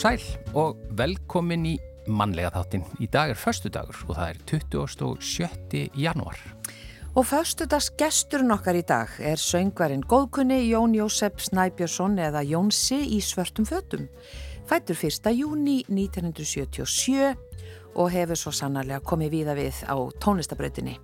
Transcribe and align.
Og 0.00 0.16
sæl 0.16 0.54
og 0.56 0.78
velkomin 0.96 1.66
í 1.68 1.74
mannlega 2.08 2.48
þáttin. 2.54 2.86
Í 3.04 3.06
dag 3.12 3.34
er 3.34 3.36
förstu 3.36 3.68
dagur 3.68 3.98
og 4.06 4.14
það 4.16 4.28
er 4.30 4.38
27. 4.48 5.80
januar. 5.92 6.38
Og 7.12 7.26
förstudags 7.28 7.90
gesturinn 8.00 8.54
okkar 8.54 8.78
í 8.80 8.82
dag 8.88 9.10
er 9.20 9.36
söngvarinn 9.36 10.00
góðkunni 10.00 10.56
Jón 10.70 10.94
Jósef 10.96 11.42
Snæbjörnsson 11.44 12.16
eða 12.16 12.40
Jónsi 12.48 12.96
í 13.12 13.18
svörtum 13.20 13.66
fötum. 13.68 14.06
Fættur 14.64 14.96
1. 14.96 15.28
júni 15.36 15.82
1977 15.84 17.36
og 17.94 18.08
hefur 18.10 18.40
svo 18.40 18.52
sannarlega 18.56 19.02
komið 19.04 19.34
víða 19.34 19.56
við 19.58 19.82
á 19.84 20.00
tónlistabrautinni. 20.16 20.96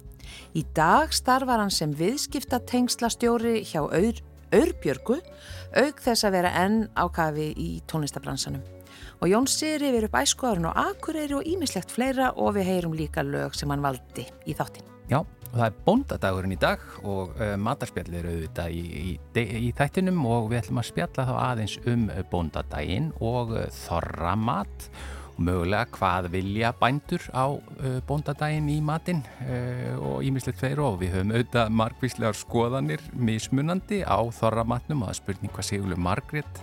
Í 0.56 0.64
dag 0.72 1.12
starfar 1.12 1.60
hann 1.60 1.74
sem 1.74 1.92
viðskipta 1.92 2.62
tengslastjóri 2.64 3.60
hjá 3.60 3.82
Aur, 3.84 4.24
Aurbjörgu, 4.56 5.20
auk 5.84 6.00
þess 6.00 6.24
að 6.24 6.38
vera 6.38 6.54
enn 6.64 6.88
á 6.96 7.04
kafi 7.12 7.50
í 7.52 7.68
tónlistabransanum. 7.84 8.64
Og 9.16 9.30
Jónsi 9.32 9.70
rifir 9.80 10.04
upp 10.10 10.18
æskoðarinn 10.20 10.68
og 10.68 10.76
akureyri 10.76 11.38
og 11.38 11.48
ímislegt 11.48 11.94
fleira 11.94 12.34
og 12.36 12.52
við 12.58 12.68
heyrum 12.68 12.96
líka 12.96 13.24
lög 13.24 13.56
sem 13.56 13.70
hann 13.72 13.84
valdi 13.84 14.26
í 14.44 14.54
þáttin. 14.56 14.84
Já, 15.08 15.22
og 15.22 15.54
það 15.54 15.66
er 15.66 15.76
bóndadagurinn 15.86 16.52
í 16.52 16.60
dag 16.60 16.82
og 17.00 17.36
uh, 17.40 17.54
matarspjallir 17.56 18.20
eru 18.20 18.34
auðvitað 18.34 18.74
í, 18.76 18.82
í, 19.00 19.44
í 19.68 19.68
þættinum 19.76 20.18
og 20.28 20.50
við 20.50 20.60
ætlum 20.60 20.80
að 20.82 20.88
spjalla 20.90 21.28
þá 21.28 21.36
aðeins 21.46 21.76
um 21.88 22.08
bóndadaginn 22.32 23.12
og 23.24 23.54
uh, 23.54 23.62
þorramat 23.86 24.88
og 25.36 25.38
mögulega 25.46 25.88
hvað 25.96 26.28
vilja 26.32 26.72
bændur 26.76 27.24
á 27.32 27.46
uh, 27.56 27.96
bóndadaginn 28.08 28.68
í 28.72 28.76
matinn 28.84 29.22
og 30.00 30.24
ímislegt 30.24 30.60
fleiri 30.60 30.84
og 30.84 31.00
við 31.00 31.16
höfum 31.16 31.32
auðvitað 31.32 31.72
margvíslegar 31.80 32.36
skoðanir 32.36 33.08
mismunandi 33.16 34.02
á 34.04 34.20
þorramatnum 34.40 35.04
og 35.04 35.10
það 35.10 35.14
er 35.14 35.20
spurning 35.22 35.56
hvað 35.56 35.68
Sigurlu 35.70 36.00
Margret 36.00 36.62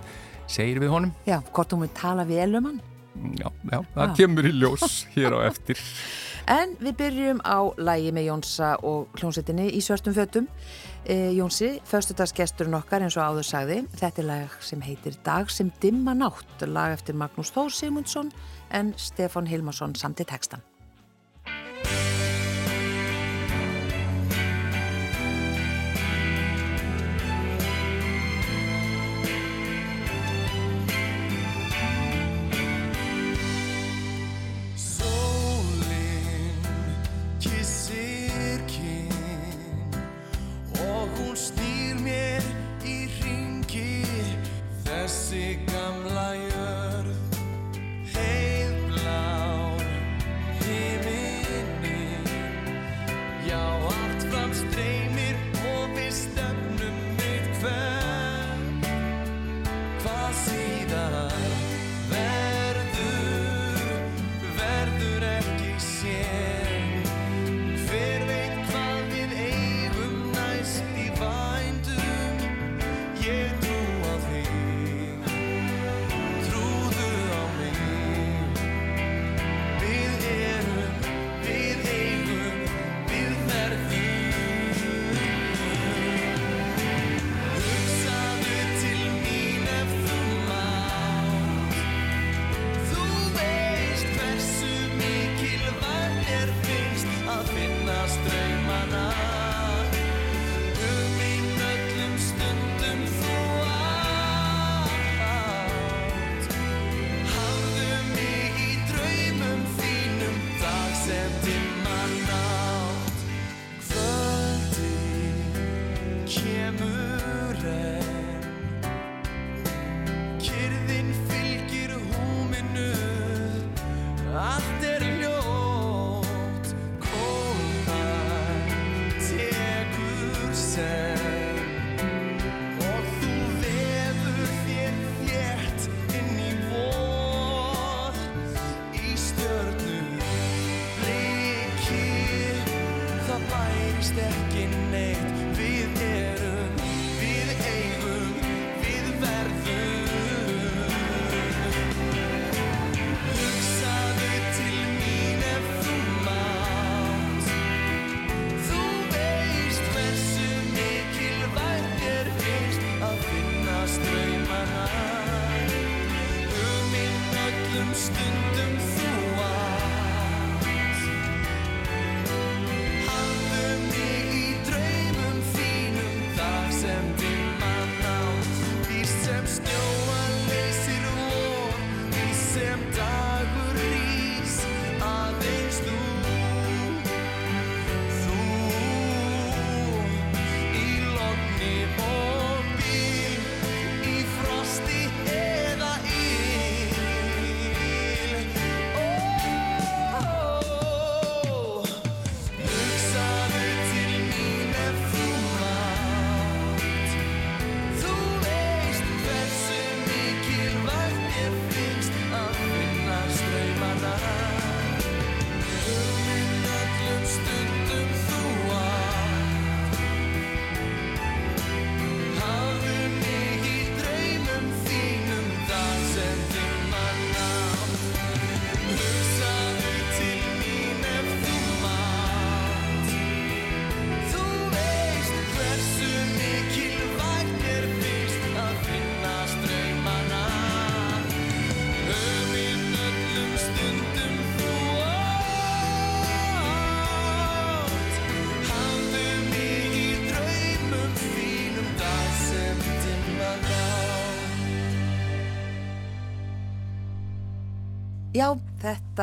segir 0.54 0.82
við 0.84 0.94
honum. 0.94 1.14
Já, 1.28 1.40
hvort 1.54 1.72
þú 1.74 1.84
mun 1.84 1.96
tala 1.98 2.26
vel 2.30 2.52
um 2.60 2.70
hann? 2.72 2.82
Já, 3.38 3.50
já, 3.70 3.80
það 3.94 4.04
ah. 4.04 4.14
kemur 4.18 4.50
í 4.50 4.54
ljós 4.58 5.04
hér 5.14 5.36
á 5.38 5.40
eftir. 5.52 5.82
En 6.50 6.74
við 6.82 6.98
byrjum 7.00 7.40
á 7.48 7.72
lægi 7.80 8.12
með 8.12 8.26
Jónsa 8.28 8.74
og 8.84 9.14
hljómsettinni 9.16 9.70
í 9.72 9.80
svörstum 9.84 10.16
fötum. 10.18 10.50
E, 11.08 11.32
Jónsi, 11.38 11.78
förstudagsgesturinn 11.88 12.76
okkar 12.76 13.06
eins 13.06 13.16
og 13.16 13.30
áður 13.30 13.48
sagði, 13.48 13.80
þetta 13.96 14.24
er 14.24 14.28
lag 14.28 14.58
sem 14.64 14.84
heitir 14.84 15.16
Dag 15.24 15.52
sem 15.52 15.72
dimma 15.84 16.16
nátt, 16.18 16.68
lag 16.68 16.98
eftir 16.98 17.16
Magnús 17.20 17.54
Þór 17.56 17.72
Simundsson 17.72 18.32
en 18.76 18.92
Stefan 19.00 19.48
Hilmarsson 19.48 19.96
samt 20.00 20.24
í 20.24 20.28
textan. 20.28 20.64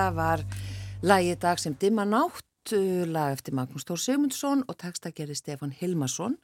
Þetta 0.01 0.17
var 0.17 0.43
lagið 1.05 1.39
dag 1.43 1.59
sem 1.61 1.75
dimma 1.81 2.07
nátt, 2.09 2.73
uh, 2.73 3.05
lag 3.11 3.35
eftir 3.37 3.53
Magnús 3.57 3.85
Tór 3.85 4.01
Sigmundsson 4.01 4.63
og 4.69 4.79
textagerði 4.81 5.37
Stefan 5.37 5.75
Hilmarsson 5.77 6.39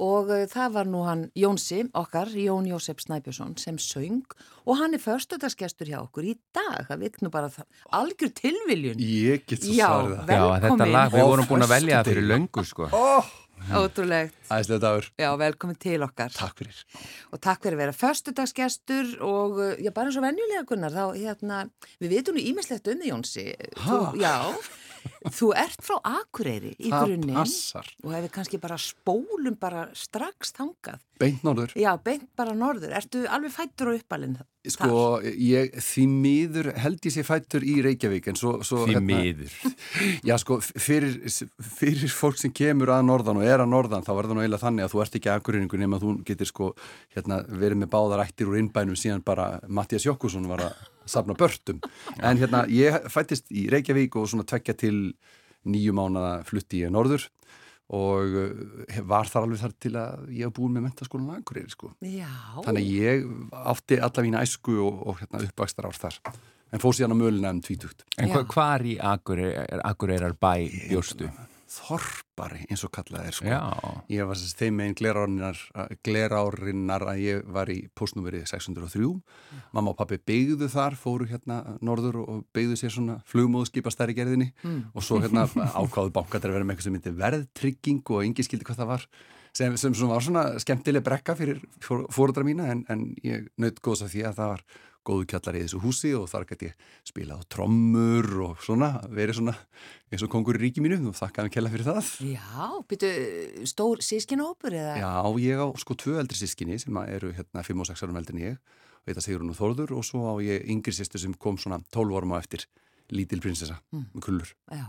og 0.00 0.30
uh, 0.32 0.46
það 0.50 0.72
var 0.78 0.88
nú 0.88 1.02
hann 1.04 1.26
Jónsi, 1.38 1.82
okkar, 1.94 2.32
Jón 2.32 2.64
Jósef 2.70 3.02
Snæbjörnsson 3.04 3.52
sem 3.60 3.76
söng 3.76 4.24
og 4.64 4.80
hann 4.80 4.96
er 4.96 5.02
förstutaskestur 5.04 5.90
hjá 5.92 5.98
okkur 6.00 6.30
í 6.32 6.34
dag, 6.56 6.86
það 6.88 7.04
vitt 7.04 7.20
nú 7.22 7.30
bara 7.34 7.52
það, 7.52 7.68
algjör 8.00 8.32
tilviljun. 8.40 9.04
Ég 9.04 9.44
get 9.44 9.60
svo 9.60 9.76
Já, 9.76 9.90
svarið 9.92 10.16
það. 10.16 10.32
Já, 10.32 10.44
þetta 10.48 10.66
Velkomin. 10.70 10.94
lag, 10.96 11.12
við 11.12 11.28
vorum 11.28 11.50
búin 11.52 11.66
að 11.68 11.74
velja 11.76 11.98
það 12.00 12.10
fyrir 12.14 12.28
löngu 12.32 12.64
sko. 12.72 12.88
Oh, 12.96 13.28
Ótrúlegt. 13.72 14.34
æslega 14.52 14.80
dagur. 14.82 15.06
Já, 15.18 15.30
velkomin 15.40 15.78
til 15.80 16.02
okkar. 16.04 16.32
Takk 16.34 16.58
fyrir. 16.60 16.80
Og 17.32 17.40
takk 17.40 17.62
fyrir 17.64 17.78
að 17.78 17.82
vera 17.84 17.96
förstudagsgestur 17.96 19.14
og 19.24 19.58
uh, 19.58 19.72
já, 19.80 19.90
bara 19.94 20.10
eins 20.10 20.18
og 20.20 20.26
venjulega 20.26 20.66
Gunnar, 20.68 20.92
þá 20.92 21.16
hérna, 21.16 21.60
við 22.02 22.16
vitum 22.18 22.36
nú 22.36 22.44
ímislegt 22.44 22.90
um 22.92 23.00
því 23.00 23.12
Jónsi. 23.12 23.46
Ha? 23.86 24.00
já, 24.20 24.34
þú 25.32 25.50
ert 25.58 25.82
frá 25.84 25.96
Akureyri 26.20 26.74
í 26.78 26.90
Það 26.92 27.06
grunninn 27.08 27.38
passar. 27.38 27.88
og 28.04 28.14
hefur 28.16 28.32
kannski 28.38 28.60
bara 28.62 28.78
spólum 28.80 29.58
bara 29.60 29.88
strax 29.96 30.54
þangað. 30.56 31.02
Beint 31.20 31.44
norður. 31.46 31.72
Já, 31.78 31.92
beint 32.02 32.26
bara 32.36 32.54
norður. 32.58 32.90
Ertu 32.98 33.22
alveg 33.30 33.52
fættur 33.54 33.92
og 33.92 34.00
uppalinn 34.00 34.34
þar? 34.38 34.48
Sko, 34.74 34.98
ég, 35.22 35.74
því 35.84 36.04
miður 36.08 36.70
held 36.80 37.04
ég 37.04 37.12
sé 37.14 37.22
fættur 37.26 37.66
í 37.68 37.76
Reykjavík 37.84 38.30
en 38.32 38.38
svo... 38.40 38.54
svo 38.64 38.86
Því 38.88 39.02
miður. 39.04 39.52
Já, 40.28 40.34
sko, 40.40 40.56
fyrir, 40.64 41.18
fyrir 41.78 42.10
fólk 42.12 42.40
sem 42.40 42.54
kemur 42.54 42.94
að 42.96 43.04
norðan 43.10 43.42
og 43.42 43.46
er 43.46 43.62
að 43.62 43.70
norðan 43.74 44.06
þá 44.06 44.10
er 44.14 44.30
það 44.30 44.34
nú 44.38 44.44
eiginlega 44.44 44.64
þannig 44.64 44.86
að 44.86 44.94
þú 44.94 45.04
ert 45.04 45.20
ekki 45.20 45.32
aðgurrinningu 45.34 45.82
nema 45.84 46.00
að 46.00 46.06
þú 46.06 46.16
getur 46.32 46.50
sko 46.50 46.72
hérna, 47.14 47.42
verið 47.52 47.82
með 47.84 47.92
báðar 47.94 48.24
ættir 48.24 48.50
úr 48.50 48.58
innbænum 48.62 48.98
síðan 48.98 49.24
bara 49.26 49.50
Mattias 49.68 50.08
Jokkusson 50.08 50.48
var 50.50 50.66
að 50.70 50.82
safna 51.10 51.36
börtum. 51.38 51.80
En 52.20 52.40
hérna, 52.40 52.64
ég 52.70 53.08
fættist 53.12 53.50
í 53.52 53.66
Reykjavík 53.72 54.16
og 54.20 54.28
svona 54.30 54.46
tvekja 54.48 54.76
til 54.84 54.98
nýju 55.64 55.94
mánada 55.96 56.38
flutti 56.48 56.82
ég 56.84 56.92
norður 56.92 57.26
og 57.94 58.36
uh, 58.40 58.98
var 59.04 59.28
þar 59.28 59.44
alveg 59.44 59.60
þar 59.60 59.74
til 59.82 59.92
að 60.00 60.26
ég 60.32 60.48
hef 60.48 60.54
búin 60.56 60.72
með 60.72 60.86
mentaskólan 60.86 61.36
Akureyri 61.36 61.72
sko. 61.72 61.92
Já. 62.00 62.32
Þannig 62.64 62.80
að 62.80 62.92
ég 62.94 63.26
átti 63.74 64.00
alla 64.00 64.24
mína 64.24 64.44
æsku 64.44 64.78
og, 64.80 65.02
og 65.04 65.20
hérna, 65.20 65.42
uppvakstar 65.44 65.88
ár 65.90 65.98
þar. 66.00 66.20
En 66.74 66.82
fór 66.82 66.96
síðan 66.96 67.14
á 67.14 67.20
möluna 67.20 67.52
um 67.54 67.60
tvítugt. 67.62 68.06
En 68.16 68.32
Já. 68.32 68.38
hva, 68.38 68.44
hvar 68.50 68.86
í 68.88 68.96
Akureyrar, 68.98 69.84
Akureyrar 69.84 70.38
bæ 70.40 70.64
bjóstu? 70.88 71.28
Þorpari 72.34 72.64
eins 72.66 72.82
og 72.82 72.90
kallað 72.90 73.26
er 73.28 73.36
sko. 73.36 73.46
Já, 73.46 73.60
Ég 74.10 74.26
var 74.26 74.38
sérst 74.38 74.58
þeim 74.58 74.74
megin 74.80 74.96
glerárinnar, 74.98 75.58
glerárinnar 76.02 77.04
að 77.06 77.20
ég 77.22 77.44
var 77.54 77.70
í 77.70 77.76
postnúmeri 77.94 78.40
603. 78.50 79.06
Mamma 79.74 79.92
og 79.92 79.98
pappi 80.00 80.18
byggðu 80.18 80.66
þar, 80.72 80.96
fóru 80.98 81.28
hérna 81.30 81.60
norður 81.84 82.18
og 82.24 82.40
byggðu 82.56 82.78
sér 82.80 82.94
svona 82.96 83.20
flugmóðskipa 83.30 83.92
stærri 83.94 84.16
gerðinni 84.18 84.50
og 84.66 85.06
svo 85.06 85.20
hérna 85.22 85.46
ákváðu 85.78 86.10
bankar 86.16 86.42
að 86.42 86.56
vera 86.56 86.66
með 86.66 86.74
eitthvað 86.74 86.88
sem 86.88 86.96
myndi 86.98 87.14
verðtrygging 87.22 88.02
og 88.10 88.24
engi 88.26 88.46
skildi 88.48 88.66
hvað 88.66 88.82
það 88.82 88.90
var 88.90 89.06
sem, 89.54 89.78
sem 89.78 89.94
var 90.10 90.26
svona 90.26 90.44
skemmtileg 90.58 91.06
brekka 91.06 91.36
fyrir 91.38 91.62
fóruðra 91.86 92.46
mína 92.46 92.66
en, 92.74 92.82
en 92.90 93.06
ég 93.22 93.46
naut 93.62 93.78
góðs 93.78 94.02
af 94.02 94.10
því 94.10 94.26
að 94.26 94.40
það 94.40 94.52
var 94.56 94.66
góðu 95.04 95.26
kjallar 95.30 95.58
í 95.58 95.64
þessu 95.64 95.80
húsi 95.82 96.12
og 96.16 96.26
þar 96.30 96.46
gæti 96.48 96.68
ég 96.70 96.86
spila 97.06 97.36
á 97.36 97.40
trommur 97.52 98.28
og 98.46 98.62
svona, 98.64 98.90
verið 99.12 99.38
svona 99.40 99.54
eins 100.10 100.24
og 100.24 100.32
kongur 100.32 100.58
í 100.58 100.62
ríki 100.64 100.84
mínu 100.84 100.98
og 101.10 101.18
þakka 101.18 101.44
hann 101.44 101.52
kella 101.54 101.72
fyrir 101.72 101.88
það. 101.88 102.10
Já, 102.34 102.70
byrju, 102.90 103.66
stór 103.70 104.02
sískinahópur 104.04 104.76
eða? 104.78 104.96
Já, 105.02 105.12
ég 105.44 105.60
á 105.60 105.66
sko 105.82 105.98
tvö 106.00 106.16
eldri 106.22 106.40
sískinni 106.40 106.80
sem 106.80 107.00
eru 107.04 107.34
hérna 107.36 107.64
5 107.66 107.84
og 107.84 107.90
6 107.92 108.06
árum 108.06 108.20
eldri 108.20 108.38
en 108.38 108.44
ég 108.44 108.58
og 109.04 109.12
þetta 109.12 109.24
segur 109.26 109.44
hún 109.44 109.52
og 109.52 109.60
Þórður 109.60 109.96
og 109.98 110.06
svo 110.08 110.24
á 110.24 110.34
ég 110.44 110.64
yngri 110.72 110.94
sýstu 110.96 111.20
sem 111.20 111.36
kom 111.36 111.60
svona 111.60 111.82
12 111.92 112.18
árum 112.18 112.34
á 112.34 112.40
eftir 112.40 112.64
lítil 113.12 113.42
prinsessa 113.44 113.80
með 113.92 114.24
kullur. 114.24 114.54
Já. 114.72 114.86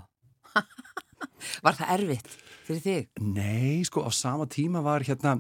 Var 1.66 1.78
það 1.78 1.94
erfitt 1.98 2.30
fyrir 2.66 2.82
þig? 2.84 3.10
Nei, 3.22 3.84
sko 3.88 4.06
á 4.08 4.12
sama 4.16 4.48
tíma 4.50 4.82
var 4.86 5.04
hérna 5.06 5.38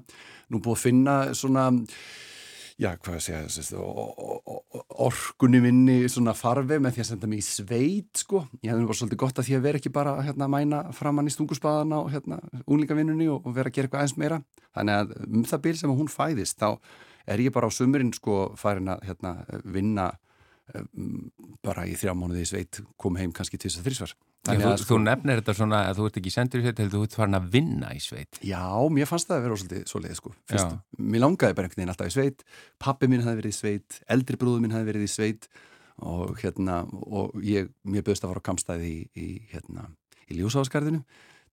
nú 0.51 0.60
búið 0.60 0.75
að 0.75 0.83
finna 0.83 1.16
svona 1.38 1.69
já, 2.81 2.89
hvað 3.00 3.18
að 3.18 3.24
segja 3.25 3.81
orkunni 5.06 5.62
minni 5.63 5.95
svona 6.12 6.33
farfi 6.38 6.77
með 6.81 6.98
því 6.98 7.04
að 7.04 7.10
senda 7.10 7.30
mig 7.31 7.42
í 7.42 7.45
sveit 7.45 8.22
sko, 8.22 8.44
ég 8.62 8.72
hefði 8.72 8.83
nú 8.83 8.89
bara 8.89 9.00
svolítið 9.00 9.22
gott 9.24 9.39
að 9.42 9.48
því 9.50 9.57
að 9.57 9.66
vera 9.68 9.81
ekki 9.81 9.94
bara 9.95 10.16
hérna 10.25 10.48
að 10.48 10.54
mæna 10.56 10.81
framann 10.95 11.30
í 11.30 11.33
stungusbaðan 11.33 11.95
á 11.95 12.01
hérna 12.12 12.39
unglingavinnunni 12.66 13.30
og, 13.31 13.48
og 13.48 13.56
vera 13.57 13.72
að 13.72 13.77
gera 13.77 13.89
eitthvað 13.89 14.06
eins 14.06 14.18
meira. 14.19 14.42
Þannig 14.75 15.01
að 15.01 15.16
um 15.25 15.48
það 15.51 15.63
bil 15.68 15.75
sem 15.80 15.95
hún 16.00 16.12
fæðist 16.12 16.62
þá 16.62 16.69
er 17.25 17.42
ég 17.42 17.56
bara 17.56 17.72
á 17.72 17.75
sumurinn 17.75 18.13
sko 18.16 18.39
farin 18.60 18.92
að 18.94 19.07
hérna 19.10 19.36
vinna 19.63 20.12
bara 21.65 21.83
í 21.85 21.94
þrjá 21.97 22.13
mánuði 22.17 22.45
sveit 22.50 22.79
kom 23.01 23.19
heim 23.19 23.33
kannski 23.35 23.59
til 23.59 23.69
þess 23.69 23.81
að 23.81 23.89
þrísvar. 23.89 24.15
Já, 24.45 24.57
þú, 24.62 24.71
þú 24.85 24.97
nefnir 25.01 25.39
þetta 25.41 25.56
svona 25.57 25.81
að 25.89 26.00
þú 26.00 26.07
ert 26.09 26.17
ekki 26.21 26.33
sendur 26.33 26.62
í 26.62 26.65
sveit 26.65 26.81
heldur 26.81 27.01
þú 27.01 27.07
ert 27.07 27.17
farin 27.17 27.38
að 27.38 27.47
vinna 27.56 27.91
í 27.95 28.01
sveit. 28.03 28.39
Já, 28.45 28.65
mér 28.94 29.09
fannst 29.09 29.29
það 29.29 29.38
að 29.38 29.45
vera 29.45 29.59
svolítið 29.62 29.85
svo 29.89 30.01
leið 30.03 30.17
sko. 30.19 30.33
Mér 31.01 31.23
langaði 31.23 31.57
bara 31.57 31.69
einhvern 31.69 31.81
veginn 31.81 31.94
alltaf 31.94 32.12
í 32.12 32.15
sveit. 32.15 32.44
Pappi 32.81 33.09
minn 33.09 33.25
hafði 33.25 33.41
verið 33.41 33.56
í 33.56 33.59
sveit, 33.59 34.00
eldri 34.15 34.41
brúðu 34.41 34.62
minn 34.62 34.75
hafði 34.75 34.91
verið 34.91 35.07
í 35.07 35.13
sveit 35.15 35.50
og 36.06 36.35
hérna 36.41 36.81
og 36.91 37.38
ég, 37.45 37.71
mér 37.88 38.06
bauðst 38.06 38.25
að 38.25 38.33
fara 38.33 38.44
á 38.44 38.47
kamstæði 38.50 38.91
í, 38.91 39.00
í 39.15 39.27
hérna, 39.53 39.88
í 40.29 40.41
ljósáskarðinu 40.41 41.01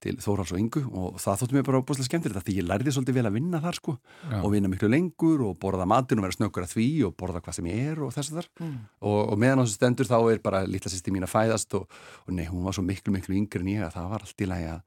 til 0.03 0.17
Þórhals 0.23 0.53
og 0.55 0.59
Ingu 0.61 0.83
og 0.99 1.19
það 1.23 1.41
þótti 1.43 1.57
mér 1.57 1.67
bara 1.69 1.81
óbúslega 1.83 2.09
skemmtilegt 2.09 2.47
því 2.49 2.57
ég 2.59 2.67
lærði 2.69 2.95
svolítið 2.97 3.17
vel 3.19 3.27
að 3.31 3.37
vinna 3.39 3.61
þar 3.63 3.79
sko 3.79 3.95
Já. 4.31 4.39
og 4.43 4.49
vinna 4.55 4.71
miklu 4.73 4.91
lengur 4.93 5.45
og 5.47 5.59
borða 5.63 5.87
matinn 5.89 6.19
og 6.23 6.27
vera 6.27 6.37
snöggur 6.37 6.67
að 6.67 6.75
því 6.77 6.87
og 7.09 7.15
borða 7.23 7.43
hvað 7.45 7.59
sem 7.59 7.71
ég 7.71 7.93
er 7.93 8.03
og 8.07 8.13
þessu 8.17 8.37
þar 8.39 8.49
Mm. 8.63 8.75
og, 9.01 9.21
og 9.33 9.39
meðan 9.39 9.63
þessu 9.65 9.79
stendur 9.79 10.11
þá 10.11 10.19
er 10.33 10.43
bara 10.45 10.65
litla 10.67 10.91
sýsti 10.93 11.15
mín 11.15 11.25
að 11.27 11.33
fæðast 11.33 11.75
og, 11.79 11.87
og 12.27 12.35
nei, 12.35 12.45
hún 12.51 12.63
var 12.67 12.75
svo 12.77 12.83
miklu 12.85 13.15
miklu 13.15 13.35
yngri 13.39 13.63
en 13.65 13.71
ég 13.73 13.87
að 13.87 13.95
það 13.97 14.11
var 14.13 14.27
allt 14.27 14.43
í 14.45 14.49
lagi 14.51 14.67
að, 14.75 14.83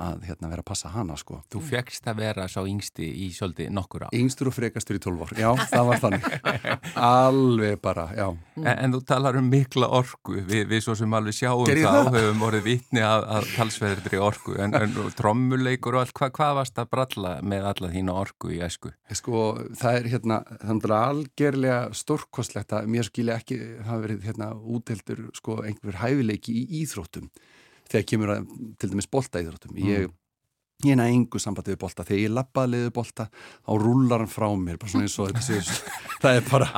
að 0.00 0.24
hérna, 0.28 0.50
vera 0.50 0.64
að 0.64 0.68
passa 0.70 0.90
hana 0.94 1.16
sko. 1.20 1.40
Þú 1.52 1.62
fegst 1.70 2.08
að 2.10 2.22
vera 2.24 2.46
sá 2.50 2.60
yngsti 2.62 3.06
í 3.26 3.30
svolítið 3.36 3.70
nokkur 3.76 4.06
á 4.06 4.08
Yngstur 4.16 4.50
og 4.50 4.56
frekastur 4.56 4.98
í 4.98 5.02
12 5.02 5.24
ár, 5.24 5.34
já, 5.38 5.48
það 5.70 5.90
var 5.90 6.02
þannig. 6.04 6.28
Alveg 7.10 7.80
bara, 7.84 8.06
já. 8.16 8.26
En, 8.60 8.70
en 8.72 8.94
þú 8.96 9.02
talar 9.08 9.38
um 9.40 9.50
mikla 9.50 9.90
orku. 10.00 10.38
Við, 10.48 10.64
við 10.70 10.84
svo 10.84 10.96
sem 10.98 11.16
alveg 11.16 11.36
sjáum 11.36 11.66
Gerði 11.68 11.84
ég 11.84 11.90
það 11.90 12.00
það? 12.00 12.10
og 12.10 12.18
höfum 12.18 12.44
orðið 12.48 12.66
vitni 12.66 13.04
að, 13.06 13.26
að 13.36 13.48
talsveðri 13.54 14.22
orku. 14.24 14.56
En, 14.60 14.76
en 14.76 15.14
trommuleikur 15.18 15.96
og 15.96 16.04
allt, 16.04 16.16
hva, 16.18 16.30
hvað 16.40 16.56
varst 16.60 16.82
að 16.82 16.90
bralla 16.96 17.36
með 17.44 17.68
alla 17.72 17.92
þína 17.94 18.16
orku 18.24 18.52
í 18.56 18.60
æsku? 18.64 18.92
Sko, 19.20 19.44
það 19.78 20.00
er 20.00 20.10
hérna, 20.14 20.40
þannig 20.64 20.90
að 20.90 21.06
algerlega 21.10 21.80
stórkostlegt 21.96 22.74
að 22.76 22.90
mér 22.90 23.08
skilja 23.08 23.38
ekki 23.40 23.60
hafa 23.86 24.02
verið 24.04 24.28
hérna 24.28 24.52
úteldur 24.58 25.26
sko 25.36 25.60
einhver 25.66 26.00
hæfileiki 26.00 26.54
í 26.62 26.66
íþróttum 26.82 27.30
þegar 27.90 28.08
kemur 28.14 28.34
að 28.36 28.56
til 28.80 28.90
dæmis 28.92 29.10
bolta 29.10 29.42
íþróttum 29.42 29.78
ég, 29.82 30.10
ég 30.84 30.96
er 30.96 31.02
engu 31.04 31.40
sambandi 31.40 31.74
við 31.74 31.80
bolta. 31.82 32.04
Þegar 32.08 32.20
ég 32.22 32.32
lappaði 32.32 32.70
liðu 32.72 32.92
bolta 32.96 33.26
þá 33.28 33.72
rúlar 33.82 34.22
hann 34.22 34.30
frá 34.32 34.46
mér 34.56 34.78
bara 34.80 34.92
svona 34.92 35.08
eins 35.08 35.18
og 35.20 35.34
það 36.22 36.38
er 36.38 36.46
bara 36.48 36.68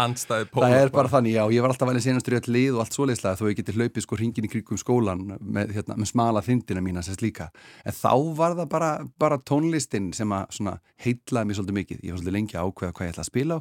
Það 0.50 0.74
er 0.78 0.92
bara 0.94 1.12
þannig, 1.12 1.36
já, 1.36 1.42
ég 1.54 1.62
var 1.62 1.74
alltaf 1.74 1.90
velið 1.90 2.06
senastur 2.06 2.34
í 2.34 2.40
all 2.40 2.54
lið 2.56 2.72
og 2.78 2.82
allt 2.82 2.96
svoleiðslega 2.96 3.38
þó 3.38 3.44
ég 3.50 3.60
geti 3.60 3.76
hlaupið 3.76 4.06
sko 4.06 4.18
hringin 4.18 4.48
í 4.48 4.50
krigum 4.50 4.80
skólan 4.80 5.22
með, 5.38 5.76
hérna, 5.76 5.98
með 6.00 6.10
smala 6.10 6.42
þindina 6.46 6.82
mína 6.84 7.04
sérst 7.06 7.22
líka. 7.22 7.50
En 7.86 7.96
þá 7.96 8.12
var 8.40 8.56
það 8.58 8.72
bara, 8.74 8.90
bara 9.22 9.38
tónlistin 9.52 10.10
sem 10.16 10.34
að 10.34 10.58
svona 10.58 10.74
heitlaði 11.04 11.50
mér 11.50 11.60
svolítið 11.60 11.78
mikið. 11.78 12.02
Ég 12.02 12.16
var 12.16 12.22
svolítið 12.22 12.38
lengi 12.38 12.58
að 12.58 12.72
ákveða 12.72 12.96
hvað 12.98 13.06
ég 13.06 13.14
ætla 13.14 13.26
að 13.26 13.30
spila 13.30 13.60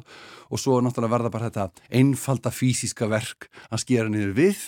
og 0.52 0.64
svo 0.64 0.80
náttúrulega 0.82 1.14
var 1.14 1.26
það 1.26 1.36
bara 1.36 1.50
þetta 1.52 1.86
einfalda 2.02 2.54
fysiska 2.54 3.10
verk 3.10 3.48
að 3.70 3.84
skera 3.84 4.10
niður 4.10 4.36
við 4.40 4.66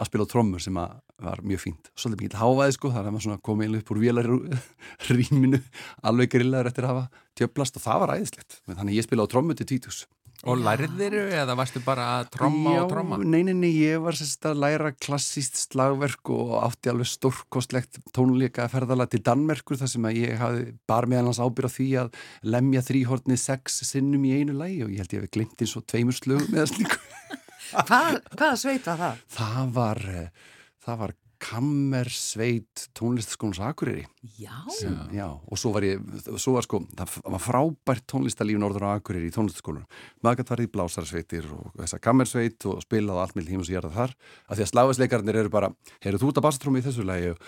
að 0.00 0.08
spila 0.08 0.24
á 0.24 0.32
trommur 0.32 0.64
sem 0.64 0.80
að 0.80 0.96
var 1.24 1.42
mjög 1.46 1.64
fínt. 1.64 1.90
Svolítið 1.94 2.24
mikið 2.24 2.38
hávaði 2.40 2.76
sko, 2.76 2.92
þar 2.94 3.08
er 3.08 3.14
maður 3.14 3.26
svona 3.26 3.44
komið 3.48 3.68
inn 3.68 3.80
upp 3.80 3.92
úr 3.92 4.00
vélarrýminu 4.04 5.60
alveg 6.10 6.32
grillaður 6.36 6.70
eftir 6.72 6.86
að 6.86 6.94
hafa 6.94 7.26
tjöplast 7.40 7.76
og 7.76 7.86
það 7.86 8.00
var 8.04 8.14
æðislegt. 8.16 8.62
Þannig 8.70 8.98
ég 8.98 9.06
spila 9.08 9.28
á 9.28 9.32
trommu 9.32 9.58
til 9.58 9.68
títus. 9.70 10.06
Og 10.48 10.56
lærðir 10.56 11.18
eða 11.36 11.52
varstu 11.58 11.82
bara 11.84 12.04
að 12.16 12.30
tromma 12.38 12.70
Já, 12.72 12.80
og 12.80 12.92
tromma? 12.94 13.18
Nei, 13.20 13.42
nei, 13.44 13.52
nei, 13.52 13.72
ég 13.76 14.00
var 14.00 14.16
sérst 14.16 14.46
að 14.48 14.62
læra 14.62 14.92
klassíst 14.96 15.58
slagverk 15.66 16.30
og 16.32 16.54
átti 16.62 16.88
alveg 16.88 17.10
stórkostlegt 17.10 17.98
tónleika 18.16 18.64
ferðala 18.72 19.04
til 19.10 19.20
Danmerkur 19.26 19.76
þar 19.82 19.90
sem 19.92 20.06
að 20.08 20.20
ég 20.22 20.40
hafi 20.40 20.62
bar 20.88 21.08
meðan 21.12 21.28
hans 21.28 21.42
ábyrð 21.44 21.68
á 21.68 21.76
því 21.76 21.88
að 22.04 22.16
lemja 22.56 22.84
þrýhortni 22.88 23.36
sex 23.40 23.82
sinnum 23.90 24.24
í 24.24 24.32
einu 24.38 24.56
lægi 24.56 24.80
og 24.86 24.94
ég 24.94 25.04
held 25.04 25.12
ég 25.18 25.26
hef 25.26 25.34
glimt 25.36 25.60
eins 25.60 25.76
og 25.76 25.84
tveimur 25.92 26.16
slögum 26.16 26.56
eða 26.56 26.70
slíku. 26.72 27.00
Hvað, 27.90 28.16
hvaða 28.32 28.56
sveit 28.64 28.88
var 28.88 29.04
það? 29.04 29.22
Það 29.36 29.76
var, 29.76 30.02
eh, 30.14 30.56
það 30.84 31.02
var 31.04 31.16
kammersveit 31.40 32.88
tónlistaskólans 32.96 33.60
Akureyri 33.64 34.04
Já. 34.36 34.52
sem, 34.68 34.92
já, 35.16 35.24
og 35.32 35.56
svo 35.56 35.70
var 35.72 35.84
ég, 35.86 36.00
svo 36.36 36.52
var 36.52 36.66
sko, 36.66 36.82
það 36.92 37.14
var 37.24 37.40
frábært 37.40 38.04
tónlistalíf 38.04 38.58
norður 38.60 38.84
á 38.84 38.90
Akureyri 38.98 39.30
í 39.30 39.32
tónlistaskólunum. 39.32 39.86
Maður 40.20 40.42
gæti 40.42 40.50
farið 40.52 40.68
í 40.68 40.72
blásarsveitir 40.74 41.48
og 41.56 41.70
þessa 41.80 42.00
kammersveit 42.04 42.66
og 42.68 42.82
spilað 42.84 43.16
á 43.16 43.22
allt 43.24 43.38
með 43.38 43.48
hímus 43.54 43.72
og 43.72 43.78
gerða 43.78 43.94
þar. 43.96 44.14
Af 44.44 44.58
því 44.58 44.66
að 44.66 44.72
sláðisleikarnir 44.74 45.40
eru 45.40 45.52
bara, 45.56 45.72
heyrðu 46.04 46.20
þú 46.20 46.32
út 46.34 46.40
að 46.42 46.46
basstrúmi 46.50 46.82
í 46.82 46.84
þessu 46.84 47.06
lagi 47.08 47.32
og, 47.32 47.40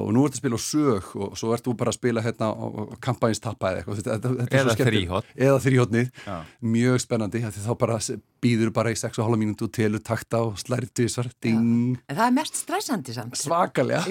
og 0.00 0.08
nú 0.16 0.24
ertu 0.24 0.38
að 0.38 0.40
spila 0.40 0.56
á 0.56 0.62
sög 0.64 1.12
og 1.20 1.36
svo 1.38 1.52
ertu 1.54 1.76
bara 1.76 1.92
að 1.92 1.98
spila 2.00 2.24
hérna 2.24 2.48
og 2.56 2.96
kampænstappa 3.04 3.74
eða 3.74 3.82
eitthvað. 3.84 4.00
Þetta, 4.08 4.32
þetta 4.40 4.62
eða 4.62 4.78
þrýhótt. 4.80 5.34
Eða 5.36 5.60
þrýhóttnið. 5.68 6.22
Mjög 6.72 7.04
spennandi, 7.04 7.44
því 7.44 7.66
þá 7.68 7.74
bara 7.84 8.00
býður 8.44 8.72
bara 8.76 8.92
í 8.92 8.96
6,5 8.98 9.38
mínútu 9.40 9.68
og 9.68 9.72
telur 9.72 10.02
takta 10.04 10.42
og 10.44 10.58
slærið 10.60 10.90
tvísvar, 10.98 11.30
ding. 11.40 11.94
En 12.08 12.16
það 12.18 12.26
er 12.26 12.34
mest 12.36 12.58
stressandi 12.60 13.14
samt. 13.16 13.38
Svakalega, 13.40 14.02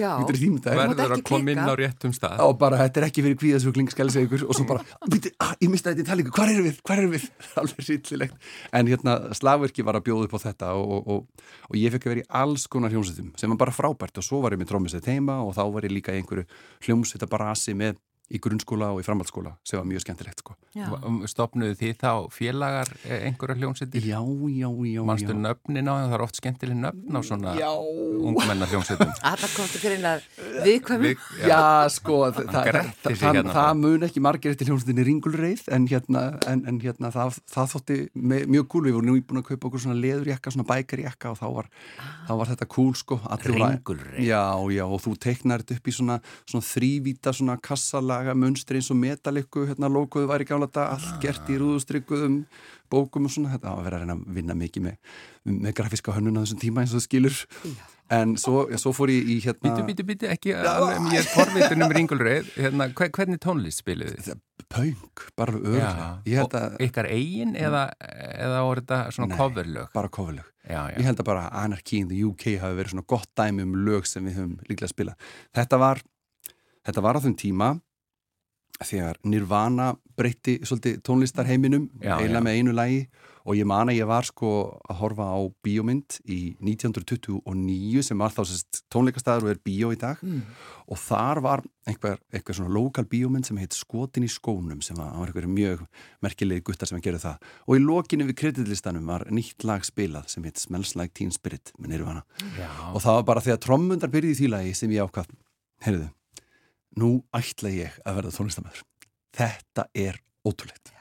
verður 0.63 1.17
að 1.20 1.25
koma 1.27 1.53
inn 1.53 1.62
á 1.62 1.74
réttum 2.03 2.15
stað. 2.15 2.41
Og 2.43 2.57
bara, 2.60 2.79
þetta 2.83 3.01
er 3.01 3.07
ekki 3.07 3.24
fyrir 3.24 3.38
kvíðasugling, 3.39 3.89
skal 3.91 4.10
ég 4.10 4.15
segja 4.15 4.27
ykkur, 4.27 4.45
og 4.48 4.57
svo 4.57 4.65
bara, 4.67 4.83
býtti, 5.10 5.31
ah, 5.43 5.53
ég 5.63 5.72
mista 5.72 5.91
þetta 5.91 6.03
í 6.03 6.07
talingu, 6.10 6.33
hvað 6.36 6.53
erum 6.53 6.67
við, 6.67 6.79
hvað 6.83 7.01
erum 7.01 7.13
við? 7.15 7.27
Alveg 7.62 7.88
sýttilegt. 7.88 8.50
En 8.75 8.91
hérna, 8.91 9.17
slagverki 9.38 9.86
var 9.88 10.00
að 10.00 10.07
bjóða 10.10 10.27
upp 10.27 10.38
á 10.38 10.39
þetta 10.43 10.72
og, 10.79 10.95
og, 11.15 11.45
og, 11.69 11.77
ég 11.79 11.93
fekk 11.95 12.07
að 12.07 12.15
vera 12.15 12.24
í 12.24 12.29
alls 12.43 12.67
konar 12.72 12.93
hljómsveitum 12.93 13.33
sem 13.39 13.53
var 13.53 13.62
bara 13.65 13.75
frábært 13.75 14.19
og 14.19 14.27
svo 14.27 14.41
var 14.43 14.55
ég 14.55 14.62
með 14.62 14.74
trómmisett 14.74 15.10
heima 15.10 15.39
og 15.45 15.55
þá 15.57 15.63
var 15.75 15.88
ég 15.88 15.95
líka 15.95 16.15
í 16.15 16.22
einhverju 16.22 16.48
hljómsveitabarasi 16.88 17.77
með 17.79 18.00
í 18.31 18.39
grunnskóla 18.41 18.89
og 18.93 19.01
í 19.01 19.05
framhaldsskóla 19.05 19.51
sem 19.67 19.77
var 19.77 19.87
mjög 19.87 20.05
skemmtilegt 20.05 20.41
sko. 20.41 20.55
Stopnuðu 21.29 21.75
þið 21.77 21.97
þá 22.01 22.11
félagar 22.33 22.89
eh, 23.03 23.27
einhverja 23.27 23.57
hljómsveitir? 23.59 24.05
Já, 24.07 24.19
já, 24.49 24.69
já. 24.89 25.01
Manstu 25.05 25.35
nöfnin 25.35 25.89
á 25.91 25.93
það? 25.93 26.05
Það 26.07 26.15
er 26.17 26.23
oft 26.25 26.39
skemmtileg 26.39 26.79
nöfn 26.79 27.19
á 27.19 27.21
svona 27.27 27.55
ungmennar 28.23 28.71
hljómsveitum. 28.71 29.11
Það 29.19 29.45
komstu 29.57 29.81
fyrir 29.83 29.99
einlega 29.99 30.63
viðkvæmi. 30.63 31.11
Já, 31.43 31.59
sko, 31.93 32.19
það 32.31 33.81
mun 33.81 34.07
ekki 34.07 34.23
margir 34.23 34.55
eftir 34.55 34.71
hljómsveitinni 34.71 35.05
ringulreið 35.09 35.67
en 35.75 35.89
hérna, 35.91 36.23
en, 36.49 36.63
en 36.71 36.79
hérna 36.81 37.11
það, 37.13 37.41
það 37.51 37.75
þótti 37.75 37.99
mjög 38.15 38.69
cool. 38.71 38.85
Við 38.87 38.97
vorum 38.97 39.11
nú 39.11 39.17
íbúin 39.19 39.43
að 39.43 39.47
kaupa 39.51 39.69
okkur 39.69 39.85
svona 39.85 39.99
leðurjakka, 39.99 40.55
svona 40.55 40.67
bækarjakka 40.71 41.35
og 41.35 41.39
þá 41.41 41.45
var, 41.59 41.69
ah. 41.99 42.15
þá 42.31 42.33
var 42.39 42.53
þetta 42.55 42.69
cool 42.71 42.95
sko. 42.97 43.19
Ringulreið? 43.43 44.23
Já, 44.25 44.43
já, 44.73 44.83
og 44.87 45.03
þú 45.03 45.15
teiknar 45.21 45.63
þetta 45.63 45.77
upp 45.77 45.91
í 45.91 45.95
svona, 45.99 46.19
svona 46.47 46.69
þrývíta, 46.71 47.35
svona 47.35 47.59
kassala 47.63 48.12
laga 48.13 48.38
munstri 48.38 48.79
eins 48.79 48.91
og 48.93 49.01
metalikku 49.01 49.65
hérna 49.70 49.89
logoðu 49.91 50.29
var 50.29 50.43
í 50.43 50.48
gála 50.50 50.70
þetta 50.70 50.88
allt 50.96 51.17
gert 51.24 51.50
í 51.50 51.58
rúðustrykkuðum 51.62 52.43
bókum 52.93 53.25
og 53.27 53.34
svona, 53.34 53.53
þetta 53.55 53.72
var 53.72 53.82
að 53.82 53.88
vera 53.88 53.98
að 53.98 54.05
reyna 54.05 54.15
að 54.20 54.38
vinna 54.38 54.55
mikið 54.60 54.86
með, 54.86 55.17
með 55.50 55.75
grafíska 55.79 56.13
hönnun 56.15 56.38
á 56.38 56.41
þessum 56.43 56.62
tíma 56.62 56.84
eins 56.84 56.93
og 56.93 57.00
það 57.01 57.05
skilur. 57.08 57.39
En 58.13 58.34
svo, 58.38 58.65
já, 58.70 58.77
svo 58.77 58.91
fór 58.93 59.10
ég 59.10 59.29
í 59.32 59.38
hérna 59.41 59.72
Bítu, 59.72 59.86
bítu, 59.88 60.03
bítu, 60.05 60.27
ekki 60.29 60.51
alveg, 60.60 61.08
ég 61.15 61.24
er 61.24 61.29
forvitin 61.32 61.86
um 61.86 61.93
ringulreið, 61.96 62.50
hérna, 62.60 62.89
hvernig 62.93 63.39
tónlist 63.41 63.82
spiliði 63.82 64.20
þið? 64.27 64.41
Pöng, 64.74 65.24
bara 65.39 65.55
Og 65.58 66.58
ykkar 66.84 67.10
eigin 67.10 67.55
eða, 67.58 67.88
eða 68.03 68.60
voru 68.67 68.84
þetta 68.84 69.00
svona 69.15 69.39
coverlög? 69.39 69.89
bara 69.96 70.12
coverlög. 70.13 70.51
Ég 70.67 71.08
held 71.08 71.24
að 71.24 71.27
bara 71.32 71.48
Anarchy 71.63 72.03
in 72.03 72.12
the 72.12 72.20
UK 72.27 72.60
hafi 72.62 72.77
verið 72.77 72.93
svona 72.93 73.08
gott 73.15 73.32
dæmi 73.39 73.65
um 73.65 73.74
lög 73.88 74.05
sem 74.08 74.24
við 74.27 74.38
höfum 74.38 74.53
líklega 74.70 74.91
spilað. 74.91 75.32
Þetta 75.55 75.79
var, 75.82 76.03
þetta 76.86 77.03
var 77.08 77.20
á 77.20 77.24
þeim 77.25 77.36
tíma 77.39 77.72
þegar 78.87 79.19
Nirvana 79.27 79.91
breytti 80.17 80.59
svolítið 80.63 80.99
tónlistarheiminum 81.07 81.89
eiginlega 82.01 82.43
með 82.45 82.59
einu 82.59 82.75
lægi 82.77 83.05
og 83.43 83.57
ég 83.57 83.67
man 83.67 83.91
að 83.91 83.97
ég 83.97 84.07
var 84.07 84.27
sko 84.27 84.49
að 84.87 84.99
horfa 85.01 85.25
á 85.35 85.39
bíómynd 85.65 86.19
í 86.31 86.39
1929 86.63 88.03
sem 88.07 88.23
var 88.23 88.31
þá 88.31 88.41
sérst 88.47 88.83
tónleikastæður 88.93 89.47
og 89.47 89.51
er 89.51 89.59
bíó 89.67 89.91
í 89.91 89.99
dag 89.99 90.21
mm. 90.23 90.39
og 90.87 91.01
þar 91.01 91.41
var 91.43 91.63
einhver, 91.89 92.21
einhver 92.31 92.57
svona 92.57 92.71
lokal 92.71 93.05
bíómynd 93.09 93.47
sem 93.47 93.59
heit 93.59 93.75
Skotin 93.75 94.23
í 94.27 94.31
skónum 94.31 94.79
sem 94.85 94.97
var, 94.99 95.11
var 95.19 95.31
einhver 95.31 95.49
mjög 95.51 95.83
merkilegi 96.23 96.63
guttar 96.69 96.89
sem 96.89 97.01
að 97.01 97.07
gera 97.09 97.23
það 97.25 97.53
og 97.67 97.75
í 97.75 97.83
lokinu 97.83 98.29
við 98.31 98.39
kreditlistanum 98.45 99.11
var 99.11 99.27
nýtt 99.33 99.67
lag 99.67 99.83
spilað 99.87 100.31
sem 100.31 100.47
heit 100.47 100.61
Smells 100.61 100.95
Like 100.95 101.17
Teen 101.19 101.35
Spirit 101.35 101.75
með 101.77 101.97
Nirvana 101.97 102.23
Já. 102.55 102.69
og 102.93 103.01
það 103.03 103.19
var 103.19 103.29
bara 103.33 103.47
þegar 103.49 103.63
trommundar 103.67 104.13
byrjið 104.13 104.37
í 104.37 104.39
því 104.39 104.53
lagi 104.55 104.75
sem 104.79 104.95
ég 104.95 105.03
ákvað, 105.03 105.33
heyrðu 105.83 106.11
nú 107.00 107.15
ætla 107.35 107.71
ég 107.73 108.01
að 108.05 108.19
verða 108.19 108.35
tónlistamöður 108.38 108.83
þetta 109.33 109.88
er 109.97 110.19
ótrúleitt 110.45 110.93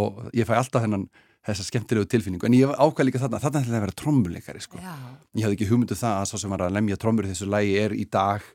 og 0.00 0.24
ég 0.36 0.48
fæ 0.48 0.56
alltaf 0.56 0.84
þennan 0.84 1.06
þessa 1.42 1.64
skemmtilegu 1.66 2.06
tilfinningu, 2.06 2.46
en 2.46 2.54
ég 2.54 2.70
ákvæði 2.70 3.08
líka 3.08 3.20
þarna 3.24 3.40
þarna 3.42 3.62
ætla 3.62 3.72
ég 3.72 3.78
að 3.80 3.84
vera 3.86 3.98
trommuleikari 3.98 4.60
sko. 4.62 4.78
Já. 4.78 4.94
ég 5.34 5.46
hafði 5.46 5.56
ekki 5.56 5.70
hugmyndu 5.72 5.96
um 5.96 6.00
það 6.02 6.18
að 6.18 6.28
svo 6.30 6.38
sem 6.38 6.54
var 6.54 6.62
að 6.66 6.76
lemja 6.76 6.98
trommur 7.02 7.26
í 7.26 7.32
þessu 7.32 7.48
lægi 7.50 7.72
er 7.82 7.94
í 7.96 8.04
dag 8.12 8.46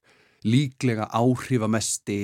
líklega 0.47 1.09
áhrifamesti 1.11 2.19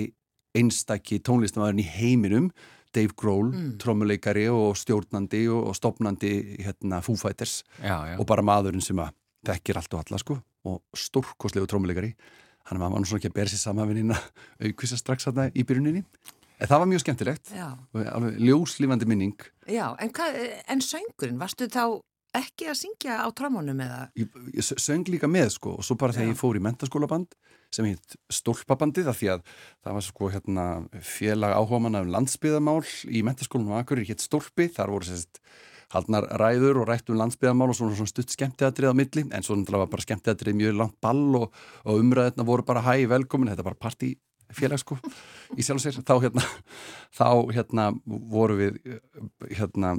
einstakki 0.56 1.20
tónlistamöðurinn 1.26 1.84
í 1.84 1.90
heiminum. 1.98 2.48
Dave 2.94 3.16
Grohl, 3.18 3.50
mm. 3.50 3.70
trommuleikari 3.82 4.46
og 4.54 4.78
stjórnandi 4.78 5.48
og, 5.50 5.72
og 5.72 5.76
stopnandi 5.76 6.34
hérna 6.62 7.02
Foo 7.02 7.18
Fighters. 7.18 7.64
Já, 7.82 8.14
já. 8.14 8.18
og 8.22 8.28
bara 8.30 8.46
maðurinn 8.46 8.86
sem 8.86 9.00
að 9.02 9.16
þekkir 9.50 9.80
allt 9.82 9.98
og 9.98 10.04
alla 10.04 10.22
sko. 10.22 10.38
Og 10.70 10.80
stórkoslegu 10.96 11.68
trommuleikari 11.68 12.14
hann 12.70 12.80
var 12.82 12.94
nú 12.94 13.08
svona 13.08 13.22
ekki 13.22 13.32
að 13.32 13.38
bera 13.40 13.52
sér 13.52 13.62
samanvinnina 13.64 14.20
aukvisa 14.64 15.00
strax 15.00 15.28
þarna 15.28 15.50
í 15.52 15.66
byrjuninni. 15.68 16.06
En 16.62 16.70
það 16.70 16.80
var 16.80 16.90
mjög 16.92 17.04
skemmtilegt 17.04 17.54
alveg 17.58 18.40
ljóslífandi 18.40 19.10
minning. 19.10 19.46
Já, 19.68 19.88
en, 20.00 20.12
hvað, 20.16 20.38
en 20.72 20.84
söngurinn, 20.84 21.40
varstu 21.42 21.68
þá 21.72 22.00
ekki 22.34 22.70
að 22.72 22.80
syngja 22.80 23.18
á 23.22 23.28
trámónum 23.36 23.82
eða? 23.84 24.00
Ég, 24.18 24.38
ég 24.56 24.66
söng 24.66 25.10
líka 25.12 25.30
með 25.30 25.52
sko 25.58 25.76
og 25.78 25.86
svo 25.86 25.98
bara 26.00 26.16
þegar 26.16 26.32
ég 26.32 26.40
fór 26.40 26.58
í 26.58 26.64
mentaskólaband 26.66 27.36
sem 27.74 27.88
hitt 27.90 28.16
Stólpabandið 28.34 29.10
af 29.10 29.20
því 29.20 29.30
að 29.36 29.44
það 29.84 29.98
var 29.98 30.06
sko 30.08 30.30
hérna 30.34 30.66
félag 31.06 31.56
áhuga 31.58 31.82
manna 31.86 32.04
um 32.06 32.12
landsbyðamál 32.14 32.82
í 33.10 33.24
mentaskólunum 33.26 33.76
og 33.76 33.82
akkurir 33.82 34.08
hitt 34.10 34.24
Stólpi, 34.24 34.70
þar 34.74 34.94
voru 34.94 35.10
sérst 35.10 35.42
haldnar 35.94 36.28
ræður 36.42 36.82
og 36.82 36.90
rættum 36.90 37.18
landsbyðamál 37.20 37.72
og 37.72 37.78
svona, 37.78 37.98
svona 37.98 38.12
stutt 38.12 38.36
skemmteatrið 38.36 38.94
á 38.94 38.96
milli 38.98 39.26
en 39.30 39.46
svo 39.46 39.58
náttúrulega 39.58 39.86
var 39.86 39.94
bara 39.94 40.06
skemmteatrið 40.08 40.60
mjög 40.60 40.78
langt 40.82 41.00
ball 41.04 41.24
og, 41.40 41.66
og 41.86 42.04
umræðina 42.04 42.48
voru 42.48 42.66
bara 42.68 42.86
hæ, 42.86 43.08
velkomin, 43.12 43.52
þetta 43.54 43.68
bara 43.68 43.82
partífélag 43.88 44.82
sko 44.82 45.00
í 45.58 45.66
sjálf 45.66 45.82
og 45.82 45.86
sér, 45.86 46.00
þá 46.02 46.16
hérna 46.26 46.46
þá 47.20 47.28
hérna 47.54 47.90
voru 48.06 48.60
við 48.60 48.80
hérna 49.54 49.98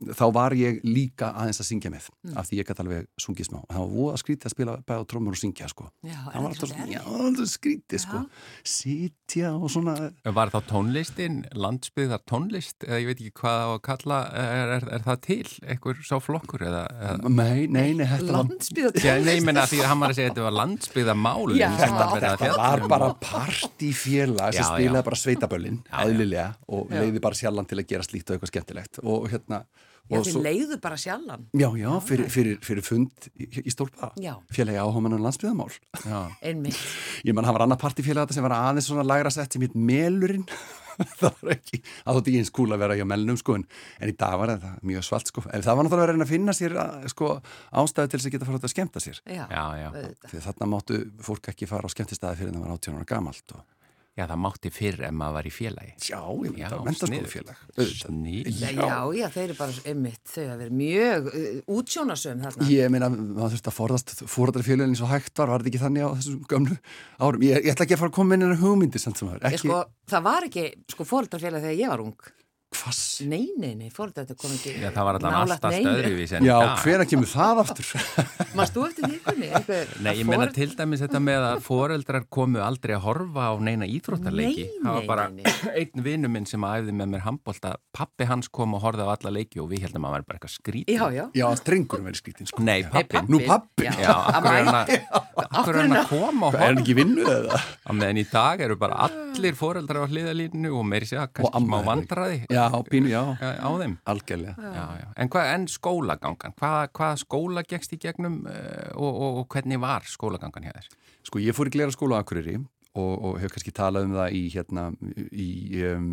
þá 0.00 0.24
var 0.32 0.54
ég 0.56 0.80
líka 0.86 1.30
aðeins 1.36 1.60
að 1.60 1.68
syngja 1.68 1.90
með 1.92 2.06
mm. 2.24 2.36
af 2.40 2.48
því 2.48 2.58
ég 2.60 2.68
gæti 2.68 2.82
alveg 2.84 3.08
sungið 3.20 3.48
smá 3.50 3.58
og 3.60 3.68
það 3.68 3.82
var 3.82 3.90
voða 3.92 4.20
skrítið 4.22 4.48
að 4.48 4.54
spila 4.54 4.76
bæða 4.88 5.06
trómur 5.10 5.36
og 5.36 5.40
syngja 5.40 5.68
sko. 5.68 5.88
Já, 6.00 6.16
það 6.24 6.38
var 6.40 6.54
alltaf 6.54 6.70
svona, 6.70 6.86
já, 6.88 7.00
alltaf 7.26 7.50
skrítið 7.52 8.02
sko 8.04 8.20
sitja 8.64 9.50
og 9.58 9.72
svona 9.74 9.96
Var 10.40 10.52
þá 10.54 10.58
tónlistin, 10.70 11.36
landsbyggðar 11.52 12.22
tónlist 12.30 12.86
eða 12.86 13.00
ég 13.02 13.10
veit 13.10 13.20
ekki 13.20 13.34
hvað 13.42 13.74
að 13.74 13.82
kalla 13.90 14.20
er, 14.40 14.72
er, 14.78 14.88
er 14.96 15.04
það 15.04 15.20
til, 15.26 15.52
einhver 15.66 16.00
sá 16.06 16.16
flokkur 16.24 16.64
eða? 16.70 16.82
eða? 17.10 17.34
Nei, 17.36 17.66
nei, 17.68 17.92
nei 17.98 18.06
Landsbyggðar 18.08 18.96
tónlist? 18.96 19.28
Nei, 19.28 19.44
menna 19.44 19.66
því 19.68 19.82
að 19.84 19.92
hann 19.92 20.04
var 20.04 20.14
að 20.14 20.20
segja 20.20 20.30
að 20.30 20.34
þetta 20.34 20.48
var 20.48 20.58
landsbyggðar 20.62 21.20
mál 21.20 21.56
Þetta, 21.60 22.08
þetta 22.16 22.50
var 22.56 22.86
bara 22.88 23.12
partífélag 23.20 24.56
sem 24.56 24.66
spilaði 24.72 25.06
bara 25.10 25.20
sveitaböllin, 25.20 25.78
eðlilega 26.00 26.48
og 26.72 26.90
leiði 26.94 27.22
bara 27.22 27.36
sjálfan 27.36 27.68
til 27.68 27.80
að 27.82 27.88
gera 27.90 28.06
slíkt 28.06 28.30
og 28.30 28.36
eitthvað 28.36 28.52
skemmtilegt 28.54 29.00
og 29.04 29.28
hérna 29.30 29.64
Já, 30.10 30.20
þið 30.26 30.40
leiðu 30.42 30.78
bara 30.82 30.98
sjallan. 30.98 31.46
Já, 31.54 31.68
já, 31.78 31.88
fyrir, 32.02 32.30
fyrir, 32.34 32.58
fyrir 32.66 32.86
fund 32.86 33.30
í, 33.38 33.46
í 33.62 33.72
stólpa. 33.72 34.10
Já. 34.20 34.34
Félagi 34.50 34.80
áhomanan 34.82 35.22
landsbyðamál. 35.22 35.70
Já. 36.02 36.20
Einmitt. 36.42 36.80
Ég 37.22 37.36
mann, 37.36 37.46
það 37.46 37.58
var 37.58 37.66
annar 37.68 37.80
partífélag 37.80 38.26
þetta 38.26 38.38
sem 38.40 38.46
var 38.48 38.56
aðeins 38.58 38.90
svona 38.90 39.06
lagra 39.06 39.32
sett 39.34 39.54
sem 39.54 39.62
hitt 39.62 39.78
Melurinn. 39.78 40.46
það 41.20 41.38
var 41.40 41.52
ekki, 41.54 41.80
það 41.80 42.18
þótti 42.18 42.32
ekki 42.32 42.42
eins 42.42 42.52
kúl 42.58 42.68
að 42.74 42.82
vera 42.82 42.96
hjá 42.98 43.06
Melnum, 43.08 43.38
sko, 43.40 43.56
en, 43.56 43.66
en 44.02 44.12
í 44.12 44.16
dag 44.20 44.36
var 44.40 44.54
þetta 44.54 44.72
mjög 44.90 45.06
svalt, 45.06 45.30
sko. 45.32 45.44
En 45.48 45.64
það 45.64 45.78
var 45.78 45.86
náttúrulega 45.86 46.06
að 46.06 46.12
reyna 46.12 46.26
að 46.26 46.32
finna 46.34 46.56
sér, 46.56 46.76
sko, 47.12 47.32
ástæði 47.82 48.10
til 48.12 48.20
þess 48.20 48.28
að 48.28 48.34
geta 48.36 48.48
fara 48.50 48.60
að 48.60 48.74
skemta 48.74 49.04
sér. 49.04 49.20
Já, 49.24 49.44
já, 49.48 49.64
já. 49.80 49.88
Því 50.26 50.42
þarna 50.48 50.70
máttu 50.74 51.02
fólk 51.24 51.52
ekki 51.54 51.70
fara 51.70 51.88
á 51.88 51.94
skemtistæði 51.94 52.42
fyrir 52.42 52.56
það 52.56 52.66
var 52.66 52.74
18 52.76 52.98
ára 52.98 53.08
gamalt 53.14 53.56
og 53.56 53.79
Já, 54.18 54.24
það 54.26 54.40
mátti 54.42 54.70
fyrr 54.74 55.04
en 55.06 55.14
maður 55.16 55.36
var 55.36 55.46
í 55.46 55.50
félagi. 55.54 55.92
Já, 56.02 56.18
ég 56.18 56.50
myndi 56.50 56.64
að 56.66 56.80
mentarskólafélag. 56.88 57.60
Sníð. 57.94 58.48
Já, 58.58 58.96
já, 59.16 59.26
þeir 59.30 59.44
eru 59.44 59.56
bara 59.60 59.84
ymmit, 59.92 60.20
þau 60.28 60.42
að 60.42 60.64
vera 60.64 60.74
mjög 60.80 61.28
uh, 61.30 61.46
útsjónasögum 61.76 62.42
þarna. 62.44 62.66
Ég 62.74 62.90
meina, 62.92 63.10
maður 63.14 63.54
þurfti 63.54 63.70
að 63.70 63.76
forðast 63.78 64.14
fóröldarfélagin 64.34 64.92
eins 64.96 65.04
og 65.06 65.12
hægt 65.14 65.40
var, 65.40 65.54
var 65.54 65.62
þetta 65.62 65.72
ekki 65.72 65.82
þannig 65.84 66.04
á 66.04 66.10
þessum 66.18 66.42
gömlu 66.50 66.76
árum? 67.22 67.46
Ég, 67.46 67.62
ég 67.62 67.72
ætla 67.72 67.86
ekki 67.86 67.96
að 67.96 68.02
fara 68.02 68.12
að 68.12 68.18
koma 68.18 68.36
inn 68.36 68.46
en 68.48 68.60
hugmyndi 68.60 69.02
samt 69.02 69.22
sem 69.22 69.30
það 69.30 69.38
er. 69.38 69.46
Ekki... 69.54 69.62
Sko, 69.62 69.80
það 70.10 70.26
var 70.26 70.50
ekki 70.50 70.66
sko, 70.96 71.08
fóröldarfélag 71.14 71.64
þegar 71.68 71.80
ég 71.80 71.94
var 71.94 72.04
ung. 72.08 72.30
Kvass? 72.70 73.20
Nei, 73.26 73.48
nei, 73.58 73.72
nei, 73.74 73.88
fóröldra 73.90 74.22
þetta 74.22 74.36
kom 74.38 74.52
ekki 74.54 74.72
Já, 74.78 74.90
það 74.94 75.06
var 75.08 75.16
alltaf 75.18 75.36
alltaf 75.40 75.74
stöðruvís 75.74 76.32
en 76.38 76.44
Já, 76.46 76.52
dag- 76.62 76.82
hvena 76.84 77.06
kemur 77.10 77.28
það 77.30 77.60
aftur? 77.64 77.88
Mást 78.58 78.76
þú 78.76 78.84
eftir 78.86 79.08
því 79.10 79.18
kunni? 79.24 79.48
Nei, 80.06 80.12
ég 80.20 80.28
meina 80.28 80.46
til 80.54 80.68
dæmis 80.78 81.02
þetta 81.02 81.20
með 81.22 81.46
að 81.48 81.64
foreldrar 81.66 82.26
komu 82.30 82.62
aldrei 82.62 82.94
að 82.94 83.02
horfa 83.08 83.48
á 83.50 83.54
neina 83.58 83.88
íþróttarleiki. 83.90 84.64
Nei, 84.70 84.78
það 84.84 84.94
var 84.94 85.00
nei, 85.02 85.08
bara 85.10 85.24
nei, 85.34 85.42
nei. 85.42 85.74
einn 85.82 86.04
vinnu 86.06 86.30
minn 86.30 86.46
sem 86.48 86.66
æfði 86.70 86.94
með 87.00 87.10
mér 87.16 87.24
handbólta. 87.26 87.74
Pappi 87.96 88.28
hans 88.30 88.50
kom 88.54 88.78
og 88.78 88.84
horfði 88.86 89.06
á 89.06 89.08
alla 89.16 89.34
leiki 89.34 89.60
og 89.62 89.70
við 89.74 89.88
heldum 89.88 90.06
að 90.06 90.16
var 90.16 90.26
bara 90.30 90.38
eitthvað 90.40 90.54
skrítið. 90.54 90.94
Já, 90.94 91.04
já. 91.18 91.24
Já, 91.42 91.46
strengurum 91.60 92.06
verið 92.06 92.22
skrítin, 92.22 92.50
sko. 92.50 92.62
Nei, 92.66 92.78
pappin. 92.86 93.26
Nú 93.30 93.42
pabbi? 93.46 93.88
Já, 93.90 93.98
Já, 94.00 94.14
að 94.14 94.46
akkur 95.50 95.74
er 95.74 95.82
hann 95.82 95.96
að, 95.98 96.00
að 96.00 96.10
koma 96.14 96.50
og 96.50 96.54
horfa. 96.54 96.70
Já, 102.60 102.82
pínu, 102.90 103.08
já, 103.12 103.22
á 103.40 103.64
á 103.64 103.70
þeim. 103.80 103.94
algjörlega. 104.12 104.54
Já, 104.74 104.84
já. 105.00 105.06
En, 105.16 105.30
hvað, 105.32 105.50
en 105.54 105.66
skólagangan, 105.72 106.54
hvað, 106.60 106.80
hvað 106.98 107.14
skóla 107.24 107.62
gegst 107.68 107.94
í 107.96 108.00
gegnum 108.02 108.40
uh, 108.46 108.90
og, 108.96 109.10
og, 109.10 109.38
og 109.42 109.48
hvernig 109.54 109.80
var 109.82 110.04
skólagangan 110.10 110.68
hér? 110.68 110.88
Sko, 111.26 111.40
ég 111.42 111.56
fór 111.56 111.70
í 111.70 111.74
glera 111.74 111.94
skóla 111.94 112.18
á 112.18 112.22
Akureyri 112.24 112.58
og, 112.58 113.14
og 113.30 113.38
hef 113.40 113.52
kannski 113.54 113.72
talað 113.76 114.08
um 114.08 114.14
það 114.18 114.36
í, 114.36 114.42
hérna, 114.54 114.88
í, 115.30 115.48
um, 115.92 116.12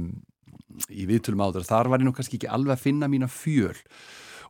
í 0.94 1.06
viðtölum 1.10 1.42
áður. 1.48 1.66
Þar 1.68 1.89
var 1.94 2.04
ég 2.04 2.10
nú 2.10 2.13
kannski 2.18 2.38
ekki 2.39 2.50
alveg 2.54 2.75
að 2.77 2.84
finna 2.86 3.08
mína 3.12 3.27
fjöl 3.32 3.75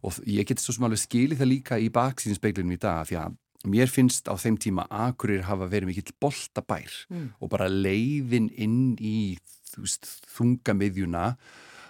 og 0.06 0.18
ég 0.30 0.46
geti 0.46 0.62
svo 0.62 0.75
sem 0.75 0.86
alveg 0.86 1.00
skilið 1.01 1.39
það 1.42 1.50
líka 1.56 1.77
í 1.82 1.88
baksíðinspeiklunum 1.96 2.75
í 2.75 2.82
dag 2.84 3.08
því 3.10 3.16
að 3.24 3.38
mér 3.68 3.89
finnst 3.89 4.27
á 4.30 4.36
þeim 4.38 4.58
tíma 4.62 4.84
Akureyri 4.94 5.42
hafa 5.48 5.66
verið 5.72 5.89
mikill 5.89 6.13
boltabær 6.22 6.94
Mm. 7.10 7.32
og 7.42 7.50
bara 7.50 7.66
leiðin 7.72 8.51
inn 8.54 8.94
í 9.01 9.38
þú 9.72 9.82
veist, 9.86 10.06
þungamiðjuna 10.36 11.24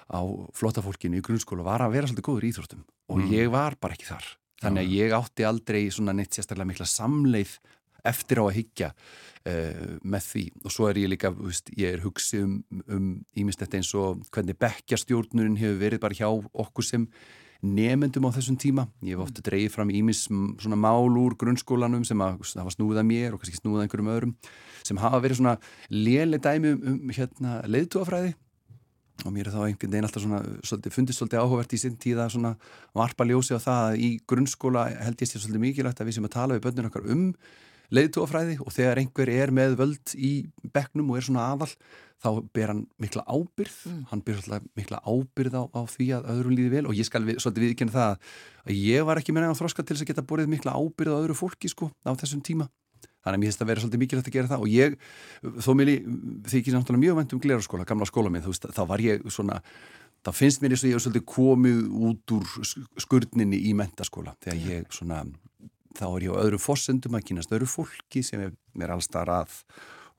á 0.08 0.22
flottafólkinu 0.56 1.20
í 1.20 1.24
grunnskóla 1.26 1.66
var 1.68 1.84
að 1.84 1.96
vera 1.98 2.10
svolítið 2.10 2.28
góður 2.28 2.46
í 2.48 2.52
íþróttum 2.52 2.84
og 3.10 3.18
Mm. 3.18 3.32
ég 3.32 3.50
var 3.52 3.76
bara 3.80 3.94
ekki 3.94 4.08
þar. 4.08 4.28
Þannig 4.62 4.84
að 4.84 4.94
ég 4.98 5.12
átti 5.14 5.46
aldrei 5.46 5.82
svona 5.92 6.14
neitt 6.18 6.34
sérstaklega 6.34 6.68
mikla 6.72 6.86
samleið 6.90 7.58
eftir 8.08 8.40
á 8.42 8.44
að 8.48 8.56
hyggja 8.58 8.88
uh, 9.48 9.98
með 10.04 10.24
því 10.32 10.44
og 10.64 10.72
svo 10.72 10.88
er 10.90 11.00
ég 11.02 11.12
líka, 11.12 11.32
veist, 11.32 11.70
ég 11.78 11.94
er 11.94 12.04
hugsið 12.06 12.44
um, 12.44 12.64
um 12.88 13.52
þetta 13.52 13.78
eins 13.78 13.92
og 13.96 14.24
hvernig 14.32 14.58
bekkjastjórnurinn 14.58 15.60
hefur 15.60 15.82
verið 15.82 16.02
bara 16.02 16.18
hjá 16.18 16.30
okkur 16.32 16.88
sem 16.88 17.08
nefendum 17.62 18.28
á 18.30 18.32
þessum 18.36 18.58
tíma. 18.62 18.88
Ég 19.02 19.18
hef 19.18 19.26
ofta 19.26 19.42
dreigið 19.42 19.74
fram 19.74 19.90
ímis 19.90 20.28
svona 20.30 20.78
mál 20.78 21.10
úr 21.18 21.36
grunnskólanum 21.42 22.06
sem 22.06 22.20
að 22.22 22.38
hafa 22.62 22.74
snúða 22.76 23.04
mér 23.06 23.34
og 23.34 23.42
kannski 23.42 23.58
snúða 23.62 23.86
einhverjum 23.86 24.12
öðrum 24.14 24.36
sem 24.86 25.00
hafa 25.02 25.22
verið 25.24 25.42
svona 25.42 25.56
léle 25.90 26.38
dæmi 26.42 26.76
um, 26.76 26.84
um 26.94 27.16
hérna 27.18 27.60
leiðtúafræði 27.66 28.36
og 29.26 29.34
mér 29.34 29.50
er 29.50 29.56
þá 29.56 29.62
einhvern 29.66 29.94
veginn 29.94 30.08
alltaf 30.08 30.24
svona 30.24 30.42
svolítið, 30.62 30.94
fundist 30.94 31.22
svolítið 31.22 31.42
áhugavert 31.42 31.74
í 31.74 31.80
sinn 31.82 31.96
tíða 32.02 32.28
svona 32.32 32.54
varpa 32.98 33.26
ljósi 33.28 33.58
á 33.58 33.60
það 33.62 33.86
að 33.86 34.02
í 34.06 34.10
grunnskóla 34.30 34.84
held 35.06 35.24
ég 35.24 35.32
sér 35.32 35.44
svolítið 35.44 35.64
mikilvægt 35.64 36.02
að 36.04 36.10
við 36.10 36.18
sem 36.18 36.28
að 36.28 36.36
tala 36.36 36.58
við 36.58 36.66
börnun 36.68 36.90
okkar 36.92 37.08
um 37.14 37.24
leiðtúafræði 37.98 38.58
og 38.64 38.74
þegar 38.76 39.02
einhver 39.02 39.32
er 39.32 39.54
með 39.56 39.78
völd 39.80 40.14
í 40.20 40.32
bekknum 40.76 41.14
og 41.14 41.20
er 41.20 41.28
svona 41.28 41.48
aðal 41.54 41.70
þá 42.24 42.30
ber 42.54 42.72
hann 42.74 42.82
mikla 43.02 43.24
ábyrð 43.30 43.78
hann 44.12 44.24
ber 44.26 44.42
svolítið 44.42 44.72
mikla 44.80 45.02
ábyrð 45.06 45.56
á, 45.56 45.64
á 45.72 45.82
því 45.88 46.08
að 46.18 46.30
öðrum 46.34 46.58
líði 46.58 46.74
vel 46.74 46.90
og 46.90 46.98
ég 46.98 47.08
skal 47.08 47.24
við, 47.24 47.40
svolítið 47.44 47.68
viðkynna 47.68 47.94
það 47.94 48.18
að 48.68 48.82
ég 48.82 49.08
var 49.08 49.22
ekki 49.22 49.36
með 49.36 49.48
nefn 49.48 49.60
þroska 49.62 49.86
til 49.86 49.96
þess 49.96 50.06
að 50.06 50.12
geta 50.12 50.26
borðið 50.28 50.52
mikla 50.56 50.76
ábyrð 50.76 51.16
á 51.16 51.20
öðru 51.22 51.38
fólki 51.38 51.72
sko 51.72 51.92
á 52.04 52.12
þessum 52.18 52.44
tíma 52.44 52.68
Þannig 53.28 53.38
að 53.38 53.44
mér 53.44 53.52
finnst 53.52 53.64
að 53.64 53.72
vera 53.72 53.84
svolítið 53.84 54.02
mikilvægt 54.04 54.30
að 54.30 54.36
gera 54.38 54.52
það. 54.52 54.64
Og 54.64 54.74
ég, 54.74 54.96
þó 55.66 55.70
mér 55.78 55.92
þykir 56.48 56.78
náttúrulega 56.78 57.04
mjög 57.04 57.18
vænt 57.20 57.36
um 57.36 57.42
gleraskóla, 57.44 57.88
gamla 57.88 58.08
skóla 58.08 58.32
minn, 58.32 58.46
þú 58.46 58.54
veist, 58.54 58.70
þá 58.78 58.84
var 58.88 59.04
ég 59.04 59.28
svona, 59.34 59.60
þá 60.24 60.32
finnst 60.38 60.64
mér 60.64 60.76
eins 60.76 60.86
og 60.86 60.90
ég 60.90 60.98
hef 60.98 61.06
svolítið 61.06 61.28
komið 61.34 61.84
út 62.08 62.36
úr 62.38 62.72
skurninni 63.04 63.60
í 63.68 63.76
mentaskóla, 63.78 64.38
þegar 64.46 64.72
ég 64.72 64.96
svona, 64.96 65.22
þá 65.98 66.08
er 66.08 66.28
ég 66.30 66.34
á 66.34 66.42
öðru 66.46 66.62
fossendum 66.62 67.20
að 67.20 67.28
kynast 67.30 67.54
öðru 67.54 67.70
fólki 67.70 68.24
sem 68.26 68.48
er 68.48 68.56
mér 68.78 68.96
allstar 68.96 69.30
að 69.34 69.60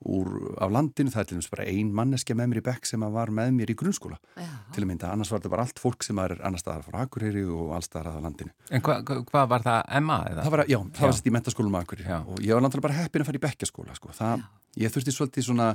úr 0.07 0.29
af 0.63 0.71
landinu, 0.71 1.11
það 1.11 1.21
er 1.21 1.29
til 1.29 1.37
dæmis 1.39 1.51
bara 1.51 1.65
ein 1.67 1.89
manneskja 1.95 2.37
með 2.39 2.51
mér 2.53 2.61
í 2.61 2.65
bekk 2.69 2.87
sem 2.87 3.03
var 3.17 3.33
með 3.35 3.51
mér 3.57 3.73
í 3.73 3.77
grunnskóla 3.79 4.19
Já. 4.39 4.47
til 4.75 4.85
að 4.85 4.89
mynda, 4.93 5.11
annars 5.11 5.33
var 5.33 5.41
þetta 5.41 5.53
bara 5.57 5.65
allt 5.67 5.83
fólk 5.83 6.07
sem 6.07 6.21
er 6.23 6.37
annar 6.39 6.63
staðar 6.63 6.87
frá 6.87 7.01
Akureyri 7.03 7.43
og 7.43 7.73
allstaðar 7.75 8.13
að 8.13 8.29
landinu. 8.29 8.55
En 8.71 8.85
hvað 8.87 9.03
hva, 9.09 9.19
hva 9.33 9.43
var 9.51 9.67
það, 9.67 9.81
Emma? 9.99 10.21
Eða? 10.31 10.45
Það 10.47 10.55
var, 10.55 10.65
já, 10.71 10.79
það 10.79 11.07
var 11.07 11.13
Já. 11.13 11.19
sett 11.19 11.31
í 11.31 11.35
mentaskólum 11.35 11.79
Akureyri 11.81 12.13
Já. 12.13 12.21
og 12.23 12.39
ég 12.47 12.55
var 12.55 12.65
náttúrulega 12.65 12.87
bara 12.89 13.01
heppin 13.01 13.25
að 13.25 13.31
fara 13.33 13.41
í 13.41 13.45
bekkjaskóla 13.49 13.99
sko. 13.99 14.15
það, 14.15 14.47
ég 14.79 14.95
þurfti 14.95 15.17
svolítið 15.17 15.49
svona 15.49 15.69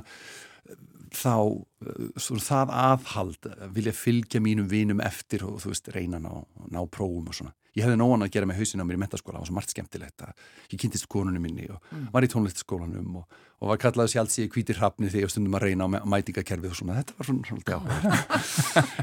þá, 1.14 1.34
uh, 1.44 2.08
svona 2.16 2.46
það 2.48 2.74
aðhald 2.80 3.50
uh, 3.50 3.66
vilja 3.76 3.92
fylgja 3.96 4.40
mínum 4.40 4.70
vinum 4.70 5.04
eftir 5.04 5.44
og 5.46 5.60
þú 5.62 5.74
veist, 5.74 5.92
reyna 5.94 6.20
að 6.22 6.26
ná, 6.30 6.32
ná 6.78 6.80
prófum 6.88 7.28
og 7.28 7.36
svona. 7.36 7.52
Ég 7.74 7.82
hefði 7.82 7.96
nógan 7.98 8.22
að 8.22 8.30
gera 8.36 8.46
með 8.46 8.60
hausin 8.60 8.82
á 8.82 8.86
mér 8.86 8.94
í 8.96 9.00
mentaskóla, 9.02 9.38
það 9.38 9.42
var 9.42 9.48
svo 9.50 9.54
margt 9.56 9.72
skemmtilegt 9.74 10.22
að 10.22 10.44
ég 10.70 10.78
kynntist 10.78 11.08
konunum 11.10 11.42
minni 11.42 11.64
og 11.74 11.88
var 12.14 12.22
í 12.22 12.28
tónlistaskólanum 12.30 13.16
og, 13.18 13.24
og 13.58 13.70
var 13.72 13.80
kallaði 13.82 14.12
sjálfs 14.12 14.36
í 14.38 14.46
kvítir 14.52 14.78
hrafni 14.78 15.08
þegar 15.10 15.26
ég 15.26 15.32
stundum 15.34 15.56
að 15.58 15.64
reyna 15.66 15.88
á 15.88 15.88
mæ- 15.90 16.04
mætingakerfið 16.14 16.70
og 16.70 16.78
svona, 16.78 16.98
þetta 17.00 17.16
var 17.18 17.28
svona 17.30 17.48
svolítið 17.50 17.74
áhugavert. 17.74 18.14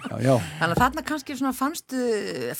já, 0.07 0.15
já. 0.23 0.35
Þannig 0.61 0.75
að 0.77 0.81
þarna 0.85 1.03
kannski 1.11 1.35
svona 1.41 1.51
fannstu, 1.57 1.99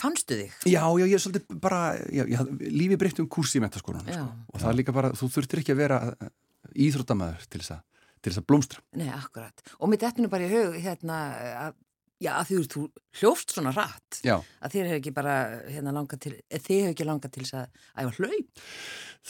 fannstu 0.02 0.40
þig. 0.42 0.58
Já, 0.74 0.84
já, 0.84 1.06
ég 1.08 1.16
er 1.16 1.24
svolítið 1.24 1.62
bara, 1.64 1.80
já, 2.12 2.24
ég, 2.28 2.52
lífið 2.76 3.00
breytti 3.06 3.24
um 3.24 3.30
kurs 3.32 3.56
í 3.56 3.62
mentaskólanum 3.64 4.12
Já. 4.12 4.20
sko. 4.20 4.28
og 4.52 4.60
það 4.66 4.72
er 4.74 4.80
líka 4.82 4.96
bara, 5.00 5.14
þú 5.16 5.30
þurftir 5.38 5.62
ekki 5.64 5.76
að 5.76 5.80
vera 5.86 6.02
uh, 6.12 6.34
íþróttamæður 6.76 7.48
til 7.48 7.62
þess 7.64 7.74
að, 7.78 7.86
til 8.20 8.34
þess 8.34 8.42
að 8.44 8.48
blómstra. 8.52 8.84
Nei, 9.00 9.08
akkurat. 9.16 9.64
Og 9.80 9.92
mitt 9.92 10.04
eftir 10.08 10.28
bara 10.32 10.48
í 10.48 10.52
hug, 10.52 10.76
hérna, 10.84 11.22
að, 11.70 11.80
já, 12.22 12.32
að 12.38 12.52
þú, 12.72 12.82
hljófst 13.20 13.54
svona 13.56 13.72
rætt. 13.76 14.20
Já, 14.26 14.36
Að 14.62 14.76
þér 14.76 14.88
hefur 14.90 15.00
ekki 15.02 15.14
bara, 15.16 15.36
hérna, 15.68 15.94
langað 15.96 16.22
til, 16.26 16.34
eða 16.48 16.62
þið 16.68 16.78
hefur 16.82 16.94
ekki 16.94 17.08
langað 17.10 17.34
til 17.36 17.44
þess 17.44 17.56
að 17.58 17.80
æfa 18.04 18.14
hlaup. 18.20 18.62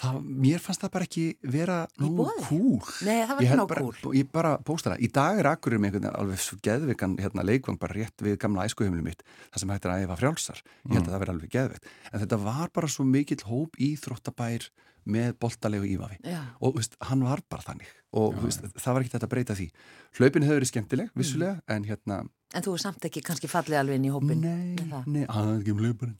það, 0.02 0.20
mér 0.46 0.64
fannst 0.64 0.84
það 0.84 0.92
bara 0.96 1.08
ekki 1.08 1.24
vera 1.56 1.78
nú 2.02 2.28
kúl. 2.46 2.92
Nei, 3.08 3.22
það 3.26 3.34
var 3.36 3.48
ekki 3.48 3.68
bara, 3.72 3.86
kúl. 3.88 4.14
Ég 4.20 4.30
bara 4.36 4.52
pósta 4.68 4.94
það. 4.94 5.04
Í 5.08 5.12
dag 5.18 5.42
er 5.42 5.50
akkurir 5.52 5.82
með 5.82 5.90
einhvern 5.92 6.06
veginn 6.08 6.20
alveg 6.22 6.44
svo 6.46 6.60
geðvikan 6.68 7.18
hérna, 7.22 7.48
leikvang 7.48 7.80
bara 7.82 7.98
rétt 7.98 8.26
við 8.28 8.38
gamla 8.44 8.68
æskuheimili 8.70 9.08
mitt 9.08 9.26
það 9.50 9.64
sem 9.64 9.74
hægt 9.76 9.88
er 9.88 9.96
að 9.96 10.06
æfa 10.06 10.20
frjálsar. 10.22 10.62
Ég 10.88 10.96
held 11.00 11.08
að 11.08 11.14
það 11.16 11.24
verði 11.26 11.36
alveg 11.38 11.56
geðveikt. 11.58 11.92
En 12.12 12.24
þetta 12.26 12.42
var 12.46 12.72
bara 12.76 12.92
svo 12.92 13.08
mikill 13.08 13.44
hóp 13.48 13.80
í 13.80 13.94
þróttabær 14.00 14.70
með 15.12 15.34
boltalegu 15.42 15.88
ívafi. 15.96 16.20
Já. 16.28 16.42
Og 16.62 16.76
veist, 16.78 16.96
hann 17.10 17.24
var 17.26 17.42
bara 17.50 17.66
þannig. 17.66 17.90
Og 18.12 18.36
þú 18.36 18.48
veist, 18.50 18.66
það 18.76 18.94
var 18.94 19.06
ekki 19.06 19.14
þetta 19.16 19.28
að 19.28 19.34
breyta 19.34 19.56
því. 19.56 19.68
Hlaupin 20.20 20.46
hefur 20.48 20.60
verið 20.60 20.72
skemmtileg, 20.72 21.12
vissulega, 21.16 21.62
en 21.72 21.86
hérna, 21.88 22.18
En 22.52 22.64
þú 22.66 22.74
er 22.76 22.82
samt 22.84 23.06
ekki 23.08 23.22
kannski 23.24 23.48
fallið 23.48 23.78
alveg 23.80 23.98
inn 23.98 24.10
í 24.10 24.12
hópin. 24.12 24.42
nei, 24.44 24.76
nei, 25.08 25.24
hann 25.24 25.54
er 25.54 25.62
ekki 25.62 25.72
um 25.72 25.80
hlaupurinn. 25.86 26.18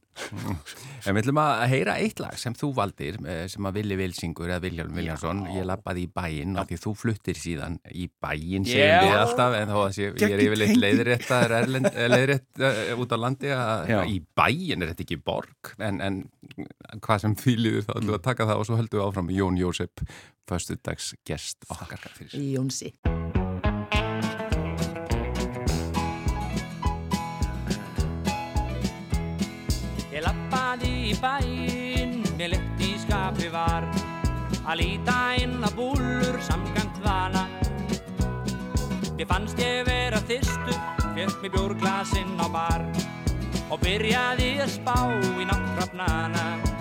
En 1.02 1.16
við 1.16 1.22
ætlum 1.22 1.40
að 1.40 1.62
heyra 1.72 1.96
eitt 2.00 2.20
lag 2.20 2.36
sem 2.40 2.54
þú 2.56 2.70
valdir 2.76 3.18
eh, 3.28 3.44
sem 3.52 3.68
að 3.68 3.78
Vili 3.78 3.96
Vilsingur 4.00 4.48
eða 4.48 4.62
Viljálm 4.64 4.96
Viljánsson 4.96 5.42
ég 5.52 5.64
lappaði 5.68 6.04
í 6.06 6.10
bæinn 6.12 6.56
og 6.60 6.68
því 6.68 6.78
þú 6.84 6.92
fluttir 7.00 7.40
síðan 7.40 7.78
í 7.92 8.08
bæinn 8.22 8.66
segjum 8.68 8.92
Já. 8.92 9.04
við 9.04 9.18
alltaf 9.22 9.56
en 9.58 9.72
þó 9.72 9.78
að 9.82 9.94
sé, 9.96 10.08
ég 10.08 10.36
er 10.36 10.44
yfirleitt 10.46 11.32
erlend, 11.32 11.88
eh, 11.92 12.10
leiðrétt 12.12 12.60
uh, 12.60 12.82
út 13.02 13.16
á 13.16 13.18
landi 13.24 13.52
að 13.56 13.92
Já. 13.92 13.98
í 14.04 14.20
bæinn 14.36 14.84
er 14.84 14.92
þetta 14.92 15.06
ekki 15.06 15.20
borg 15.24 15.72
en, 15.80 16.00
en 16.04 16.20
hvað 17.00 17.24
sem 17.24 17.36
því 17.40 17.56
líður 17.60 17.88
þá 17.88 17.92
ætlum 17.96 18.12
við 18.12 18.20
að 18.20 18.28
taka 18.28 18.48
það 18.52 18.62
og 18.62 18.68
svo 18.68 18.80
höldum 18.80 19.00
við 19.00 19.08
áfram 19.08 19.34
Jón 19.36 19.60
Jósef 19.60 20.08
föstudags 20.48 21.14
gest 21.24 21.64
okkar 21.68 22.00
Jónsi. 22.32 22.92
Ég 30.12 30.20
lappaði 30.26 30.92
í 31.10 31.14
bæinn, 31.22 32.18
mér 32.36 32.54
leitt 32.54 32.82
í 32.84 32.92
skapi 33.04 33.48
var 33.52 33.86
að 34.62 34.78
líta 34.82 35.18
inn 35.42 35.58
að 35.64 35.78
búlur 35.78 36.38
samkant 36.46 37.00
vana. 37.04 37.46
Ég 39.18 39.28
fannst 39.30 39.58
ég 39.62 39.84
vera 39.86 40.20
þyrstur, 40.28 40.78
fekk 41.14 41.42
mér 41.42 41.54
bjórglasinn 41.56 42.36
á 42.42 42.46
bar 42.52 42.86
og 43.72 43.80
byrjaði 43.80 44.52
að 44.64 44.76
spá 44.76 44.96
í 45.40 45.48
náttúrafnana. 45.48 46.71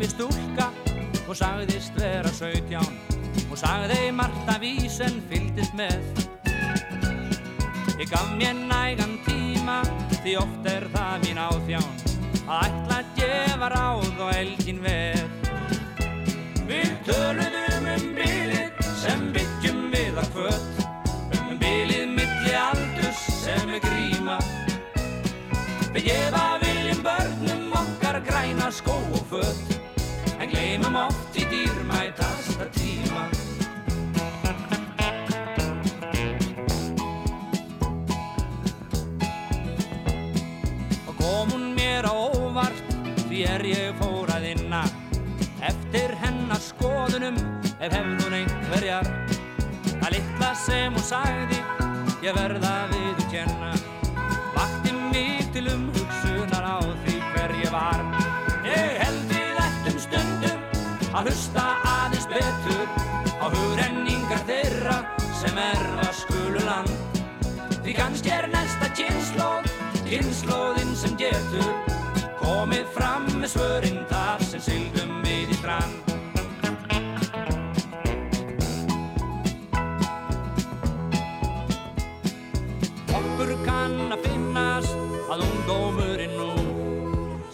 Hjá 0.00 0.06
mér 0.06 0.12
stúlka 0.16 0.66
og 1.28 1.36
sagðist 1.36 1.92
vera 1.98 2.30
sautján 2.32 2.94
og 3.50 3.58
sagði 3.58 4.10
margt 4.12 4.48
af 4.48 4.60
vísen 4.62 5.20
fylgdist 5.28 5.74
með. 5.76 6.00
Ég 8.00 8.08
gaf 8.08 8.30
mér 8.38 8.54
nægan 8.56 9.18
tíma 9.26 9.82
því 10.22 10.36
oft 10.40 10.68
er 10.72 10.86
það 10.94 11.24
mín 11.24 11.40
áþján 11.40 11.90
að 12.48 12.64
ætla 12.64 12.96
að 12.96 13.10
gefa 13.18 13.68
ráð 13.74 14.22
og 14.24 14.32
elgin 14.38 14.80
veð. 14.84 15.50
Við 16.70 16.92
töluðum 17.04 17.90
um 17.92 18.06
bilið 18.16 18.80
sem 19.02 19.26
byggjum 19.34 19.82
við 19.92 20.20
að 20.22 20.30
kvöt 20.36 20.84
um 21.40 21.58
bilið 21.60 22.06
milli 22.14 22.54
aldurs 22.56 23.26
sem 23.42 23.68
er 23.68 23.84
gríma. 23.84 24.38
Við 25.92 26.08
gefa 26.08 26.46
viljum 26.64 27.04
börnum 27.04 27.76
okkar 27.82 28.22
græna 28.24 28.70
skó 28.72 28.96
og 28.96 29.28
fött 29.34 29.69
því 43.30 43.40
er 43.46 43.62
ég 43.62 43.98
fór 44.00 44.30
að 44.34 44.44
inna 44.50 44.80
eftir 45.62 46.10
hennar 46.18 46.58
skoðunum 46.60 47.36
ef 47.78 47.92
hefðun 47.94 48.34
einhverjar 48.40 49.06
að 50.00 50.16
litla 50.16 50.48
sem 50.58 50.96
hún 50.96 51.06
sagði 51.06 51.60
ég 52.24 52.34
verða 52.34 52.72
við 52.90 53.22
að 53.22 53.30
kenna 53.36 53.70
vakti 54.56 54.96
mig 54.98 55.46
til 55.54 55.66
umhugsunar 55.76 56.68
á 56.74 56.78
því 57.04 57.16
hver 57.30 57.56
ég 57.62 57.72
var. 57.72 58.02
Ég 58.66 58.98
held 59.04 59.24
við 59.30 59.64
ættum 59.64 60.02
stundum 60.04 61.10
að 61.14 61.30
hlusta 61.30 61.66
aðeins 61.94 62.30
betur 62.34 62.86
á 63.40 63.46
hugrenningar 63.46 64.46
þeirra 64.50 65.00
sem 65.38 65.64
er 65.70 65.86
að 66.02 66.14
skulu 66.26 66.64
land. 66.66 67.20
Því 67.80 68.00
kannski 68.02 68.34
er 68.40 68.50
næsta 68.52 68.90
kynnslóð 68.98 69.69
kynnslóðinn 70.10 70.90
sem 70.98 71.12
getur 71.14 71.66
komið 72.40 72.86
fram 72.96 73.28
með 73.38 73.52
svörinn 73.52 74.00
þar 74.10 74.40
sem 74.42 74.62
syldum 74.64 75.20
við 75.22 75.52
í 75.54 75.58
strand 75.60 76.10
Okkur 83.20 83.52
kann 83.62 84.10
að 84.10 84.26
finnast 84.26 84.98
að 85.30 85.44
ungdómurinn 85.46 86.34
nú 86.34 86.50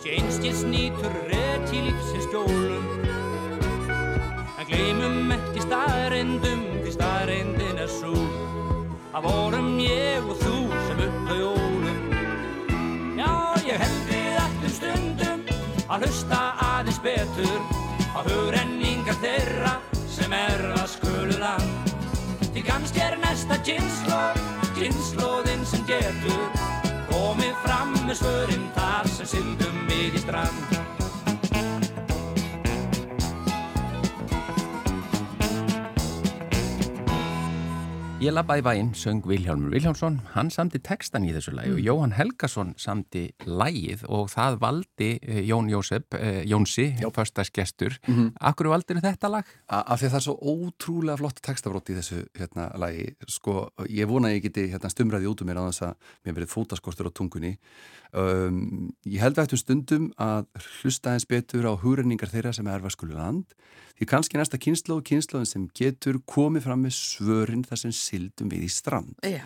sé 0.01 0.17
einstins 0.17 0.65
nýtur 0.65 1.13
rétt 1.29 1.75
í 1.77 1.85
lífsins 1.91 2.25
skjólum. 2.31 2.89
En 4.57 4.65
gleymum 4.71 5.35
ekki 5.37 5.67
staðrindum 5.69 6.65
því 6.81 6.97
staðrindin 6.97 7.85
er 7.85 7.93
svo 8.01 8.17
að 9.13 9.29
vorum 9.29 9.75
ég 9.85 10.25
og 10.25 10.41
þú 10.41 10.57
sem 10.89 11.05
upp 11.11 11.21
á 11.29 11.35
jólum 11.37 11.67
Já, 11.77 11.86
ég 13.77 13.83
held 13.83 14.05
við 14.09 14.37
ættum 14.41 14.71
stundum 14.73 15.41
að 15.93 16.07
hlusta 16.07 16.39
aðeins 16.65 17.01
betur 17.05 17.59
á 18.17 18.19
hugrenningar 18.25 19.19
þeirra 19.21 19.75
sem 20.09 20.33
er 20.33 20.65
að 20.79 20.87
skulu 20.95 21.37
land 21.43 21.93
Því 22.57 22.63
kannski 22.65 23.03
er 23.05 23.19
næsta 23.21 23.59
kynnslóð, 23.69 24.41
kynnslóðinn 24.79 25.69
sem 25.69 25.85
getur 25.91 26.49
komið 27.11 27.53
fram 27.67 27.93
með 28.07 28.23
svörinn 28.23 28.67
þar 28.79 29.13
sem 29.13 29.29
syndum 29.35 29.85
við 29.91 30.17
í 30.17 30.25
strand. 30.25 30.86
Ég 38.17 38.33
labbaði 38.33 38.63
bæinn, 38.65 38.91
söng 38.97 39.27
Vilhjálmur 39.29 39.75
Vilhjálmsson, 39.75 40.15
hann 40.33 40.49
samti 40.49 40.79
textan 40.81 41.27
í 41.29 41.35
þessu 41.35 41.53
lægi 41.53 41.75
og 41.75 41.81
Jóhann 41.85 42.15
Helgason 42.17 42.71
samti 42.81 43.27
lægið 43.45 44.07
og 44.09 44.31
það 44.33 44.57
valdi 44.63 45.09
eh, 45.21 45.43
Jón 45.45 45.69
Jósef, 45.69 46.07
eh, 46.17 46.39
Jónsi, 46.49 46.87
fyrstaskestur. 47.03 47.99
Mm 48.07 48.15
-hmm. 48.15 48.31
Akkur 48.41 48.71
valdir 48.73 49.03
þetta 49.05 49.29
lag? 49.29 49.45
Af 49.69 50.01
því 50.01 50.07
að 50.07 50.13
það 50.15 50.17
er 50.17 50.27
svo 50.29 50.37
ótrúlega 50.41 51.17
flott 51.17 51.43
textabrótt 51.43 51.91
í 51.91 51.99
þessu 51.99 52.25
hérna 52.39 52.71
lagi, 52.79 53.15
sko, 53.29 53.69
ég 53.85 54.09
vona 54.09 54.29
að 54.29 54.35
ég 54.35 54.43
geti 54.43 54.73
hérna 54.73 54.89
stumraði 54.89 55.29
út 55.29 55.43
um 55.43 55.49
mér 55.49 55.61
á 55.61 55.69
þess 55.69 55.83
að 55.83 55.95
mér 56.25 56.35
verið 56.35 56.55
fótaskostur 56.57 57.09
á 57.09 57.13
tungunni. 57.13 57.59
Um, 58.15 58.93
ég 59.09 59.21
held 59.23 59.39
eftir 59.43 59.61
stundum 59.61 60.11
að 60.23 60.47
hlusta 60.81 61.15
eins 61.15 61.27
betur 61.29 61.67
á 61.67 61.73
hugrenningar 61.75 62.31
þeirra 62.31 62.53
sem 62.55 62.67
er 62.69 62.79
erfarskulu 62.79 63.17
land, 63.17 63.57
því 63.99 64.11
kannski 64.13 64.39
næsta 64.39 64.61
kynslu 64.63 64.99
og 64.99 65.07
kynsluðin 65.09 65.51
sem 65.51 65.65
getur 65.77 66.21
komið 66.29 66.69
fram 66.69 66.85
með 66.87 66.95
svörin 66.99 67.65
þar 67.67 67.83
sem 67.83 67.97
sildum 67.97 68.53
við 68.53 68.69
í 68.69 68.71
strand. 68.73 69.17
Já. 69.27 69.43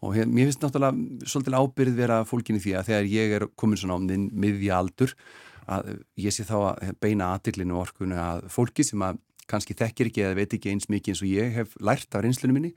Og 0.00 0.16
hér, 0.16 0.26
mér 0.26 0.48
finnst 0.48 0.62
náttúrulega 0.64 1.28
svolítið 1.28 1.56
ábyrð 1.60 1.98
vera 1.98 2.20
fólkinni 2.24 2.62
því 2.62 2.76
að 2.78 2.86
þegar 2.88 3.08
ég 3.12 3.34
er 3.36 3.46
komin 3.60 3.80
svona 3.80 3.98
á 4.00 4.04
minn 4.04 4.30
miðja 4.32 4.78
aldur 4.80 5.12
að 5.70 5.90
ég 6.18 6.34
sé 6.34 6.46
þá 6.48 6.56
að 6.72 6.94
beina 7.02 7.34
aðdillinu 7.34 7.76
orkunni 7.78 8.16
að 8.18 8.46
fólki 8.52 8.86
sem 8.86 9.02
að 9.04 9.20
kannski 9.50 9.76
þekkir 9.76 10.10
ekki 10.10 10.24
eða 10.24 10.38
veit 10.38 10.56
ekki 10.56 10.72
eins 10.72 10.88
mikið 10.90 11.12
eins 11.12 11.22
og 11.24 11.30
ég 11.30 11.54
hef 11.58 11.76
lært 11.82 12.14
af 12.14 12.24
reynslunum 12.24 12.58
minni 12.58 12.72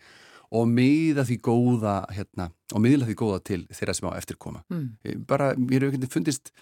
og 0.53 0.69
miða 0.69 1.25
því 1.25 1.39
góða 1.47 1.95
hérna, 2.13 2.51
og 2.73 2.83
miðla 2.83 3.09
því 3.09 3.17
góða 3.17 3.41
til 3.49 3.63
þeirra 3.73 3.97
sem 3.97 4.09
á 4.09 4.17
eftirkoma. 4.19 4.61
Mm. 4.69 5.25
Bara, 5.29 5.53
mér 5.57 5.87
hefur 5.87 5.97
ekki 5.97 6.11
fundist 6.13 6.53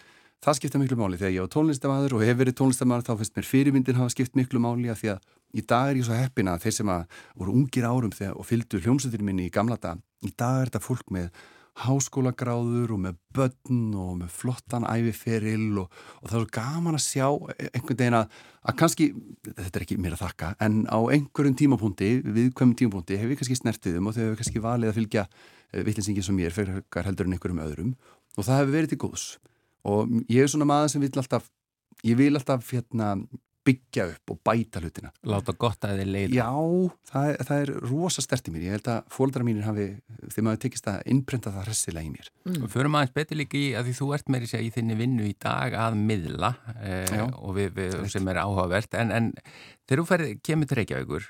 það 0.41 0.57
skipta 0.57 0.81
miklu 0.81 0.97
máli 0.97 1.19
þegar 1.19 1.35
ég 1.35 1.45
á 1.45 1.53
tónlistamæður 1.53 2.17
og 2.17 2.23
hef 2.25 2.39
verið 2.39 2.57
tónlistamæður 2.57 3.07
þá 3.09 3.13
finnst 3.19 3.35
mér 3.37 3.47
fyrirmyndin 3.49 3.99
hafa 3.99 4.13
skipt 4.13 4.37
miklu 4.39 4.61
máli 4.63 4.89
að 4.89 5.01
því 5.01 5.11
að 5.13 5.27
í 5.51 5.63
dag 5.67 5.91
er 5.91 5.99
ég 5.99 6.07
svo 6.07 6.17
heppin 6.17 6.49
að 6.49 6.63
þeir 6.65 6.75
sem 6.79 6.91
voru 7.37 7.55
ungir 7.59 7.85
árum 7.85 8.13
þegar, 8.15 8.37
og 8.39 8.47
fylgdu 8.47 8.79
hljómsveitir 8.81 9.25
minni 9.27 9.49
í 9.49 9.53
gamla 9.53 9.77
dag, 9.81 9.99
í 10.25 10.31
dag 10.31 10.61
er 10.61 10.71
þetta 10.71 10.81
fólk 10.81 11.11
með 11.13 11.29
háskólagráður 11.79 12.91
og 12.95 12.99
með 13.05 13.19
börn 13.35 13.83
og 13.95 14.15
með 14.19 14.33
flottan 14.35 14.85
æfiferil 14.89 15.83
og, 15.83 15.93
og 16.19 16.27
það 16.27 16.35
er 16.37 16.43
svo 16.43 16.49
gaman 16.57 16.97
að 16.97 17.03
sjá 17.05 17.27
einhvern 17.71 17.99
veginn 18.01 18.17
að, 18.19 18.35
að 18.67 18.77
kannski, 18.81 19.07
þetta 19.47 19.79
er 19.79 19.85
ekki 19.85 19.97
mér 20.03 20.17
að 20.17 20.23
þakka, 20.25 20.51
en 20.67 20.81
á 20.91 20.99
einhverjum 21.15 21.55
tímapunkti, 21.61 22.11
viðkvæmum 22.27 22.75
tímapunkti 22.81 23.19
hefur 23.19 23.31
við 23.31 23.41
kannski 23.41 23.59
snertiðum 23.61 24.11
og 24.11 24.17
þau 24.17 24.23
hefur 24.25 24.41
kannski 24.41 24.65
valið 24.65 24.91
að 24.91 24.99
fylgja 24.99 25.25
vittlinsingin 25.71 26.27
sem 26.27 26.37
mér 26.37 26.55
fyrir 26.55 26.83
heldur 27.07 27.29
en 27.29 27.37
einhverjum 27.37 27.63
öðrum 27.63 27.95
og 28.35 28.43
það 28.43 28.59
hefur 28.59 28.75
verið 28.75 28.93
til 28.93 29.01
góðs. 29.05 29.25
Og 29.87 30.11
ég 30.29 30.43
er 30.43 30.51
svona 30.51 30.67
maður 30.69 30.93
sem 30.93 31.03
vil 31.03 31.11
alltaf, 31.15 31.47
ég 32.05 32.19
vil 32.19 32.35
alltaf 32.35 32.67
hérna 32.75 33.15
byggja 33.65 34.07
upp 34.09 34.33
og 34.33 34.39
bæta 34.45 34.81
hlutina. 34.81 35.11
Láta 35.29 35.53
gott 35.59 35.85
að 35.85 36.01
þið 36.01 36.11
leiða. 36.15 36.33
Já, 36.33 36.49
það 37.11 37.29
er, 37.29 37.39
það 37.47 37.63
er 37.63 37.71
rosa 37.85 38.23
stert 38.25 38.49
í 38.49 38.53
mér. 38.53 38.65
Ég 38.65 38.77
held 38.77 38.91
að 38.93 38.99
fólkdara 39.13 39.47
mínir 39.47 39.67
hafi, 39.67 39.87
þegar 40.23 40.47
maður 40.47 40.61
tekist 40.65 40.91
að 40.91 41.01
innprenta 41.13 41.53
það 41.53 41.69
hressilega 41.69 42.09
í 42.09 42.13
mér. 42.15 42.29
Mm. 42.47 42.59
Og 42.65 42.73
förum 42.73 42.97
aðeins 42.97 43.15
betur 43.17 43.41
líka 43.41 43.59
í 43.59 43.65
að 43.77 43.89
því 43.89 43.97
þú 44.01 44.11
ert 44.17 44.31
meiri 44.33 44.49
segja 44.49 44.65
í 44.67 44.73
þinni 44.73 44.99
vinnu 44.99 45.29
í 45.29 45.35
dag 45.45 45.77
að 45.85 45.97
miðla 46.01 46.53
eh, 46.81 47.17
og 47.37 47.57
við, 47.59 47.73
við, 47.77 47.97
sem 48.13 48.31
er 48.33 48.41
áhugavert. 48.41 48.97
En, 48.97 49.13
en 49.13 49.33
þegar 49.85 50.03
þú 50.03 50.07
ferð, 50.15 50.33
kemur 50.47 50.71
til 50.71 50.81
Reykjavíkur, 50.81 51.29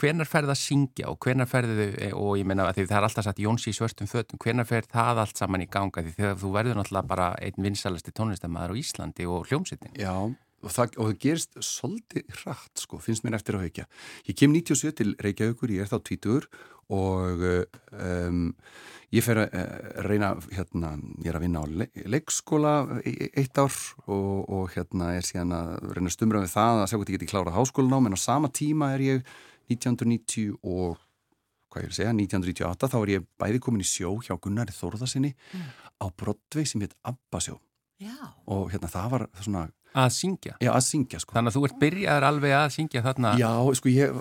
hvenar 0.00 0.28
ferð 0.28 0.54
að 0.54 0.60
syngja 0.60 1.10
og 1.12 1.18
hvenar 1.22 1.48
ferðu 1.48 1.90
þau, 1.92 2.12
og 2.22 2.36
ég 2.40 2.46
menna 2.48 2.66
að 2.68 2.78
því 2.78 2.86
það 2.88 2.98
er 2.98 3.06
alltaf 3.08 3.26
satt 3.26 3.42
Jónsi 3.42 3.72
í 3.72 3.76
svörstum 3.76 4.08
fötum, 4.10 4.40
hvenar 4.40 4.68
ferð 4.68 4.90
það 4.94 5.22
allt 5.24 5.40
saman 5.40 5.64
í 5.64 5.68
ganga 5.70 6.04
því 6.04 6.14
þegar 6.16 6.38
þú 6.40 6.52
verður 6.54 6.78
náttúrulega 6.80 7.10
bara 7.10 7.26
einn 7.44 7.66
vinsalasti 7.66 8.14
tónlistamæður 8.16 8.72
á 8.72 8.80
Íslandi 8.80 9.28
og 9.28 9.50
hljómsittin. 9.50 9.92
Já, 10.00 10.14
og 10.60 10.74
það, 10.74 10.96
og 10.98 11.10
það 11.10 11.18
gerist 11.24 11.58
svolítið 11.64 12.36
hratt 12.42 12.84
sko, 12.84 13.00
finnst 13.02 13.24
mér 13.24 13.38
eftir 13.38 13.56
að 13.56 13.66
haukja. 13.66 13.88
Ég 14.28 14.38
kem 14.38 14.54
97 14.54 14.94
til 15.00 15.14
Reykjavíkur, 15.24 15.72
ég 15.74 15.84
er 15.84 15.90
þá 15.90 15.98
tvítur 16.04 16.48
og 16.90 17.44
um, 17.46 18.40
ég 19.14 19.24
fer 19.24 19.40
að 19.42 19.54
reyna, 20.06 20.32
hérna, 20.54 20.94
ég 21.22 21.30
er 21.30 21.38
að 21.38 21.44
vinna 21.44 21.62
á 21.62 21.66
le 21.70 21.86
leikskóla 22.10 22.74
eitt 23.04 23.58
ár 23.58 23.76
og, 24.06 24.50
og 24.50 24.74
hérna 24.74 25.12
er 25.18 25.26
síðan 25.26 25.54
að 25.54 25.94
reyna 25.96 26.12
stumra 26.14 26.42
við 26.42 26.54
það 26.54 26.80
að 26.80 26.88
segja 26.90 27.00
hvort 27.00 27.12
ég 27.12 27.18
geti 27.18 27.30
klárað 27.30 27.56
háskólanám 27.58 28.10
en 28.10 28.18
á 28.18 28.20
sama 28.20 28.50
tíma 28.54 28.92
er 28.96 29.06
ég 29.06 29.32
1990 29.70 30.58
og 30.62 30.98
hvað 31.70 31.84
ég 31.84 31.90
vil 31.90 31.98
segja, 32.00 32.14
1998 32.18 32.90
þá 32.90 32.98
er 33.00 33.12
ég 33.14 33.26
bæði 33.38 33.62
komin 33.62 33.84
í 33.84 33.86
sjó 33.86 34.16
hjá 34.26 34.34
Gunnari 34.42 34.74
Þórðarsinni 34.74 35.30
mm. 35.30 35.68
á 36.02 36.06
Broadway 36.10 36.66
sem 36.66 36.82
heit 36.82 36.96
Abbasjó 37.06 37.60
Já. 38.02 38.16
og 38.50 38.70
hérna 38.72 38.90
það 38.90 39.12
var 39.14 39.26
svona 39.38 39.66
Að 39.90 40.10
syngja? 40.14 40.54
Já, 40.62 40.70
að 40.70 40.84
syngja 40.86 41.18
sko. 41.22 41.34
Þannig 41.34 41.50
að 41.50 41.56
þú 41.56 41.62
ert 41.66 41.80
byrjaður 41.80 42.26
alveg 42.28 42.52
að 42.54 42.68
syngja 42.76 43.02
þarna? 43.06 43.32
Já, 43.40 43.50
sko 43.80 43.90
ég 43.90 44.20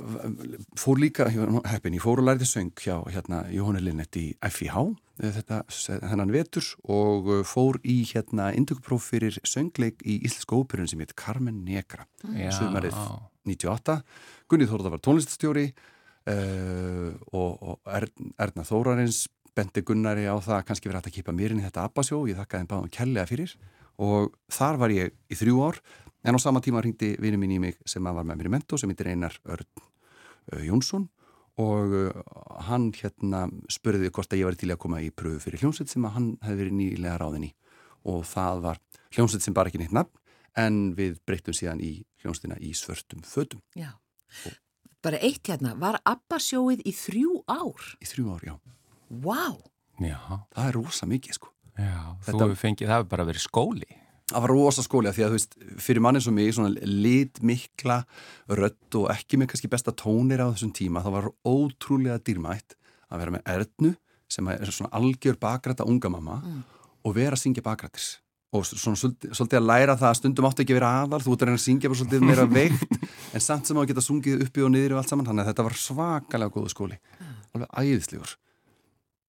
fór 0.82 1.02
líka, 1.04 1.28
heppin, 1.30 1.98
ég 2.00 2.06
fór 2.06 2.24
og 2.24 2.30
lærði 2.30 2.48
söng 2.50 2.74
hjá 2.82 2.96
hérna 3.12 3.44
Jóhanni 3.54 3.84
Linnett 3.86 4.18
í 4.18 4.32
FIH 4.42 4.88
þetta, 5.20 5.64
þennan 6.00 6.32
vetur 6.34 6.66
og 6.88 7.30
fór 7.48 7.80
í 7.84 8.02
hérna 8.08 8.50
indökupróf 8.56 9.10
fyrir 9.12 9.40
söngleik 9.48 10.04
í 10.06 10.20
Íslenska 10.24 10.56
óperun 10.56 10.88
sem 10.90 11.02
heit 11.04 11.16
Carmen 11.20 11.64
Negra 11.68 12.06
Já. 12.24 12.52
sumarið 12.56 12.96
98 13.50 14.00
Gunnið 14.50 14.72
Þórða 14.72 14.94
var 14.94 15.04
tónlistastjóri 15.04 15.66
uh, 15.70 17.12
og, 17.34 17.52
og 17.60 17.92
Erna 18.40 18.66
Þórarins 18.68 19.26
bendi 19.58 19.84
Gunnari 19.84 20.30
á 20.30 20.36
það 20.40 20.60
að 20.62 20.66
kannski 20.70 20.90
verið 20.90 21.02
hægt 21.02 21.12
að 21.12 21.18
kipa 21.20 21.36
mér 21.36 21.56
inn 21.56 21.62
í 21.64 21.68
þetta 21.68 21.88
Abbasjó, 21.90 22.22
ég 22.30 22.40
þakkaði 22.40 22.64
henn 22.64 22.72
báðum 22.72 22.94
kellega 22.96 23.30
fyrir 23.30 23.56
og 24.00 24.34
þar 24.52 24.80
var 24.82 24.94
ég 24.96 25.16
í 25.30 25.38
þrjú 25.38 25.62
ár 25.68 25.80
en 26.24 26.36
á 26.36 26.40
sama 26.40 26.62
tíma 26.64 26.82
ringdi 26.84 27.16
vinnu 27.20 27.40
mín 27.40 27.56
í 27.58 27.62
mig 27.62 27.80
sem 27.88 28.04
var 28.04 28.24
með 28.24 28.40
mér 28.40 28.50
í 28.50 28.54
mento 28.58 28.80
sem 28.80 28.92
heitir 28.92 29.12
Einar 29.12 29.36
Örn 29.46 29.68
uh, 29.84 30.64
Jónsson 30.64 31.10
og 31.60 31.96
uh, 31.96 32.22
hann 32.70 32.90
hérna 32.96 33.48
spurði 33.72 34.12
hvort 34.16 34.32
að 34.32 34.42
ég 34.42 34.50
var 34.50 34.60
til 34.60 34.72
að 34.72 34.82
koma 34.84 35.02
í 35.04 35.12
pröfu 35.12 35.44
fyrir 35.44 35.64
hljómsveit 35.64 35.92
sem 35.92 36.08
að 36.08 36.16
hann 36.16 36.30
hefði 36.46 36.64
verið 36.64 36.80
nýlega 36.80 37.20
ráðin 37.20 37.50
í 37.50 37.54
og 38.08 38.24
það 38.28 38.64
var 38.68 38.82
hljómsveit 39.16 39.44
sem 39.44 39.56
bara 39.56 39.72
ekki 39.72 39.82
neitt 39.84 39.96
nafn 39.96 40.16
en 40.60 40.80
við 40.98 41.20
breyttum 41.28 41.56
síðan 41.56 41.84
í 41.84 41.94
hljómsveitina 42.24 42.60
í 42.64 42.74
svörtum 42.76 43.22
fötum. 43.28 43.62
Já, 43.78 43.94
bara 45.04 45.20
eitt 45.24 45.48
hérna, 45.48 45.76
var 45.80 46.00
Abbasjóið 46.08 46.84
í 46.88 46.94
þrjú 46.96 47.44
ár? 47.48 47.92
Í 48.02 48.10
þrjú 48.10 48.34
ár, 48.34 48.48
já. 48.48 48.56
Vá! 49.10 49.36
Wow. 49.52 49.60
Já. 50.00 50.20
Það 50.56 50.66
er 50.66 50.78
rosa 50.78 51.08
mikið, 51.10 51.38
sko. 51.40 51.54
Já, 51.80 51.98
Þetta... 52.26 52.36
þú 52.36 52.46
hefur 52.46 52.62
fengið, 52.63 52.89
það 52.89 52.98
hefur 52.98 53.10
bara 53.13 53.28
verið 53.30 53.46
skóli. 53.46 53.89
Það 54.30 54.44
var 54.46 54.52
rosa 54.54 54.86
skóli 54.86 55.10
að 55.10 55.15
því 55.18 55.24
að 55.26 55.32
þú 55.32 55.38
veist, 55.38 55.56
fyrir 55.82 56.04
manni 56.06 56.22
svo 56.22 56.34
mig, 56.36 56.52
svona 56.54 56.86
lit 56.86 57.39
mikla 57.42 58.04
rött 58.60 58.98
og 59.00 59.08
ekki 59.10 59.39
með 59.39 59.54
kannski 59.54 59.72
besta 59.72 59.94
tónir 59.98 60.44
á 60.46 60.52
þessum 60.52 60.74
tíma, 60.78 61.02
það 61.06 61.15
var 61.15 61.30
ótrúlega 61.50 62.20
dýrmætt 62.22 62.76
að 63.10 63.24
vera 63.24 63.34
með 63.34 63.54
erðnu 63.56 63.94
sem 64.30 64.52
er 64.54 64.70
svona 64.70 64.92
algjör 65.00 65.39
bakræta 65.42 65.88
unga 65.89 66.12
mamma 66.13 66.38
mm. 66.44 66.60
og 67.10 67.15
vera 67.15 67.34
að 67.34 67.42
syngja 67.42 67.65
bakrættis 67.65 68.20
og 68.54 68.65
svona 68.65 68.98
svolítið, 68.98 69.58
að 69.60 69.65
læra 69.65 69.96
það 69.98 70.10
að 70.10 70.20
stundum 70.20 70.48
átti 70.50 70.63
ekki 70.63 70.74
að 70.74 70.80
vera 70.80 70.92
aðal, 71.04 71.22
þú 71.22 71.34
ert 71.34 71.44
að 71.44 71.50
reyna 71.50 71.60
að 71.60 71.65
syngja 71.65 71.89
bara 71.92 72.00
svolítið 72.00 72.24
meira 72.26 72.46
veikt, 72.60 72.96
en 73.34 73.46
samt 73.46 73.70
sem 73.70 73.78
á 73.78 73.82
að 73.82 73.89
geta 73.92 74.06
sungið 74.06 74.46
uppi 74.46 74.65
og 74.65 74.72
niður 74.74 74.96
og 74.96 75.02
allt 75.02 75.13
saman, 75.13 75.28
þannig 75.30 75.46
að 75.46 75.52
þetta 75.52 75.65
var 75.68 75.78
svakalega 75.84 76.54
góðu 76.56 76.74
skóli, 76.74 76.98
alveg 77.54 77.76
æðislegur 77.78 78.34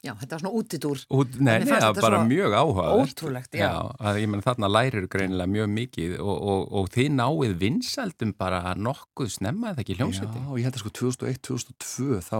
Já, 0.00 0.14
þetta 0.16 0.32
var 0.32 0.40
svona 0.40 0.56
útidúr. 0.56 1.00
Út, 1.12 1.34
nei, 1.44 1.58
nei, 1.60 1.74
var 1.76 1.98
bara 2.00 2.20
mjög 2.24 2.54
áhugaverð. 2.56 3.02
ótrúlegt, 3.04 3.52
já. 3.60 3.68
að, 4.00 4.20
ég 4.22 4.30
menn 4.32 4.40
þarna 4.46 4.70
lærir 4.72 5.04
greinilega 5.12 5.52
mjög 5.52 5.66
mikið 5.74 6.14
og, 6.24 6.38
og, 6.52 6.62
og 6.80 6.88
þið 6.94 7.10
náið 7.18 7.52
vinsaldum 7.60 8.32
bara 8.40 8.62
nokkuð 8.80 9.28
snemma 9.34 9.74
eða 9.74 9.84
ekki 9.84 9.98
hljómsveiti. 9.98 10.40
Já, 10.40 10.48
ég 10.56 10.64
held 10.70 10.78
að 10.78 10.84
sko 10.86 10.92
2001-2002 11.02 12.22
þá, 12.24 12.38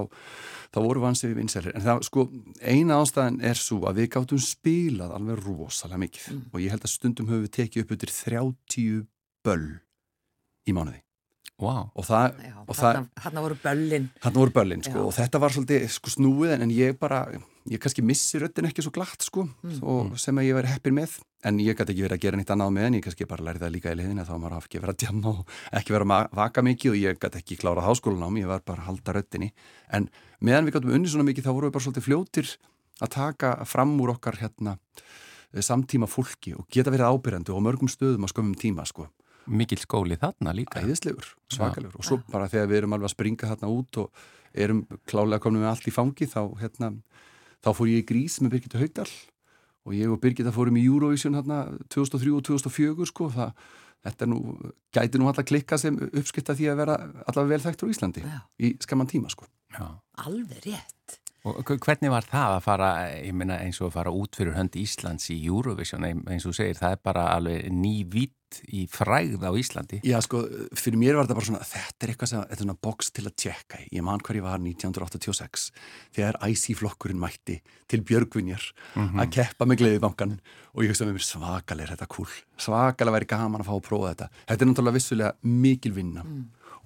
þá 0.73 0.79
voru 0.87 1.05
vansið 1.05 1.35
við 1.35 1.41
vinsælir 1.43 1.77
en 1.77 1.85
það 1.85 2.03
sko 2.09 2.25
eina 2.65 2.99
ástæðan 3.05 3.39
er 3.53 3.61
svo 3.61 3.83
að 3.91 4.01
við 4.01 4.11
gáttum 4.17 4.41
spilað 4.41 5.15
alveg 5.21 5.45
rosalega 5.45 6.01
mikið 6.07 6.27
Mm. 6.31 6.43
og 6.53 6.61
ég 6.61 6.71
held 6.71 6.85
að 6.85 6.93
stundum 6.95 7.27
höfum 7.29 7.45
við 7.45 7.55
tekið 7.57 7.83
upp 7.85 7.93
yfir 7.97 8.11
30 8.25 9.07
böll 9.45 9.69
í 10.69 10.73
mánuði 10.77 11.01
Wow. 11.61 11.91
og 11.95 12.05
það, 12.09 12.39
Já, 12.41 12.55
og 12.65 12.75
það 12.75 12.95
þarna, 12.95 13.23
þarna 13.25 13.41
voru 13.45 13.57
böllin. 13.65 14.05
Hann 14.25 14.33
voru 14.41 14.53
börlinn 14.57 14.85
sko 14.87 15.03
og 15.11 15.15
þetta 15.17 15.41
var 15.43 15.53
svolítið 15.53 15.83
sko 15.93 16.13
snúið 16.15 16.55
en 16.57 16.71
ég 16.73 16.97
bara, 16.99 17.19
ég 17.69 17.83
kannski 17.83 18.01
missi 18.07 18.41
röttin 18.41 18.65
ekki 18.71 18.81
svo 18.87 18.93
glatt 18.97 19.21
sko 19.27 19.45
Mm. 19.61 19.83
og 19.85 20.15
sem 20.19 20.35
að 20.41 20.47
ég 20.49 20.57
veri 20.57 20.71
heppin 20.73 20.97
með 20.97 21.19
en 21.45 21.59
ég 21.61 21.77
gæti 21.77 21.93
ekki 21.93 22.05
verið 22.07 22.17
að 22.17 22.23
gera 22.25 22.37
nýtt 22.41 22.51
annað 22.55 22.73
með 22.77 22.87
en 22.89 22.95
ég 22.97 23.05
kannski 23.05 23.29
bara 23.29 23.45
lærið 23.45 23.61
það 23.67 23.75
líka 23.77 23.93
í 23.93 23.99
liðin 24.01 24.25
þá 24.25 24.33
maður 24.41 24.57
hafa 24.57 24.67
ekki 24.71 24.81
verið 24.81 24.95
að 24.95 25.01
djamma 25.05 25.29
og 25.37 25.55
ekki 25.81 25.95
verið 25.97 26.15
að 26.17 26.35
vaka 26.41 26.63
mikið 26.65 26.91
og 26.91 26.99
ég 27.01 27.21
gæti 27.21 27.41
ekki 27.43 27.59
klárað 27.61 27.87
háskólan 27.91 28.25
á 28.25 28.29
mig, 28.33 28.43
ég 28.45 28.49
var 28.49 28.65
bara 28.65 28.81
að 28.81 28.89
halda 28.89 29.13
röttinni 29.21 29.53
en 29.93 30.09
meðan 30.41 30.65
við 30.69 30.77
gætum 30.81 30.95
unni 30.97 31.09
svona 31.13 31.29
mikið 31.29 31.45
þá 31.45 31.53
voru 31.53 31.69
við 31.69 31.77
bara 31.77 31.85
svolítið 31.85 32.09
fljótir 32.09 32.53
að 33.01 33.13
taka 33.17 33.53
fram 33.69 33.97
úr 34.01 34.15
okkar 34.17 34.41
hérna 34.41 34.79
samtíma 35.61 36.07
fólki 36.09 36.55
og 36.57 36.67
geta 36.71 36.93
verið 36.93 37.11
ábyrjandi 37.11 37.53
og 37.53 37.63
mörgum 37.65 37.89
stöðum 37.91 38.23
á 38.25 38.29
skömmum 38.31 38.55
tíma 38.57 38.85
sko 38.87 39.09
Mikil 39.47 39.81
skóli 39.81 40.19
þarna 40.21 40.55
líka. 40.55 40.83
æðislegur, 40.83 41.27
svakalegur 41.51 41.99
og 41.99 42.07
svo 42.07 42.21
bara 42.31 42.49
þegar 42.51 42.71
við 42.71 42.83
erum 42.83 42.97
alveg 42.97 43.11
að 43.11 43.15
springa 43.15 43.51
þarna 43.51 43.73
út 43.73 44.01
og 44.03 44.25
erum 44.55 44.85
klálega 45.09 45.43
komin 45.43 45.63
með 45.63 45.73
allt 45.73 45.89
í 45.89 45.95
fangi 45.95 46.29
þá, 46.29 46.41
hérna, 46.61 46.93
þá 47.65 47.71
fór 47.77 47.91
ég 47.91 48.03
í 48.03 48.09
grís 48.09 48.41
með 48.41 48.57
Birgitta 48.57 48.81
Haugdal 48.81 49.09
og 49.87 49.95
ég 49.97 50.11
og 50.13 50.21
Birgitta 50.23 50.53
fórum 50.55 50.77
í 50.77 50.87
Eurovision 50.87 51.39
hérna 51.39 51.63
2003 51.89 52.35
og 52.37 52.45
2004 52.51 53.09
sko 53.09 53.31
það, 53.33 53.55
þetta 54.07 54.29
nú, 54.29 54.41
gæti 54.93 55.21
nú 55.21 55.31
alltaf 55.31 55.49
klikka 55.49 55.79
sem 55.81 55.97
uppskipta 56.11 56.57
því 56.59 56.71
að 56.73 56.83
vera 56.85 56.99
allavega 57.25 57.55
vel 57.55 57.65
þekktur 57.65 57.91
á 57.91 57.93
Íslandi 57.95 58.27
Já. 58.27 58.39
í 58.61 58.75
skamman 58.83 59.11
tíma 59.11 59.33
sko 59.33 59.49
Já. 59.71 59.87
Alveg 60.27 60.65
rétt. 60.67 61.19
Og 61.49 61.65
hvernig 61.65 62.11
var 62.13 62.27
það 62.29 62.55
að 62.59 62.65
fara, 62.67 62.89
ég 63.17 63.33
meina 63.33 63.57
eins 63.65 63.79
og 63.81 63.89
að 63.89 63.95
fara 63.95 64.13
út 64.13 64.37
fyrir 64.37 64.57
hönd 64.59 64.75
Íslands 64.77 65.31
í 65.33 65.39
Eurovision, 65.49 66.05
eins 66.05 66.45
og 66.45 66.57
segir, 66.59 66.77
það 66.77 66.97
er 66.97 67.01
bara 67.07 67.23
alveg 67.33 67.71
ný 67.73 67.95
vitt 68.13 68.35
í 68.75 68.85
fræð 68.91 69.43
á 69.47 69.51
Íslandi. 69.57 70.01
Já 70.07 70.19
sko, 70.25 70.43
fyrir 70.77 71.01
mér 71.01 71.19
var 71.19 71.27
þetta 71.27 71.39
bara 71.39 71.49
svona 71.49 71.67
þetta 71.67 72.07
er 72.07 72.13
eitthvað 72.13 72.31
sem, 72.33 72.45
þetta 72.45 72.57
er 72.57 72.63
svona 72.65 72.79
box 72.87 73.11
til 73.17 73.27
að 73.27 73.37
tjekka 73.45 73.83
í. 73.83 73.89
ég 73.97 74.07
man 74.07 74.23
hvar 74.25 74.39
ég 74.39 74.47
var 74.47 74.63
1986 74.63 75.67
þegar 76.17 76.41
IC-flokkurinn 76.49 77.21
mætti 77.21 77.61
til 77.91 78.03
Björgvinjar 78.07 78.71
að 78.97 79.35
keppa 79.37 79.69
með 79.69 79.83
gleðibankan 79.83 80.39
og 80.75 80.85
ég 80.85 80.93
hugsa 80.93 81.09
með 81.09 81.19
mér 81.19 81.27
svakalega 81.27 81.87
er 81.89 81.95
þetta 81.95 82.11
cool, 82.15 82.33
svakalega 82.57 83.19
væri 83.19 83.31
gaman 83.31 83.63
að 83.65 83.71
fá 83.71 83.77
að 83.77 83.87
prófa 83.91 84.15
þetta. 84.15 84.31
Þetta 84.49 84.67
er 84.67 84.73
náttúrulega 84.73 84.99
vissulega 84.99 85.55
mikil 85.61 85.95
vinna 85.97 86.27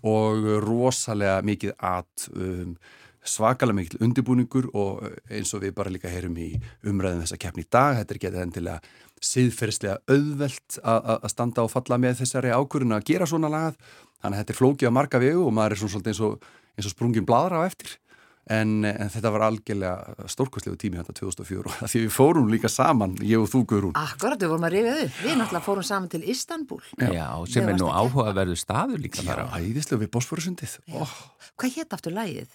og 0.05 0.51
rosalega 0.65 1.41
mikið 1.45 1.73
at 1.81 2.29
um, 2.37 2.77
svakalega 3.25 3.79
mikil 3.79 4.03
undirbúningur 4.05 4.69
og 4.77 5.05
eins 5.33 5.53
og 5.57 5.65
við 5.65 5.75
bara 5.77 5.93
líka 5.93 6.13
heyrum 6.13 6.37
í 6.41 6.51
umræðum 6.85 7.25
þessa 7.25 7.41
keppni 7.41 7.65
í 7.65 7.71
dag, 7.73 7.97
þetta 8.01 8.15
er 8.15 8.23
getið 8.27 8.45
endilega 8.45 8.81
siðferðslega 9.25 9.99
auðvelt 10.11 10.79
að 10.85 11.29
standa 11.33 11.65
og 11.65 11.73
falla 11.73 11.99
með 12.01 12.23
þessari 12.23 12.55
ákvörðun 12.55 12.97
að 12.99 13.11
gera 13.11 13.29
svona 13.29 13.51
lagað, 13.53 13.77
þannig 14.21 14.39
að 14.39 14.41
þetta 14.43 14.55
er 14.55 14.61
flókið 14.61 14.91
á 14.91 14.97
marga 14.99 15.21
vegu 15.23 15.45
og 15.45 15.53
maður 15.57 15.77
er 15.77 15.83
svona 15.83 15.95
svolítið 15.95 16.15
eins 16.15 16.25
og, 16.29 16.49
eins 16.75 16.89
og 16.89 16.95
sprungin 16.95 17.29
bladra 17.29 17.63
á 17.65 17.69
eftir. 17.69 17.99
En, 18.45 18.83
en 18.85 19.09
þetta 19.09 19.31
var 19.33 19.47
algjörlega 19.47 20.27
stórkvæslegu 20.29 20.77
tími 20.77 20.99
þetta 20.99 21.15
2004 21.17 21.71
og 21.71 21.89
því 21.89 22.01
við 22.03 22.11
fórum 22.13 22.51
líka 22.53 22.69
saman, 22.69 23.15
ég 23.25 23.41
og 23.41 23.49
þú 23.49 23.63
Guðrún. 23.71 23.95
Akkurat, 23.97 24.37
við 24.37 24.53
vorum 24.53 24.67
að 24.69 24.75
rifja 24.75 24.97
upp. 25.07 25.15
Við 25.23 25.39
náttúrulega 25.41 25.65
fórum 25.65 25.87
saman 25.89 26.11
til 26.13 26.21
Istanbul. 26.29 26.83
Já, 27.01 27.25
sem 27.49 27.55
Þegar 27.55 27.73
er 27.73 27.79
nú 27.81 27.89
áhugaverðu 27.89 28.59
staður 28.61 29.01
líka 29.01 29.25
Já, 29.25 29.49
æðislega 29.57 30.03
við 30.05 30.13
bósfórusundið 30.13 30.77
oh, 30.93 31.17
Hvað 31.57 31.79
hétt 31.79 31.97
aftur 31.97 32.17
lægið? 32.19 32.53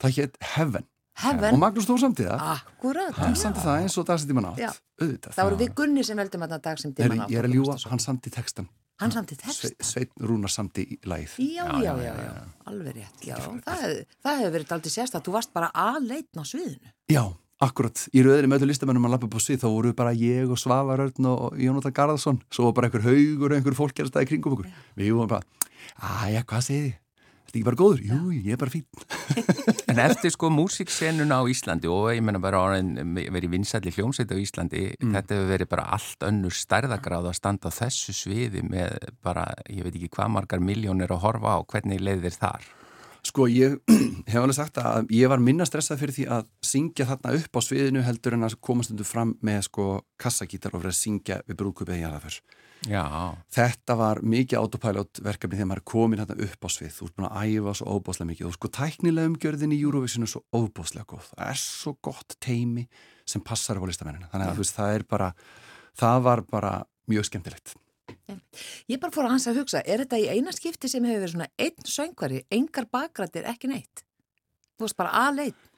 Það 0.00 0.16
hétt 0.16 0.40
Heaven 0.54 0.88
og 1.20 1.26
Heaven. 1.28 1.60
Magnús 1.60 1.86
Þór 1.86 2.02
samtið 2.04 2.30
það. 2.32 2.44
Akkurat. 2.56 3.14
hann 3.20 3.36
samtið 3.36 3.64
það 3.68 3.80
eins 3.84 3.96
og 4.00 4.06
dagsettíman 4.10 4.50
átt. 4.50 4.58
Já. 4.64 4.70
auðvitað. 5.00 5.34
Það 5.36 5.44
voru 5.50 5.56
við 5.60 5.74
Gunni 5.74 6.04
sem 6.04 6.16
veldum 6.16 6.44
að 6.48 6.60
dag 6.60 6.78
sem 6.80 6.90
Nei, 6.90 6.96
tíman 7.02 7.24
átt. 7.24 7.30
ég 7.30 7.38
er 7.38 7.48
að 7.48 7.54
ljúa, 7.56 7.76
hann 7.90 8.00
samtið 8.00 8.36
textan 8.40 8.68
Hann 9.00 9.12
samti 9.14 9.36
text. 9.40 9.62
Sve, 9.64 9.70
Sveit 9.80 10.10
Rúnar 10.20 10.52
samtið 10.52 10.90
í 10.92 10.98
lagið 11.08 11.38
Já, 11.40 11.64
já, 11.80 11.92
já, 12.04 12.12
já, 12.20 12.32
alveg 12.68 12.98
rétt, 12.98 13.22
já. 13.24 13.36
Það, 13.40 14.04
það 14.20 14.40
hefur 14.42 14.52
verið 14.58 14.74
aldrei 14.76 14.92
sérst 14.92 15.14
að 15.16 15.22
þú 15.24 15.32
varst 15.38 15.52
bara 15.56 15.70
aðleitn 15.72 16.36
á 16.36 16.44
sviðinu. 16.44 16.92
Já, 17.08 17.22
akkurat, 17.64 18.02
í 18.12 18.20
rauðinni 18.26 18.50
með 18.52 18.60
öllu 18.60 18.68
listamennum 18.74 19.08
að 19.08 19.14
lappa 19.14 19.24
upp 19.30 19.38
á 19.40 19.42
svið, 19.46 19.62
þá 19.62 19.68
voru 19.72 19.94
bara 19.96 20.12
ég 20.12 20.52
og 20.52 20.60
Svavar 20.60 21.00
Örn 21.06 21.30
og 21.32 21.56
Jónatan 21.56 21.96
Garðarsson, 21.96 22.42
svo 22.52 22.68
var 22.68 22.76
bara 22.76 22.90
einhver 22.90 23.06
haugur 23.08 23.48
og 23.48 23.56
einhver 23.56 23.78
fólk 23.80 23.96
Þetta 27.50 27.58
ekki 27.58 27.66
bara 27.66 27.78
góður? 27.80 28.02
Jú, 28.06 28.18
ég 28.30 28.52
er 28.54 28.58
bara 28.60 28.70
fín. 28.70 28.84
En 29.90 29.98
eftir 29.98 30.30
sko 30.30 30.52
músiksenuna 30.54 31.40
á 31.42 31.50
Íslandi 31.50 31.88
og 31.90 32.12
ég 32.14 32.22
menna 32.22 32.38
bara 32.38 32.60
verið 32.78 33.56
vinsætli 33.56 33.90
hljómsveit 33.96 34.30
á 34.30 34.38
Íslandi, 34.38 34.84
þetta 35.00 35.34
hefur 35.34 35.48
verið 35.50 35.70
bara 35.72 35.88
allt 35.96 36.22
önnur 36.28 36.54
stærðagráð 36.54 37.26
að 37.32 37.34
standa 37.40 37.72
á 37.74 37.78
þessu 37.80 38.14
sviði 38.14 38.62
með 38.62 39.10
bara, 39.26 39.48
ég 39.66 39.82
veit 39.82 39.96
ekki 39.98 40.12
hvað 40.14 40.30
margar 40.36 40.62
miljónir 40.62 41.10
að 41.10 41.24
horfa 41.24 41.56
á, 41.58 41.66
hvernig 41.66 41.98
leiðir 42.06 42.38
þar? 42.38 42.70
Sko, 43.26 43.48
ég 43.50 43.80
hef 44.30 44.38
alveg 44.38 44.60
sagt 44.60 44.78
að 44.78 45.10
ég 45.18 45.34
var 45.34 45.42
minna 45.42 45.66
stressað 45.66 46.04
fyrir 46.04 46.16
því 46.20 46.30
að 46.38 46.46
syngja 46.70 47.10
þarna 47.10 47.34
upp 47.40 47.58
á 47.58 47.60
sviðinu 47.66 48.06
heldur 48.06 48.38
en 48.38 48.46
að 48.46 48.60
komast 48.62 48.94
undir 48.94 49.10
fram 49.10 49.34
með 49.42 49.66
sko 49.66 49.90
kassagítar 50.22 50.78
og 50.78 50.84
vera 50.84 50.94
að 50.94 51.02
syngja 51.02 51.42
við 51.50 51.58
brúkupið 51.64 51.98
í 51.98 52.06
aðaför. 52.06 52.38
Já, 52.88 53.36
Þetta 53.52 53.96
var 54.00 54.22
mikið 54.24 54.56
autopilot 54.56 55.20
verkefni 55.20 55.58
þegar 55.58 55.68
maður 55.68 55.82
er 55.82 55.88
komin 55.90 56.22
hérna 56.22 56.36
upp 56.46 56.64
á 56.64 56.68
svið. 56.72 56.94
Þú 56.96 57.08
ert 57.08 57.16
búin 57.18 57.26
að 57.28 57.50
æfa 57.50 57.74
svo 57.76 57.96
óbáslega 57.98 58.28
mikið 58.30 58.48
og 58.48 58.54
sko 58.56 58.70
tæknilega 58.72 59.28
umgjörðin 59.28 59.74
í 59.76 59.80
Eurovision 59.82 60.24
er 60.24 60.32
svo 60.32 60.40
óbáslega 60.56 61.04
góð. 61.10 61.26
Það 61.34 61.50
er 61.50 61.60
svo 61.60 61.92
gott 62.00 62.36
teimi 62.40 62.86
sem 63.28 63.44
passar 63.44 63.76
á 63.76 63.84
listamennina. 63.84 64.30
Þannig 64.32 64.48
að 64.48 64.56
þú 64.56 64.64
veist, 64.64 64.78
það 64.78 64.94
er 64.96 65.04
bara, 65.12 65.28
það 66.00 66.24
var 66.30 66.44
bara 66.48 66.72
mjög 67.12 67.28
skemmtilegt. 67.28 67.76
Ég 68.88 69.00
bara 69.02 69.12
fór 69.12 69.28
að 69.28 69.34
hans 69.36 69.48
að 69.50 69.60
hugsa, 69.60 69.84
er 69.84 70.04
þetta 70.04 70.22
í 70.22 70.30
eina 70.32 70.54
skipti 70.54 70.88
sem 70.90 71.04
hefur 71.04 71.24
verið 71.26 71.34
svona 71.34 71.50
einn 71.60 71.90
söngvari, 71.92 72.40
engar 72.56 72.88
bakrættir, 72.90 73.44
ekki 73.50 73.70
neitt? 73.70 74.04
Þú 74.78 74.86
veist 74.86 74.98
bara 74.98 75.28
aðleitt. 75.28 75.68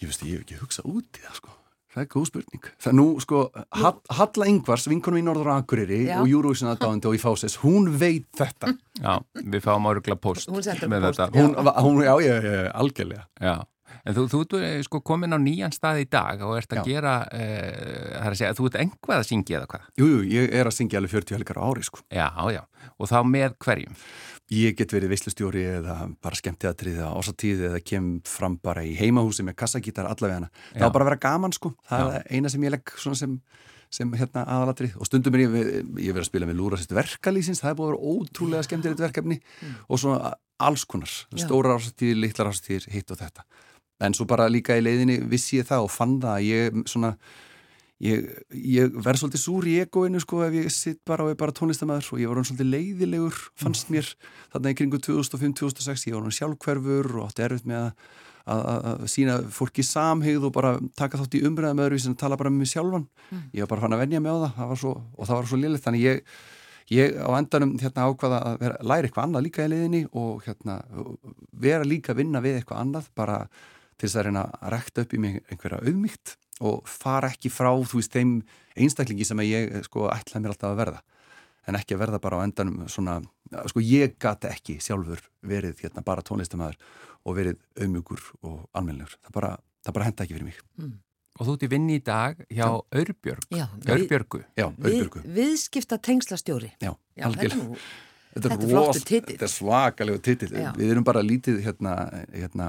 Ég 0.00 0.08
veist, 0.08 0.24
ég 0.24 0.40
hef 0.40 0.46
ekki 0.46 0.60
hugsað 0.62 0.88
út 0.92 1.20
í 1.20 1.24
það 1.26 1.38
sko. 1.42 1.54
Það 1.96 2.02
er 2.04 2.08
góð 2.12 2.24
spurning. 2.28 2.66
Það 2.76 2.90
er 2.90 2.96
nú, 2.98 3.04
sko, 3.24 3.38
Hall, 3.80 3.94
Halla 4.18 4.46
Ingvars, 4.52 4.82
vinkonum 4.92 5.16
í 5.16 5.22
Norður 5.24 5.48
Akureyri 5.54 6.00
Já. 6.10 6.18
og 6.20 6.28
Eurovision 6.28 6.68
aðdáðandi 6.74 7.08
og 7.08 7.14
í 7.16 7.20
Fáses, 7.22 7.54
hún 7.62 7.86
veit 7.96 8.26
þetta. 8.36 8.74
já, 9.00 9.14
við 9.40 9.64
fáum 9.64 9.88
árugla 9.88 10.18
post 10.20 10.50
Hún 10.52 10.60
með 10.60 11.06
póst. 11.06 11.22
þetta. 11.22 11.30
Hún, 11.40 11.56
hún 11.86 12.02
já, 12.04 12.12
já, 12.20 12.34
já, 12.44 12.66
algjörlega. 12.76 13.24
Já, 13.40 13.54
en 14.06 14.16
þú, 14.16 14.24
þú 14.30 14.60
ert 14.60 14.86
sko 14.86 15.00
komin 15.06 15.34
á 15.34 15.38
nýjan 15.42 15.74
stað 15.74 16.04
í 16.04 16.06
dag 16.10 16.44
og 16.46 16.54
ert 16.60 16.72
að 16.72 16.80
Já. 16.82 16.86
gera, 16.86 17.16
uh, 17.26 18.06
það 18.14 18.28
er 18.28 18.30
að 18.30 18.38
segja, 18.40 18.54
þú 18.56 18.70
ert 18.70 18.78
einhvað 18.84 19.18
að 19.18 19.28
syngja 19.30 19.58
eða 19.60 19.68
hvað? 19.72 19.90
Jú, 19.98 20.08
jú, 20.12 20.22
ég 20.36 20.56
er 20.60 20.70
að 20.70 20.76
syngja 20.78 21.00
alveg 21.02 21.14
40 21.16 21.38
helgar 21.38 21.60
á 21.60 21.66
ári, 21.66 21.86
sko. 21.86 22.02
Já, 22.14 22.28
já, 22.54 22.62
og 22.96 23.10
þá 23.10 23.18
með 23.26 23.58
hverjum? 23.66 24.00
Ég 24.54 24.76
get 24.78 24.92
verið 24.94 25.10
veislustjóri 25.10 25.62
eða 25.80 25.94
bara 26.22 26.38
skemmtiðatrið 26.38 27.00
eða 27.00 27.14
ásatíð 27.18 27.62
eða 27.72 27.80
kem 27.82 28.10
fram 28.30 28.60
bara 28.62 28.84
í 28.86 28.92
heimahúsi 28.94 29.42
með 29.42 29.56
kassagítar 29.58 30.06
allavega 30.06 30.38
hana. 30.38 30.50
Það 30.70 30.78
Já. 30.78 30.84
var 30.84 30.92
bara 30.94 31.06
að 31.06 31.10
vera 31.10 31.22
gaman 31.24 31.56
sko. 31.56 31.72
Það 31.90 32.04
Já. 32.04 32.12
er 32.20 32.28
eina 32.30 32.52
sem 32.52 32.66
ég 32.68 32.74
legg 32.76 32.92
svona 32.94 33.18
sem, 33.18 33.32
sem 33.90 34.14
hérna 34.14 34.44
aðalatrið 34.46 34.94
og 35.02 35.10
stundum 35.10 35.34
er 35.34 35.42
ég, 35.42 35.56
ég 35.98 36.14
verið 36.14 36.22
að 36.22 36.30
spila 36.30 36.46
með 36.46 36.60
Lúrasist 36.60 36.94
verkalýsins, 36.94 37.64
það 37.64 37.72
er 37.72 37.78
búið 37.80 37.88
að 37.88 37.96
vera 37.96 38.14
ótrúlega 38.14 38.68
skemmtilegt 38.68 39.02
verkefni 39.02 39.40
og 39.90 40.02
svona 40.04 40.36
alls 40.62 40.86
konar, 40.88 41.10
stóra 41.36 41.74
ásatíðir, 41.76 42.22
litlar 42.22 42.52
ásatíðir, 42.54 42.86
hitt 42.94 43.10
og 43.10 43.18
þetta. 43.20 43.42
En 44.04 44.14
svo 44.16 44.26
bara 44.28 44.50
líka 44.52 44.76
í 44.76 44.84
leiðinni 44.84 45.22
vissi 45.30 45.60
ég 45.60 45.68
það 45.70 45.86
og 45.86 45.92
fann 45.94 46.18
það 46.20 46.34
að 46.34 46.48
ég 46.50 46.80
svona 46.90 47.14
ég, 48.02 48.28
ég 48.52 48.92
verð 48.92 49.22
svolítið 49.22 49.42
súr 49.42 49.68
í 49.70 49.78
egoinu 49.84 50.20
sko 50.20 50.42
ef 50.46 50.56
ég 50.56 50.68
sitt 50.72 51.00
bara 51.08 51.24
og 51.24 51.32
er 51.32 51.40
bara 51.40 51.54
tónlistamæður 51.56 52.12
og 52.12 52.20
ég 52.20 52.30
var 52.30 52.40
hann 52.40 52.48
svolítið 52.48 52.70
leiðilegur 52.74 53.40
fannst 53.56 53.90
mér 53.92 54.10
þarna 54.52 54.72
í 54.72 54.78
kringu 54.78 55.00
2005-2006 55.06 56.08
ég 56.10 56.16
var 56.16 56.26
hann 56.26 56.36
sjálfkverfur 56.36 57.10
og 57.16 57.30
átti 57.30 57.46
erfitt 57.46 57.70
með 57.70 57.86
að, 57.86 58.10
að, 58.44 58.66
að, 58.72 58.88
að 58.90 59.06
sína 59.14 59.38
fólki 59.56 59.86
samhigð 59.86 60.48
og 60.48 60.52
bara 60.56 60.74
taka 60.98 61.22
þátt 61.22 61.38
í 61.38 61.44
umræðum 61.48 61.84
öðru 61.86 62.02
sem 62.02 62.18
tala 62.18 62.38
bara 62.40 62.52
með 62.52 62.66
mig 62.66 62.72
sjálfan. 62.74 63.08
Ég 63.56 63.64
var 63.64 63.72
bara 63.72 63.86
fann 63.86 63.96
að 63.96 64.04
venja 64.04 64.20
mig 64.22 64.36
á 64.36 64.38
það, 64.44 64.52
það 64.58 64.70
var 64.72 64.82
svo, 64.82 64.92
og 65.16 65.30
það 65.30 65.40
var 65.40 65.48
svo 65.50 65.60
liðlegt 65.62 65.86
þannig 65.88 66.04
ég, 66.04 66.36
ég 66.92 67.16
á 67.16 67.30
endanum 67.40 67.72
hérna 67.80 68.10
ákvaða 68.10 68.42
að 68.50 68.60
vera, 68.60 68.76
læra 68.92 69.08
eitthvað 69.08 69.24
annað 69.24 69.46
líka 69.48 69.64
í 69.64 69.72
leiðinni 69.72 70.02
og 70.12 70.44
hérna 70.46 70.76
vera 71.64 71.88
líka 71.88 72.12
að 72.12 72.20
vinna 72.20 72.44
við 72.44 72.60
eitthvað 72.60 72.84
annað 72.84 73.08
bara 73.16 73.40
til 73.96 74.08
þess 74.08 74.18
að 74.20 74.26
reyna 74.28 74.44
að 74.60 74.72
rekta 74.74 75.04
upp 75.04 75.14
í 75.16 75.20
mig 75.22 75.38
einhverja 75.50 75.80
auðmygt 75.82 76.36
og 76.66 76.88
fara 76.88 77.30
ekki 77.32 77.50
frá 77.52 77.70
þú 77.72 78.00
veist 78.00 78.16
þeim 78.16 78.38
einstaklingi 78.76 79.26
sem 79.28 79.42
ég 79.44 79.76
sko 79.86 80.08
ætlaði 80.12 80.44
mér 80.44 80.54
alltaf 80.54 80.72
að 80.72 80.80
verða. 80.82 81.02
En 81.66 81.78
ekki 81.78 81.96
að 81.96 82.02
verða 82.04 82.20
bara 82.22 82.38
á 82.38 82.46
endanum 82.46 82.84
svona, 82.92 83.18
sko 83.72 83.82
ég 83.82 84.14
gati 84.22 84.48
ekki 84.52 84.76
sjálfur 84.82 85.24
verið 85.42 85.82
hérna 85.82 86.04
bara 86.06 86.24
tónlistamæður 86.24 86.78
og 87.26 87.38
verið 87.38 87.58
auðmjögur 87.80 88.22
og 88.46 88.60
almennilegur, 88.76 89.18
það 89.26 89.34
bara, 89.34 89.50
það 89.82 89.96
bara 89.98 90.06
henda 90.06 90.24
ekki 90.24 90.36
fyrir 90.36 90.46
mig. 90.46 90.60
Mm. 90.78 90.94
Og 91.36 91.48
þú 91.48 91.54
ert 91.56 91.64
í 91.66 91.68
vinni 91.68 91.96
í 91.98 92.02
dag 92.04 92.38
hjá 92.48 92.66
Örbjörg, 92.96 93.48
Örbjörgu 93.52 94.38
Já, 94.56 94.70
Örbjörgu 94.70 95.20
við, 95.20 95.32
Viðskipta 95.36 95.98
tengslastjóri 96.00 96.70
Já, 96.80 96.94
Já 97.18 97.26
algjörlega. 97.28 97.80
Þetta 98.36 98.52
er, 98.52 98.96
þetta 99.32 99.44
er 99.46 99.48
svakalegu 99.48 100.20
titill. 100.20 100.50
Við 100.76 100.90
erum 100.92 101.04
bara 101.06 101.22
lítið 101.24 101.62
hérna, 101.64 101.92
hérna 102.34 102.66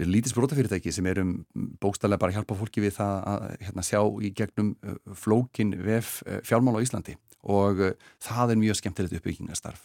við 0.00 0.10
lítið 0.10 0.34
sprótafyrirtæki 0.34 0.92
sem 0.94 1.06
erum 1.06 1.34
bókstallega 1.82 2.20
bara 2.22 2.34
að 2.34 2.40
hjálpa 2.40 2.58
fólki 2.58 2.82
við 2.82 2.96
það 2.96 3.18
að 3.30 3.44
hérna, 3.66 3.84
sjá 3.86 4.00
í 4.02 4.30
gegnum 4.34 4.72
uh, 4.82 4.96
flókin 5.18 5.74
vef 5.84 6.16
uh, 6.26 6.40
fjármál 6.46 6.78
á 6.78 6.84
Íslandi. 6.84 7.16
Og 7.44 7.82
uh, 7.90 7.92
það 8.24 8.54
er 8.54 8.62
mjög 8.62 8.80
skemmtilegt 8.80 9.18
uppbyggingastarf 9.20 9.84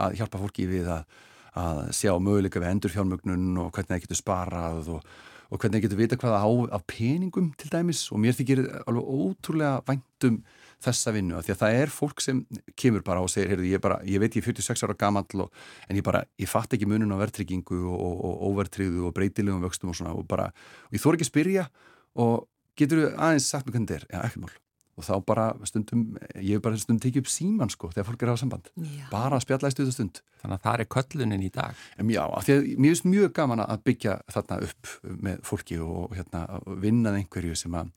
að 0.00 0.16
hjálpa 0.20 0.40
fólki 0.40 0.68
við 0.70 0.88
að, 0.94 1.18
að 1.60 1.82
sjá 1.98 2.14
möguleika 2.22 2.62
við 2.62 2.72
endurfjármögnun 2.76 3.60
og 3.60 3.72
hvernig 3.74 3.92
það 3.92 4.04
getur 4.06 4.20
sparað 4.20 4.92
og, 4.96 5.12
og 5.50 5.60
hvernig 5.60 5.82
getur 5.84 5.98
vita 5.98 6.18
hvaða 6.18 6.40
á 6.46 6.50
af 6.78 6.86
peningum 6.86 7.50
til 7.58 7.70
dæmis? 7.72 8.06
Og 8.14 8.22
mér 8.22 8.36
þykir 8.38 8.62
alveg 8.86 9.10
ótrúlega 9.10 9.80
væntum 9.88 10.40
þessa 10.80 11.12
vinnu 11.12 11.36
að 11.36 11.46
því 11.48 11.54
að 11.54 11.60
það 11.60 11.78
er 11.80 11.92
fólk 11.92 12.22
sem 12.24 12.40
kemur 12.78 13.04
bara 13.04 13.24
og 13.24 13.28
segir, 13.32 13.50
heyrðu, 13.52 13.66
ég, 13.68 13.82
bara, 13.82 13.98
ég 14.08 14.22
veit 14.22 14.38
ég 14.38 14.44
er 14.44 14.54
46 14.54 14.86
ára 14.86 14.96
gammal 14.96 15.44
og, 15.44 15.50
en 15.88 15.98
ég 15.98 16.06
bara, 16.06 16.22
ég 16.40 16.48
fatt 16.48 16.72
ekki 16.76 16.88
munun 16.88 17.12
á 17.12 17.20
verðtryggingu 17.20 17.82
og 17.92 18.24
óverðtryggðu 18.48 19.04
og, 19.04 19.10
og 19.10 19.16
breytilegum 19.18 19.66
vöxtum 19.66 19.92
og 19.92 20.00
svona 20.00 20.14
og 20.16 20.24
bara, 20.30 20.48
og 20.88 20.96
ég 20.96 21.04
þór 21.04 21.18
ekki 21.18 21.28
að 21.28 21.32
spyrja 21.34 21.68
og 22.24 22.48
getur 22.80 23.04
þú 23.04 23.12
aðeins 23.18 23.52
sagt 23.52 23.68
mér 23.68 23.76
hvernig 23.76 23.92
þetta 23.92 24.00
er, 24.00 24.08
já, 24.14 24.24
ekki 24.30 24.44
mál 24.46 24.56
og 24.98 25.06
þá 25.06 25.12
bara 25.26 25.46
stundum, 25.68 26.04
ég 26.36 26.58
hef 26.58 26.64
bara 26.64 26.78
stundum 26.80 27.00
tekið 27.04 27.24
upp 27.24 27.32
síman 27.32 27.72
sko 27.72 27.90
þegar 27.94 28.08
fólk 28.10 28.24
er 28.24 28.32
á 28.32 28.36
samband. 28.40 28.70
Já. 28.76 29.06
bara 29.12 29.38
að 29.38 29.46
spjalla 29.46 29.70
í 29.70 29.74
stuðu 29.74 29.94
stund. 29.96 30.22
Þannig 30.42 30.56
að 30.58 30.64
það 30.66 30.84
er 30.84 30.90
köllunin 30.96 31.46
í 31.46 31.50
dag. 31.54 31.82
En 31.96 32.10
Já, 32.10 32.22
af 32.26 32.46
því 32.46 32.56
að 32.56 32.70
mér 32.76 32.94
finnst 32.94 33.08
mjög 33.08 33.34
gaman 33.38 33.64
að 33.64 33.84
byggja 33.88 34.16
þarna 34.34 34.60
upp 34.66 34.94
með 35.28 35.42
fólki 35.46 35.80
og 35.84 36.16
hérna, 36.18 36.46
vinnað 36.82 37.20
einhverju 37.20 37.58
sem 37.58 37.76
að 37.78 37.92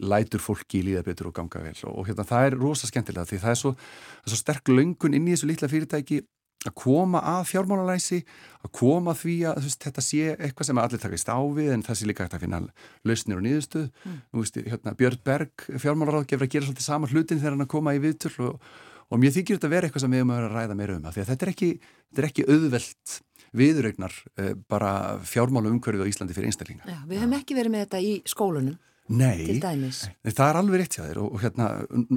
lætur 0.00 0.40
fólki 0.40 0.80
í 0.80 0.86
líða 0.90 1.04
betur 1.06 1.30
og 1.30 1.36
ganga 1.36 1.62
vel. 1.64 1.74
Og, 1.88 2.00
og 2.00 2.08
hérna 2.08 2.26
það 2.28 2.48
er 2.48 2.58
rosa 2.60 2.88
skemmtilega 2.88 3.28
því 3.28 3.40
það 3.42 3.52
er 3.52 3.60
svo, 3.60 3.72
það 3.76 4.30
er 4.30 4.32
svo 4.32 4.40
sterk 4.40 4.72
löngun 4.72 5.16
inn 5.16 5.28
í 5.28 5.34
þessu 5.34 5.50
litla 5.50 5.70
fyrirtæki 5.72 6.22
að 6.70 6.76
koma 6.80 7.22
að 7.34 7.42
fjármálalæsi 7.50 8.20
að 8.66 8.72
koma 8.78 9.14
því 9.16 9.36
að 9.50 9.60
veist, 9.66 9.80
þetta 9.84 10.04
sé 10.04 10.32
eitthvað 10.34 10.70
sem 10.70 10.80
allir 10.82 11.02
takist 11.02 11.30
á 11.30 11.38
við 11.56 11.70
en 11.74 11.84
það 11.86 11.98
sé 12.00 12.08
líka 12.08 12.26
hægt 12.26 12.36
að 12.38 12.44
finna 12.46 12.62
lausnir 13.06 13.38
og 13.38 13.46
nýðustuð 13.46 13.86
mm. 13.86 14.18
nú 14.32 14.42
veist, 14.44 14.58
hérna, 14.66 14.96
Björn 14.98 15.22
Berg 15.26 15.68
fjármálaráð 15.84 16.28
gefur 16.32 16.48
að 16.48 16.52
gera 16.56 16.68
svolítið 16.68 16.88
sama 16.88 17.10
hlutin 17.12 17.42
þegar 17.42 17.56
hann 17.56 17.66
að 17.66 17.72
koma 17.76 17.94
í 17.96 18.02
viðtöl 18.02 18.34
og, 18.48 18.66
og 19.10 19.22
mér 19.22 19.36
þykir 19.36 19.58
þetta 19.58 19.70
að 19.70 19.76
vera 19.76 19.90
eitthvað 19.90 20.06
sem 20.06 20.16
við 20.16 20.24
höfum 20.24 20.34
að 20.36 20.48
ræða 20.56 20.78
meira 20.80 20.98
um 20.98 21.06
að 21.06 21.22
að 21.22 21.30
þetta 21.30 21.46
er 21.46 21.54
ekki, 21.54 21.70
þetta 22.10 22.24
er 22.24 22.30
ekki 22.30 22.48
auðvelt 22.50 23.20
viðregnar 23.56 24.16
eh, 24.36 24.52
bara 24.68 24.90
fjármála 25.24 25.70
umhverfið 25.72 26.02
á 26.04 26.10
Íslandi 26.10 26.34
fyrir 26.36 26.50
einstaklinga. 26.50 26.98
Við 27.08 27.22
höfum 27.22 27.36
ekki 27.38 27.56
verið 27.56 27.72
með 27.72 27.86
þetta 27.86 28.02
í 28.02 28.12
skólunum 28.28 28.76
Nei, 29.06 29.60
það 29.62 30.48
er 30.48 30.56
alveg 30.58 30.80
rétt 30.80 30.96
hjá 30.96 31.04
þér 31.04 31.20
og, 31.22 31.34
og 31.36 31.42
hérna, 31.44 31.66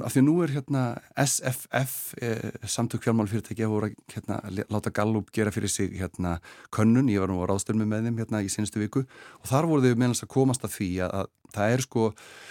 af 0.02 0.14
því 0.14 0.22
að 0.22 0.26
nú 0.26 0.34
er 0.42 0.54
hérna 0.56 0.82
SFF, 1.22 1.92
eh, 2.18 2.48
samtök 2.66 3.04
fjármálfyrirtæki 3.06 3.62
að 3.62 3.74
voru 3.74 3.90
að 3.90 4.16
hérna, 4.16 4.40
láta 4.74 4.90
Gallup 4.94 5.30
gera 5.34 5.52
fyrir 5.54 5.70
sig 5.70 5.94
hérna 6.00 6.38
könnun, 6.74 7.12
ég 7.12 7.22
var 7.22 7.30
nú 7.30 7.38
á 7.38 7.46
ráðstörmi 7.46 7.86
með 7.86 8.08
þeim 8.08 8.18
hérna 8.24 8.42
í 8.42 8.50
senstu 8.50 8.82
viku 8.82 9.04
og 9.04 9.46
þar 9.52 9.70
voru 9.70 9.86
þau 9.86 10.02
meðans 10.02 10.24
að 10.26 10.32
komast 10.34 10.66
að 10.66 10.74
því 10.80 10.90
að, 11.06 11.14
að 11.20 11.30
það 11.54 11.74
er 11.74 11.84
sko 11.84 12.04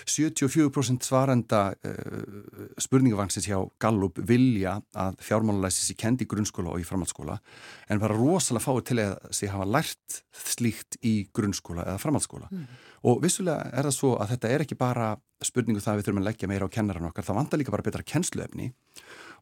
74% 0.05 1.07
svarenda 1.07 1.61
uh, 1.73 2.73
spurningavangsins 2.81 3.49
hjá 3.49 3.57
Gallup 3.81 4.19
vilja 4.29 4.77
að 4.97 5.19
fjármálulæsis 5.25 5.93
í 5.93 5.97
kendi 5.99 6.27
grunnskóla 6.29 6.73
og 6.73 6.83
í 6.83 6.87
framhaldsskóla 6.87 7.39
en 7.89 8.03
bara 8.03 8.17
rosalega 8.17 8.65
fáið 8.65 8.83
til 8.89 8.99
að 9.05 9.15
sé 9.35 9.49
hafa 9.51 9.67
lært 9.69 10.21
slíkt 10.39 10.99
í 11.05 11.15
grunnskóla 11.35 11.87
eða 11.87 12.03
framhaldsskóla. 12.03 12.49
Mm. 12.49 12.67
og 13.09 13.21
vissulega 13.23 13.69
er 13.71 13.87
það 13.87 13.95
svo 13.95 14.13
að 14.19 14.33
þetta 14.33 14.53
er 14.53 14.63
ekki 14.65 14.77
bara 14.79 15.13
spurningu 15.45 15.79
það 15.83 15.93
að 15.93 15.99
við 15.99 16.07
þurfum 16.07 16.21
að 16.21 16.27
leggja 16.27 16.49
meira 16.51 16.67
á 16.67 16.73
kennaran 16.75 17.07
okkar, 17.09 17.25
það 17.27 17.39
vandar 17.39 17.61
líka 17.61 17.73
bara 17.75 17.85
betra 17.85 18.03
kennsluefni. 18.03 18.73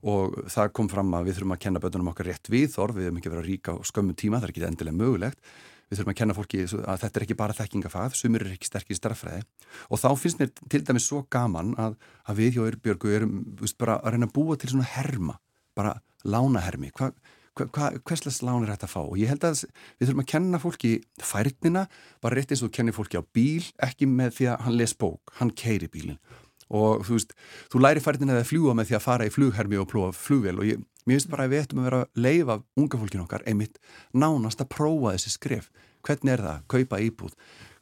Og 0.08 0.36
það 0.54 0.74
kom 0.78 0.90
fram 0.92 1.16
að 1.18 1.30
við 1.30 1.40
þurfum 1.40 1.56
að 1.56 1.64
kenna 1.64 1.82
bötunum 1.82 2.12
okkar 2.12 2.30
rétt 2.30 2.52
við 2.54 2.68
þorf, 2.76 3.00
við 3.00 3.08
höfum 3.08 3.18
ekki 3.18 3.32
verið 3.34 3.42
að 3.42 3.50
ríka 3.50 3.74
á 3.74 3.78
skömmu 3.90 4.14
tíma, 4.14 4.38
það 4.38 4.46
er 4.46 4.54
ekki 4.54 4.68
endilega 4.68 5.00
mögulegt 5.00 5.56
við 5.88 6.00
þurfum 6.00 6.14
að 6.14 6.20
kenna 6.20 6.36
fólki 6.38 6.64
að 6.68 7.02
þetta 7.04 7.20
er 7.20 7.26
ekki 7.26 7.38
bara 7.40 7.56
þekkingafað, 7.58 8.18
sumir 8.20 8.46
er 8.46 8.54
ekki 8.58 8.70
sterkir 8.70 9.00
starffræði 9.00 9.46
og 9.88 10.02
þá 10.02 10.10
finnst 10.20 10.42
mér 10.42 10.52
til 10.68 10.84
dæmis 10.84 11.08
svo 11.08 11.24
gaman 11.32 11.74
að, 11.80 11.96
að 12.28 12.42
við 12.42 12.58
hjá 12.58 12.62
Örbjörgu 12.68 13.16
erum 13.16 13.40
bara 13.80 14.00
að 14.02 14.16
reyna 14.16 14.30
að 14.30 14.36
búa 14.36 14.60
til 14.60 14.74
svona 14.74 14.92
herma, 14.98 15.40
bara 15.78 15.98
lánahermi, 16.28 16.92
hvað 16.98 17.16
hva, 17.58 17.68
hva, 17.74 17.88
hverslega 18.06 18.48
lán 18.48 18.66
er 18.66 18.74
þetta 18.74 18.88
að 18.88 18.94
fá? 18.94 19.00
Og 19.04 19.16
ég 19.20 19.32
held 19.32 19.46
að 19.48 19.62
við 19.64 20.10
þurfum 20.10 20.24
að 20.24 20.30
kenna 20.34 20.60
fólki 20.62 20.92
færnina, 21.24 21.86
bara 22.24 22.38
rétt 22.38 22.54
eins 22.54 22.64
og 22.66 22.74
kenni 22.76 22.94
fólki 22.96 23.20
á 23.20 23.24
bíl, 23.34 23.66
ekki 23.84 24.10
með 24.10 24.36
því 24.38 24.50
að 24.52 24.68
hann 24.68 24.78
les 24.78 24.94
bók, 24.98 25.34
hann 25.40 25.54
keiri 25.58 25.90
bílinn. 25.94 26.20
Og 26.68 27.06
þú 27.08 27.16
veist, 27.16 27.34
þú 27.72 27.82
læri 27.82 28.04
færnina 28.04 28.38
að 28.42 28.50
fljúa 28.50 28.76
með 28.78 28.90
því 28.92 28.98
að 28.98 29.06
fara 29.06 29.28
í 29.28 29.34
flughermi 29.34 29.80
og 29.80 29.90
plóa 29.92 30.12
flugvel 30.16 30.58
og 30.60 30.68
ég, 30.68 30.84
mér 31.08 31.18
finnst 31.18 31.32
bara 31.32 31.48
að 31.48 31.56
við 31.56 31.64
ættum 31.64 31.82
að 31.82 31.90
vera 31.90 32.02
að 32.04 32.26
leifa 32.28 32.60
unga 32.78 33.02
fólkin 33.02 33.24
okkar 33.24 33.48
einmitt 33.48 33.80
nánast 34.14 34.64
að 34.64 34.74
prófa 34.76 35.16
þessi 35.16 35.34
skref. 35.38 35.72
Hvernig 36.06 36.38
er 36.38 36.46
það, 36.46 36.68
kaupa 36.72 37.02
íbúð. 37.04 37.34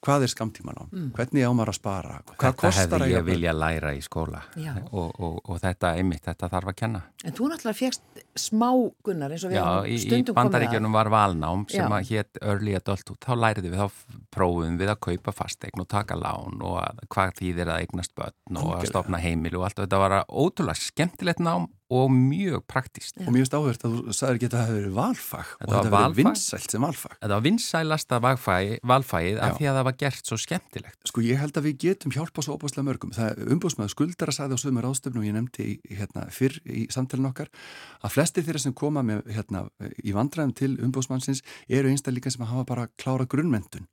Hvað 0.05 0.27
er 0.27 0.29
skamtíman 0.29 0.77
á, 0.77 0.83
mm. 0.85 1.05
hvernig 1.17 1.45
ámar 1.47 1.71
að 1.71 1.77
spara? 1.79 2.19
Hvað 2.27 2.35
þetta 2.37 2.61
kostar 2.61 3.03
að 3.07 3.11
ég 3.15 3.23
vilja 3.25 3.53
læra 3.57 3.93
í 3.97 4.01
skóla. 4.05 4.43
Og, 4.91 5.07
og, 5.17 5.39
og 5.49 5.57
þetta 5.63 5.93
einmitt, 5.97 6.21
þetta 6.27 6.49
þarf 6.51 6.69
að 6.69 6.77
kenna. 6.77 7.01
En 7.25 7.33
þú 7.33 7.47
náttúrulega 7.49 7.79
fegst 7.79 8.21
smá 8.37 8.67
gunnar 9.05 9.33
eins 9.33 9.47
og 9.47 9.53
við 9.53 9.57
Já, 9.57 9.65
í, 9.89 9.97
í 9.97 10.35
bandaríkjunum 10.37 10.93
var 10.93 11.09
valnám 11.09 11.65
sem 11.71 11.81
Já. 11.81 11.89
að 11.89 12.11
hétt 12.11 12.41
early 12.43 12.75
adulthood, 12.77 13.17
þá 13.25 13.33
læriði 13.41 13.71
við 13.73 13.81
þá 13.81 14.19
prófum 14.35 14.77
við 14.83 14.93
að 14.93 15.01
kaupa 15.07 15.33
fastegn 15.39 15.81
og 15.81 15.89
taka 15.95 16.19
lán 16.21 16.61
og 16.61 16.77
að, 16.83 17.01
hvað 17.15 17.33
þýðir 17.41 17.73
að 17.73 17.87
eignast 17.87 18.13
börn 18.19 18.61
og 18.61 18.75
að 18.77 18.89
stopna 18.91 19.23
heimil 19.25 19.55
og 19.57 19.65
allt. 19.65 19.79
Og 19.79 19.87
þetta 19.87 20.03
var 20.05 20.19
ótrúlega 20.29 20.85
skemmtilegt 20.85 21.41
nám 21.41 21.65
og 21.93 22.09
mjög 22.09 22.63
praktíst. 22.65 23.17
Og 23.21 23.29
mjög 23.33 23.49
stáðvert 23.49 23.83
að 23.85 23.95
þú 23.95 24.13
sagði 24.15 24.39
ekki 24.39 24.47
að 24.47 24.53
þetta 24.53 24.61
hefði 24.65 24.79
verið 24.79 24.95
valfag 24.95 25.49
þetta 25.51 25.65
og 25.65 25.73
þetta 25.75 25.81
hefði 25.85 25.99
verið 25.99 26.19
vinsælt 26.19 26.73
sem 26.73 26.85
valfag. 26.85 27.17
Þetta 27.19 27.35
var 27.35 27.45
vinsælasta 27.45 28.19
valfagið 28.25 29.39
af 29.45 29.59
því 29.59 29.69
að 29.69 29.77
það 29.77 29.87
var 29.89 29.97
gert 30.01 30.31
svo 30.31 30.39
skemmtilegt. 30.41 30.97
Sko 31.05 31.25
ég 31.25 31.41
held 31.41 31.59
að 31.59 31.67
við 31.69 31.77
getum 31.85 32.15
hjálpa 32.15 32.45
svo 32.45 32.57
óbúslega 32.57 32.87
mörgum. 32.89 33.13
Það 33.13 33.43
umbúsmaður 33.55 33.93
skuldar 33.93 34.33
að 34.33 34.39
sagði 34.39 34.57
á 34.57 34.63
sögum 34.63 34.81
ráðstöfnu 34.81 35.21
og 35.21 35.29
ég 35.29 35.37
nefndi 35.37 35.67
hérna, 35.91 36.25
fyrr 36.33 36.57
í 36.65 36.87
samtalen 36.93 37.29
okkar 37.29 37.53
að 38.01 38.15
flesti 38.17 38.45
þeirra 38.45 38.65
sem 38.65 38.73
koma 38.73 39.05
með, 39.05 39.21
hérna, 39.35 39.67
í 40.01 40.15
vandræðum 40.15 40.55
til 40.57 40.73
umbúsmannsins 40.81 41.45
eru 41.69 41.93
einstaklega 41.93 42.33
sem 42.33 42.47
hafa 42.49 42.65
bara 42.65 42.89
klára 42.97 43.29
grunnmentun 43.29 43.85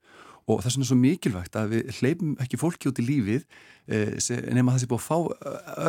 og 0.47 0.63
það 0.63 0.69
er 0.69 0.75
svona 0.77 0.89
svo 0.89 0.99
mikilvægt 0.99 1.59
að 1.59 1.75
við 1.75 1.93
hleypum 1.99 2.33
ekki 2.43 2.61
fólki 2.61 2.91
út 2.91 3.01
í 3.03 3.07
lífið 3.07 3.45
eh, 3.95 4.17
nema 4.57 4.75
það 4.75 4.83
sé 4.83 4.91
búið 4.91 5.01
að 5.01 5.07
fá 5.07 5.19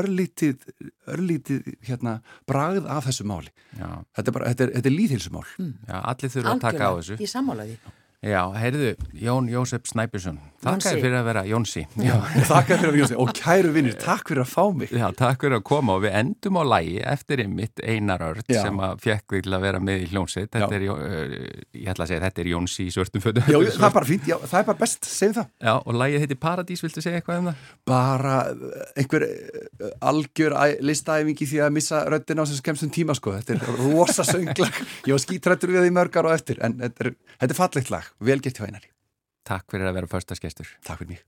örlítið, 0.02 0.68
örlítið 1.16 1.74
hérna, 1.88 2.20
bragð 2.50 2.88
af 2.92 3.08
þessu 3.10 3.28
máli 3.30 3.52
Já. 3.80 3.90
þetta 4.20 4.36
er, 4.36 4.48
er, 4.68 4.78
er 4.84 4.94
líðhilsumál 4.94 5.46
mm. 5.58 5.74
Já, 5.90 5.98
allir 6.02 6.34
þurfa 6.36 6.56
að 6.56 6.66
taka 6.68 6.90
á 6.90 6.94
þessu 7.00 7.20
Í 7.20 7.30
sammálaði 7.30 7.80
Já, 8.24 8.48
heyrðu, 8.56 8.94
Jón 9.20 9.50
Jósef 9.52 9.84
Snæbjörnsson. 9.90 10.38
Takk 10.64 10.86
fyrir 10.86 11.12
að 11.18 11.26
vera 11.28 11.42
Jónsi. 11.44 11.82
Takk 11.92 12.68
fyrir 12.70 12.78
að 12.78 12.86
vera 12.86 13.00
Jónsi. 13.02 13.16
Og 13.20 13.32
kæru 13.36 13.74
vinnir, 13.76 13.98
takk 14.00 14.30
fyrir 14.32 14.46
að 14.46 14.52
fá 14.54 14.64
mig. 14.72 14.94
Já, 14.96 15.10
takk 15.20 15.42
fyrir 15.44 15.58
að 15.58 15.66
koma. 15.68 15.98
Og 15.98 16.06
við 16.06 16.16
endum 16.22 16.56
á 16.56 16.64
lægi 16.64 17.02
eftir 17.04 17.44
einmitt 17.44 17.84
Einar 17.84 18.24
Ört 18.24 18.48
Já. 18.48 18.62
sem 18.64 18.80
að 18.80 19.02
fjekk 19.04 19.36
þig 19.36 19.44
til 19.44 19.58
að 19.58 19.66
vera 19.66 19.82
með 19.84 20.06
í 20.06 20.08
hljónsitt 20.14 20.56
Þetta 20.56 20.78
er, 20.78 20.86
uh, 20.94 21.36
ég 21.76 21.92
ætla 21.92 22.06
að 22.06 22.14
segja, 22.14 22.22
þetta 22.24 22.44
er 22.46 22.50
Jónsi 22.54 22.86
í 22.88 22.94
svörtum 22.96 23.26
fötum. 23.26 23.44
Já, 23.44 23.60
það 23.60 23.88
er 23.90 23.96
bara 24.00 24.10
fínt, 24.14 24.32
já, 24.32 24.38
það 24.40 24.58
er 24.62 24.70
bara 24.72 24.82
best, 24.86 25.10
segjum 25.12 25.36
það. 25.42 25.52
Já, 25.68 25.74
og 25.76 26.00
lægið 26.00 26.24
heiti 26.24 26.40
Paradís, 26.48 26.86
viltu 26.86 27.04
segja 27.04 27.20
eitthvað 27.20 27.42
um 27.44 27.52
það? 27.52 27.68
Bara 27.92 28.38
uh, 28.54 28.80
einhver 29.04 29.28
uh, 29.28 29.92
algjör 30.14 30.56
listaæfingi 30.80 31.50
því 31.52 31.60
að 31.68 31.76
missa 31.76 32.06
röttin 32.08 32.40
á 32.40 32.48
sem 32.48 32.64
skemstum 32.64 32.94
tíma, 32.94 33.20
sko 33.20 33.36
Og 38.22 38.30
eftir 38.30 38.50
en 38.50 38.54
þetta 38.54 38.54
er, 38.54 38.54
þetta 38.54 38.54
er 38.54 38.54
fallegt 38.54 38.54
lag 38.54 38.54
vel 38.54 38.54
gett 38.54 38.58
hjá 38.58 38.66
einari. 38.66 38.90
Takk 39.44 39.72
fyrir 39.72 39.88
að 39.88 39.94
vera 39.94 40.08
förstaskestur. 40.08 40.68
Takk 40.84 41.00
fyrir 41.00 41.10
mig. 41.10 41.24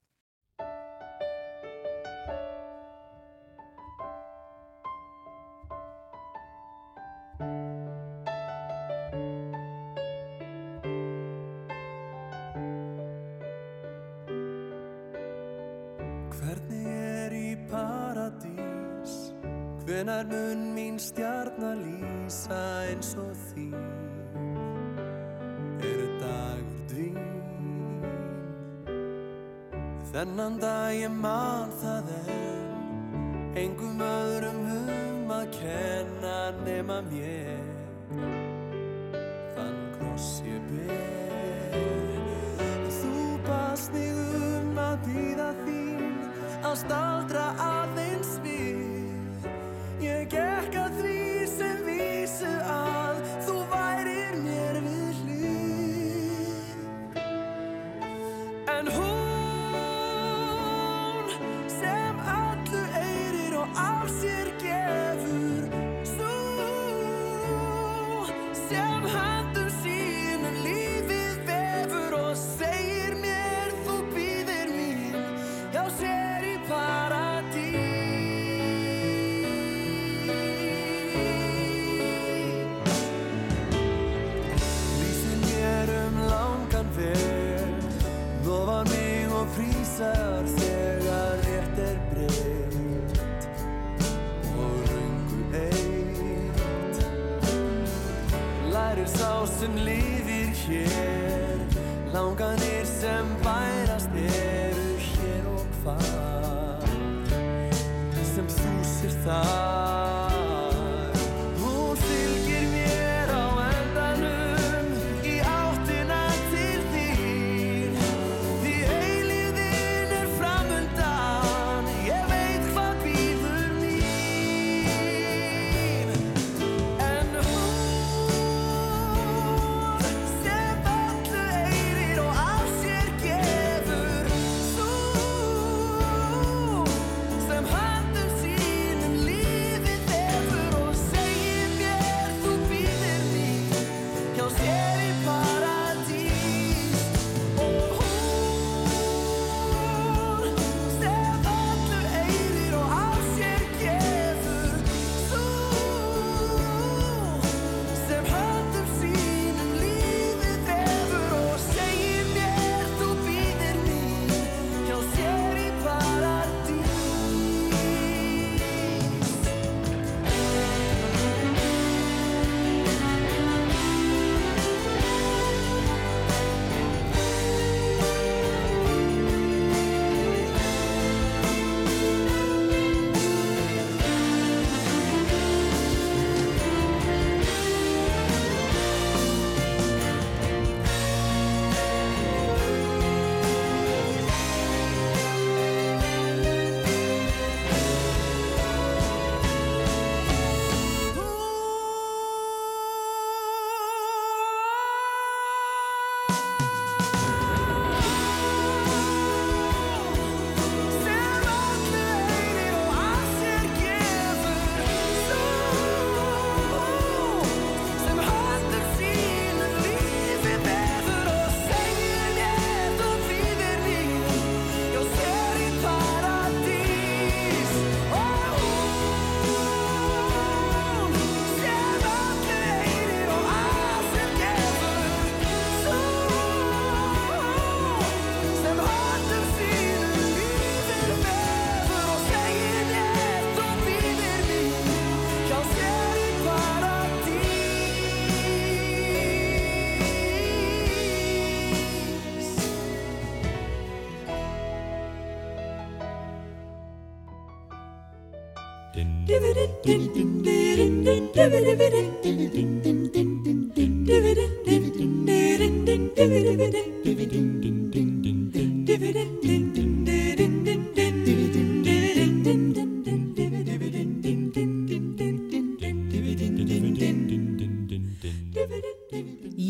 Hvernig 16.36 16.88
er 16.88 17.32
í 17.34 17.56
paradís, 17.72 19.34
hvenar 19.86 20.26
mun 20.26 20.76
mín 20.76 21.00
stjarnar 21.00 21.76
lýsa 21.80 22.62
eins 22.90 23.16
og 23.18 23.34
því? 23.34 23.45
Þennan 30.16 30.54
dag 30.62 30.94
ég 30.96 31.12
man 31.12 31.74
það 31.76 32.12
en 32.16 33.58
Engum 33.60 33.98
öðrum 34.00 34.62
um 34.72 35.34
að 35.36 35.50
kenna 35.58 36.36
nema 36.62 37.02
mér. 37.10 37.66
Þann 39.58 39.82
kross 39.98 40.30
ég 40.48 40.64
ber. 40.70 41.76
Þú 43.02 43.12
bast 43.50 43.92
mig 43.92 44.16
um 44.40 44.80
að 44.86 44.96
býða 45.10 45.50
þín. 45.66 46.08
Að 46.64 46.80
staldra 46.86 47.46
aðeins 47.68 48.25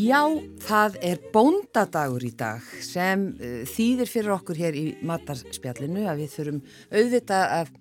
Já, 0.06 0.22
það 0.62 0.96
er 1.02 1.18
bóndadagur 1.32 2.24
í 2.24 2.30
dag 2.38 2.62
sem 2.84 3.24
uh, 3.36 3.64
þýðir 3.66 4.10
fyrir 4.10 4.34
okkur 4.36 4.60
hér 4.60 4.76
í 4.78 4.84
matarspjallinu 5.06 6.04
að 6.06 6.22
við 6.22 6.30
þurfum 6.36 6.60
auðvitað 6.92 7.54
að, 7.56 7.72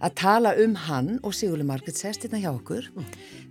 að 0.00 0.16
tala 0.20 0.54
um 0.64 0.74
hann 0.86 1.14
og 1.22 1.34
Sigurli 1.36 1.66
Margit 1.66 1.98
sest 1.98 2.26
hérna 2.26 2.40
hjá 2.42 2.50
okkur. 2.52 2.90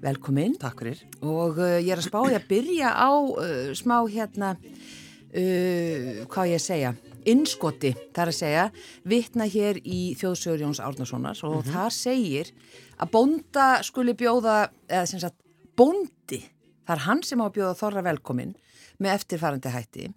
Velkomin. 0.04 0.58
Takk 0.60 0.84
fyrir. 0.84 1.06
Og 1.22 1.60
uh, 1.62 1.78
ég 1.80 1.94
er 1.94 2.02
að 2.02 2.10
spá 2.10 2.20
ég 2.28 2.38
að 2.40 2.50
byrja 2.50 2.92
á 2.92 3.12
uh, 3.14 3.72
smá 3.78 3.98
hérna, 4.12 4.54
uh, 4.58 6.24
hvað 6.32 6.54
ég 6.54 6.64
segja, 6.64 6.94
innskoti, 7.30 7.94
það 8.14 8.24
er 8.24 8.32
að 8.32 8.40
segja, 8.40 8.64
vitna 9.08 9.48
hér 9.50 9.80
í 9.84 10.02
þjóðsögur 10.20 10.66
Jóns 10.66 10.82
Árnasonar 10.84 11.40
og 11.48 11.64
það 11.70 11.94
segir 11.96 12.52
að 13.00 13.14
bónda 13.14 13.68
skuli 13.86 14.16
bjóða, 14.18 14.58
eða 14.90 15.06
sem 15.10 15.22
sagt, 15.24 15.40
bóndi, 15.80 16.42
það 16.84 16.98
er 16.98 17.06
hann 17.08 17.24
sem 17.26 17.42
á 17.42 17.48
að 17.48 17.56
bjóða 17.60 17.80
þorra 17.80 18.06
velkomin 18.10 18.54
með 19.02 19.16
eftirfarandi 19.18 19.74
hætti, 19.74 20.10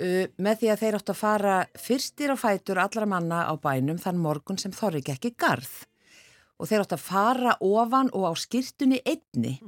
með 0.00 0.60
því 0.60 0.72
að 0.72 0.82
þeir 0.82 0.96
áttu 0.96 1.12
að 1.12 1.20
fara 1.20 1.54
fyrstir 1.76 2.32
á 2.32 2.36
fætur 2.40 2.80
allra 2.80 3.06
manna 3.08 3.44
á 3.44 3.54
bænum 3.60 4.00
þann 4.00 4.20
morgun 4.20 4.60
sem 4.60 4.72
þorri 4.72 5.02
gekk 5.04 5.28
í 5.28 5.34
garð. 5.36 5.72
Og 6.60 6.68
þeir 6.68 6.84
áttu 6.84 6.96
að 6.96 7.04
fara 7.04 7.56
ofan 7.64 8.10
og 8.16 8.26
á 8.28 8.32
skýrtunni 8.36 9.00
einni, 9.04 9.58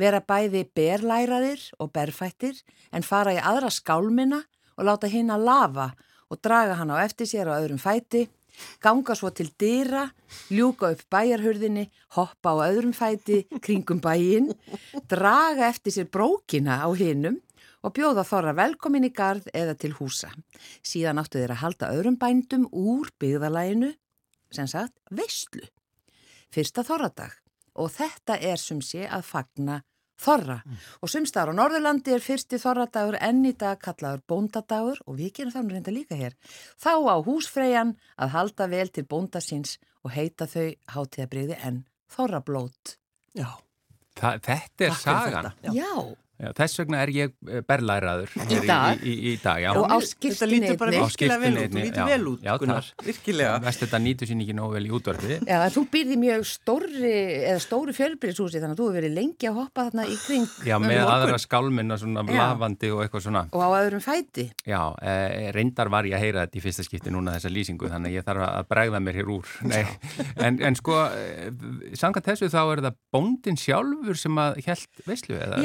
vera 0.00 0.20
bæði 0.24 0.64
berlæraðir 0.76 1.64
og 1.80 1.92
berfættir 1.92 2.60
en 2.92 3.04
fara 3.04 3.36
í 3.36 3.40
aðra 3.40 3.70
skálmina 3.72 4.42
og 4.76 4.88
láta 4.88 5.10
hinn 5.10 5.32
að 5.32 5.46
lafa 5.48 5.90
og 6.32 6.40
draga 6.40 6.78
hann 6.80 6.92
á 6.92 7.04
eftir 7.04 7.28
sér 7.28 7.52
á 7.52 7.60
öðrum 7.60 7.80
fæti, 7.80 8.26
ganga 8.80 9.14
svo 9.16 9.30
til 9.34 9.50
dyra, 9.60 10.06
ljúka 10.50 10.92
upp 10.94 11.02
bæjarhurðinni, 11.12 11.88
hoppa 12.16 12.54
á 12.56 12.68
öðrum 12.70 12.94
fæti 12.96 13.44
kringum 13.60 14.00
bæin, 14.00 14.52
draga 15.10 15.68
eftir 15.68 15.92
sér 15.94 16.08
brókina 16.10 16.80
á 16.84 16.88
hinum 16.96 17.40
og 17.84 17.92
bjóða 17.96 18.24
þorra 18.26 18.54
velkomin 18.56 19.04
í 19.06 19.12
garð 19.14 19.48
eða 19.54 19.74
til 19.78 19.92
húsa. 19.98 20.30
Síðan 20.84 21.20
áttu 21.20 21.40
þeir 21.42 21.52
að 21.54 21.62
halda 21.64 21.90
öðrum 21.94 22.18
bændum 22.20 22.64
úr 22.72 23.10
byggðalæginu, 23.20 23.92
sem 24.54 24.68
sagt, 24.70 24.94
veistlu. 25.12 25.66
Fyrsta 26.54 26.84
þorradag 26.86 27.34
og 27.74 27.90
þetta 27.90 28.38
er 28.38 28.60
sem 28.62 28.80
sé 28.84 29.04
að 29.10 29.24
fagna 29.26 29.80
þorra 30.24 30.60
og 31.02 31.10
sumstaðar 31.10 31.50
á 31.50 31.58
Norðurlandi 31.58 32.12
er 32.14 32.22
fyrsti 32.22 32.60
þorradagur 32.62 33.16
enn 33.18 33.40
í 33.48 33.50
dag 33.58 33.80
kallaður 33.82 34.22
bóndadagur 34.30 35.00
og 35.10 35.18
við 35.18 35.32
gerum 35.40 35.54
þannig 35.56 35.74
reynda 35.74 35.94
líka 35.96 36.18
hér. 36.20 36.36
Þá 36.78 36.92
á 37.10 37.16
húsfreyjan 37.26 37.96
að 38.14 38.34
halda 38.36 38.68
vel 38.70 38.86
til 38.94 39.04
bóndasins 39.10 39.76
og 40.06 40.14
heita 40.14 40.46
þau 40.46 40.70
hátíðabriði 40.94 41.58
enn 41.66 41.82
þorrablót. 42.14 42.94
Já, 43.34 43.50
Þa, 44.14 44.36
þetta 44.38 44.84
er 44.86 44.92
takk 44.94 45.02
sagan. 45.02 45.50
þetta. 45.50 45.74
Já, 45.74 45.82
Já, 45.82 46.14
þess 46.58 46.80
vegna 46.82 47.00
er 47.04 47.12
ég 47.14 47.32
eh, 47.48 47.60
berlæraður 47.66 48.32
Í 48.50 48.58
dag? 48.66 49.00
Í, 49.04 49.12
í, 49.14 49.32
í 49.32 49.36
dag, 49.42 49.60
já. 49.62 49.70
Og 49.78 49.86
á 49.86 49.96
Þetta 50.04 50.48
lítur 50.50 50.78
bara 50.80 50.92
virkilega 50.94 51.38
vel 51.40 51.52
út, 51.60 51.74
lítur 51.78 52.08
vel 52.08 52.18
já. 52.20 52.28
út, 52.30 52.40
Já, 52.44 52.52
Gunnar, 52.60 52.88
virkilega. 53.06 53.52
Vest 53.64 53.82
þetta 53.84 54.00
nýtur 54.02 54.28
sín 54.30 54.40
ekki 54.42 54.56
nógu 54.56 54.74
vel 54.76 54.84
í 54.88 54.92
útvarfi. 54.94 55.38
Já, 55.46 55.58
þú 55.74 55.84
byrði 55.92 56.16
mjög 56.20 56.44
stóri, 56.48 57.12
eða 57.44 57.60
stóri 57.62 57.94
fjölbyrðishúsi 57.96 58.60
þannig 58.62 58.74
að 58.74 58.80
þú 58.82 58.88
hefur 58.88 58.98
verið 58.98 59.14
lengi 59.18 59.48
að 59.50 59.58
hoppa 59.60 59.86
þarna 59.88 60.06
í 60.10 60.16
kring 60.24 60.48
Já, 60.66 60.76
með 60.82 60.98
morgun. 60.98 61.12
aðra 61.14 61.38
skálminna 61.44 61.98
svona 62.02 62.24
Já. 62.26 62.38
lafandi 62.40 62.90
og 62.94 63.02
eitthvað 63.04 63.24
svona. 63.28 63.44
og 63.54 63.62
á 63.64 63.68
öðrum 63.78 64.04
fæti. 64.04 64.46
Já, 64.66 64.80
eh, 65.02 65.50
reyndar 65.54 65.90
var 65.94 66.08
ég 66.10 66.16
að 66.18 66.24
heyra 66.26 66.46
þetta 66.46 66.58
í 66.60 66.64
fyrsta 66.66 66.86
skipti 66.88 67.14
núna 67.14 67.36
þessa 67.38 67.52
lýsingu 67.54 67.90
þannig 67.92 68.10
að 68.12 68.18
ég 68.18 68.26
þarf 68.26 68.46
að 68.48 68.68
bregða 68.74 69.02
mér 69.06 69.18
hér 69.20 69.32
úr. 69.38 69.54
Nei, 69.70 69.84
en, 70.36 70.58
en 70.60 70.74
sko, 70.78 70.98
eh, 71.14 71.50
samkvæmt 71.94 72.28
þessu 72.32 72.50
þá 72.52 72.60
er 72.74 72.84
það 72.88 72.98
bóndin 73.14 73.58
sjálfur 73.60 74.18
sem 74.18 74.42
að 74.42 74.60
hjælt 74.66 75.04
veislu 75.06 75.38
eða? 75.38 75.62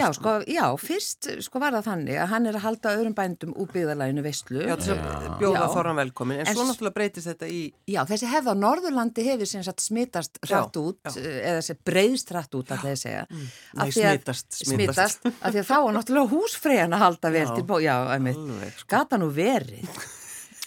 Já, 0.59 0.65
já, 0.67 0.77
fyrst 0.83 1.27
sko 1.45 1.59
var 1.63 1.71
það 1.77 1.85
þannig 1.87 2.17
að 2.19 2.27
hann 2.33 2.47
er 2.49 2.57
að 2.59 2.63
halda 2.65 2.91
öðrum 2.97 3.13
bændum 3.15 3.53
úr 3.55 3.69
byggðalæginu 3.71 4.23
veistlu. 4.25 4.61
Já, 4.67 4.75
til 4.75 4.91
að 4.97 5.27
bjóða 5.39 5.61
Já. 5.63 5.67
þorran 5.75 5.99
velkomin, 6.01 6.41
en 6.43 6.47
En 6.51 6.57
svo 6.57 6.65
náttúrulega 6.67 6.95
breytist 6.99 7.29
þetta 7.31 7.47
í, 7.49 7.61
Já, 7.87 8.01
þessi 8.09 8.29
hefð 8.33 8.51
á 8.51 8.55
Norðurlandi 8.59 9.25
hefur 9.29 9.47
sem 9.53 9.63
sagt 9.63 9.81
smitast 9.85 10.39
hratt 10.43 10.75
Já, 10.75 10.83
út, 10.83 10.99
já. 11.07 11.15
eða 11.23 11.55
þessi 11.61 11.77
breyðst 11.87 12.33
hratt 12.35 12.59
út, 12.59 12.71
alltaf 12.75 12.91
ég 12.91 12.99
segja. 13.05 13.25
Nei, 13.31 13.47
Af 13.79 13.87
því 13.95 14.03
að- 14.03 14.13
smitast, 14.19 14.47
smitast. 14.59 14.69
Smitast, 14.75 15.25
af 15.39 15.53
því 15.55 15.63
að 15.63 15.67
þá 15.71 15.75
var 15.87 15.93
náttúrulega 15.99 16.31
húsfreyjan 16.35 16.93
að 16.99 17.03
halda 17.07 17.31
vel 17.39 17.45
Já. 17.47 17.55
til 17.55 17.63
bó, 17.71 17.75
já, 17.79 17.95
einmitt. 18.13 18.75
Sko. 18.83 18.87
Gata 18.97 19.17
nú 19.17 19.31
verið. 19.31 19.87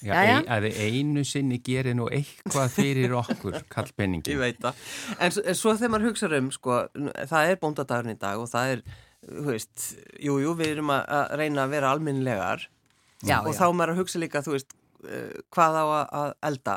Já, 0.02 0.16
Jæja. 0.18 0.38
ein, 0.40 0.46
að 0.50 0.64
einu 0.82 1.22
sinni 1.22 1.60
gerir 1.62 1.94
nú 1.94 2.08
eitthvað 2.10 2.72
fyrir 2.74 3.12
okkur, 3.14 3.60
kall 3.70 3.86
ég 3.86 3.94
penningi. 3.94 4.34
veit 4.34 4.58
það. 4.58 4.74
En, 5.20 5.30
en 5.46 5.54
svo 5.54 5.76
þegar 5.78 5.92
maður 5.94 6.08
hugsa 6.10 6.30
um, 6.40 6.48
sko, 6.50 6.78
það 7.30 7.50
er 7.52 7.60
bóndadagurinn 7.62 8.16
í 8.16 8.18
dag 8.18 8.40
og 8.42 8.48
það 8.50 8.72
er, 8.72 8.82
þú 9.22 9.44
veist, 9.50 9.88
jú, 10.20 10.36
jú, 10.42 10.54
við 10.58 10.72
erum 10.76 10.90
að, 10.94 11.02
að 11.18 11.34
reyna 11.42 11.64
að 11.66 11.74
vera 11.76 11.90
alminnilegar 11.94 12.68
Já, 13.22 13.36
og 13.44 13.52
já. 13.52 13.58
þá 13.60 13.66
maður 13.78 13.92
að 13.94 14.00
hugsa 14.02 14.18
líka, 14.18 14.42
þú 14.42 14.56
veist, 14.56 14.72
uh, 15.06 15.34
hvað 15.54 15.76
á 15.78 15.84
að, 15.86 16.06
að 16.22 16.32
elda 16.50 16.76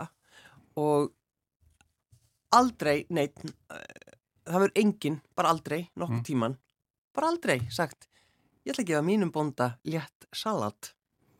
og 0.78 1.12
aldrei, 2.56 3.00
neitt, 3.14 3.42
uh, 3.74 3.80
það 4.46 4.60
verður 4.66 4.76
enginn, 4.84 5.18
bara 5.38 5.52
aldrei, 5.56 5.80
nokkuð 6.00 6.22
tíman, 6.28 6.58
bara 7.16 7.32
aldrei 7.34 7.58
sagt, 7.74 8.08
ég 8.66 8.74
ætla 8.76 8.86
að 8.86 8.92
gefa 8.94 9.06
mínum 9.08 9.32
bónda 9.34 9.72
létt 9.90 10.30
salat. 10.36 10.92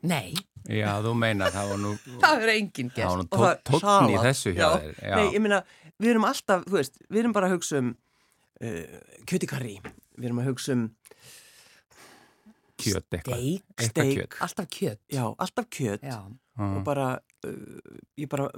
Nei, 0.06 0.34
Já, 0.66 0.96
þú 1.02 1.12
meina 1.14 1.46
það 1.54 1.68
var 1.70 1.78
nú, 1.78 1.90
það 2.22 2.40
verður 2.40 2.52
enginn 2.56 2.88
það 2.90 3.04
var 3.06 3.20
gert. 3.20 3.30
nú 3.30 3.36
Og 3.38 3.44
það- 3.44 3.60
tó- 3.70 3.80
tónn 3.84 4.10
í 4.10 4.16
þessu 4.26 4.52
hjá 4.56 4.62
Já. 4.64 4.70
þér. 4.82 4.96
Já, 5.06 5.14
Nei, 5.20 5.26
ég 5.36 5.42
meina, 5.44 5.60
við 6.02 6.10
erum 6.12 6.26
alltaf, 6.26 6.64
þú 6.66 6.74
veist, 6.80 6.98
við 7.06 7.20
erum 7.22 7.34
bara 7.36 7.46
að 7.50 7.54
hugsa 7.54 7.78
um 7.84 7.92
uh, 7.94 8.98
kjötikarri, 9.30 9.76
við 10.16 10.28
erum 10.30 10.40
að 10.42 10.48
hugsa 10.50 10.72
um 10.76 10.86
kjöt 12.76 13.06
eitthvað. 13.16 13.40
Steik, 13.40 13.62
Eitthvað 13.76 13.90
steik. 13.90 14.16
kjöt. 14.18 14.38
Alltaf 14.46 14.66
kjöt. 14.76 15.00
já, 15.12 15.24
alltaf 15.38 15.68
kjöt 15.72 16.02
Já. 16.04 16.18
og 16.58 16.82
bara, 16.84 17.06
uh, 17.46 18.00
ég 18.20 18.28
bara 18.28 18.50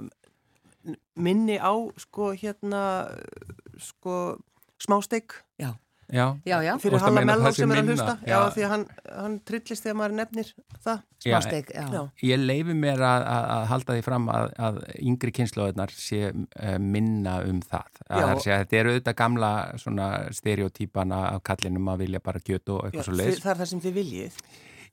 minni 1.15 1.57
á, 1.59 1.71
sko, 1.97 2.31
hérna, 2.33 2.81
uh, 3.11 3.77
sko, 3.79 4.37
smásteik 4.79 5.33
Já. 5.59 5.73
Já, 6.09 6.25
Já, 6.45 6.57
já. 6.65 6.71
Fyrir 6.81 6.97
ert 6.97 7.05
að 7.05 7.43
sé 7.45 7.61
sem 7.61 7.71
er 7.71 7.79
að 7.83 7.89
hlusta, 7.91 8.13
já, 8.25 8.31
já. 8.33 8.37
því 8.55 8.63
að 8.65 8.71
hann, 8.73 8.85
hann 9.13 9.35
trillist 9.45 9.85
þegar 9.85 9.97
maður 9.99 10.15
nefnir 10.17 10.47
það. 10.85 11.03
Smásteik, 11.19 11.69
já. 11.75 11.83
Já. 11.93 12.01
Ég 12.25 12.41
leifi 12.41 12.75
mér 12.79 13.03
að, 13.03 13.25
að, 13.29 13.45
að 13.55 13.65
halda 13.73 13.97
því 13.97 14.05
fram 14.07 14.29
að, 14.33 14.53
að 14.69 14.79
yngri 15.11 15.33
kynnslóðunar 15.37 15.93
sé 15.93 16.21
uh, 16.31 16.77
minna 16.79 17.35
um 17.45 17.59
það. 17.61 18.01
Að 18.07 18.23
Já. 18.23 18.25
það 18.29 18.41
sé 18.45 18.53
að 18.55 18.63
þetta 18.63 18.79
eru 18.79 18.95
auðvitað 18.95 19.19
gamla 19.21 19.51
svona 19.83 20.07
stereotypana 20.39 21.21
af 21.33 21.43
kallinum 21.51 21.91
að 21.93 22.05
vilja 22.05 22.23
bara 22.25 22.41
kjöt 22.41 22.73
og 22.73 22.87
eitthvað 22.87 23.05
svo 23.09 23.13
þið, 23.13 23.21
leiðis. 23.21 23.43
það 23.45 23.53
er 23.53 23.61
það 23.61 23.71
sem 23.73 23.83
þið 23.85 23.97
viljið. 23.99 24.41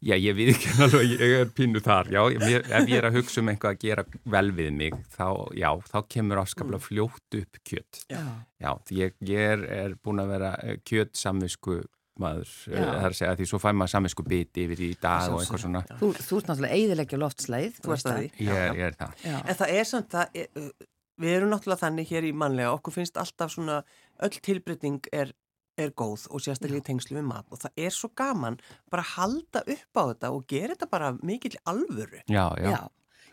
Já, 0.05 0.15
ég 0.21 0.37
við 0.37 0.53
ekki 0.55 0.73
alveg, 0.87 1.15
ég 1.17 1.35
er 1.41 1.51
pínu 1.57 1.83
þar, 1.85 2.11
já, 2.13 2.21
ég, 2.37 2.69
ef 2.69 2.89
ég 2.91 2.97
er 2.99 3.09
að 3.09 3.19
hugsa 3.21 3.43
um 3.43 3.51
eitthvað 3.53 3.77
að 3.77 3.83
gera 3.87 4.05
vel 4.37 4.47
við 4.59 4.73
mig, 4.77 4.97
þá, 5.17 5.27
já, 5.57 5.71
þá 5.89 5.99
kemur 6.17 6.43
afskaplega 6.43 6.85
fljótt 6.85 7.39
upp 7.41 7.61
kjöt. 7.67 8.03
Já. 8.13 8.23
Já, 8.63 8.71
því 8.89 9.03
ég, 9.03 9.17
ég 9.31 9.53
er, 9.57 9.67
er 9.85 9.95
búin 10.05 10.23
að 10.23 10.33
vera 10.37 10.53
kjöt 10.89 11.15
samvisku 11.17 11.81
maður, 12.21 12.49
Já. 12.71 12.81
það 12.81 12.99
er 12.99 13.07
að 13.11 13.17
segja 13.19 13.37
því 13.37 13.47
svo 13.51 13.59
fæ 13.61 13.69
maður 13.77 13.93
samvisku 13.93 14.25
biti 14.27 14.65
yfir 14.65 14.83
í 14.87 14.91
dag 15.01 15.31
og 15.33 15.43
eitthvað 15.43 15.65
svona. 15.67 15.83
Þú, 16.01 16.11
þú 16.17 16.39
ert 16.41 16.51
náttúrulega 16.51 16.79
eiðilegja 16.81 17.19
loftslæð. 17.21 17.81
Þú 17.83 17.93
veist 17.93 18.11
að 18.11 18.21
því. 18.21 18.29
Ég 18.47 18.61
er, 18.61 18.77
ég 18.79 18.87
er 18.87 19.01
það. 19.01 19.17
Já. 19.27 19.37
En 19.43 19.59
það 19.61 19.73
er 19.77 19.91
samt, 19.91 20.09
það 20.15 20.39
er, 20.41 20.49
uh, 20.63 20.87
við 21.25 21.35
erum 21.39 21.53
náttúrulega 21.53 21.83
þannig 21.83 22.13
hér 22.13 22.29
í 22.29 22.33
mannlega, 22.45 22.73
okkur 22.77 22.97
finnst 22.97 23.21
alltaf 23.21 23.53
svona, 23.53 23.83
öll 24.25 24.39
tilbreyting 24.49 25.11
er, 25.17 25.35
er 25.77 25.93
góð 25.97 26.27
og 26.31 26.43
sérstaklega 26.45 26.83
í 26.83 26.87
tengslu 26.91 27.19
við 27.19 27.27
mat 27.29 27.49
og 27.53 27.61
það 27.63 27.83
er 27.87 27.95
svo 27.95 28.11
gaman 28.17 28.59
bara 28.93 29.05
að 29.05 29.13
halda 29.17 29.65
upp 29.77 30.01
á 30.01 30.03
þetta 30.11 30.31
og 30.35 30.47
gera 30.51 30.75
þetta 30.75 30.91
bara 30.93 31.13
mikill 31.21 31.57
alvöru. 31.65 32.23
Já, 32.27 32.47
já. 32.61 32.71
Já. 32.73 32.81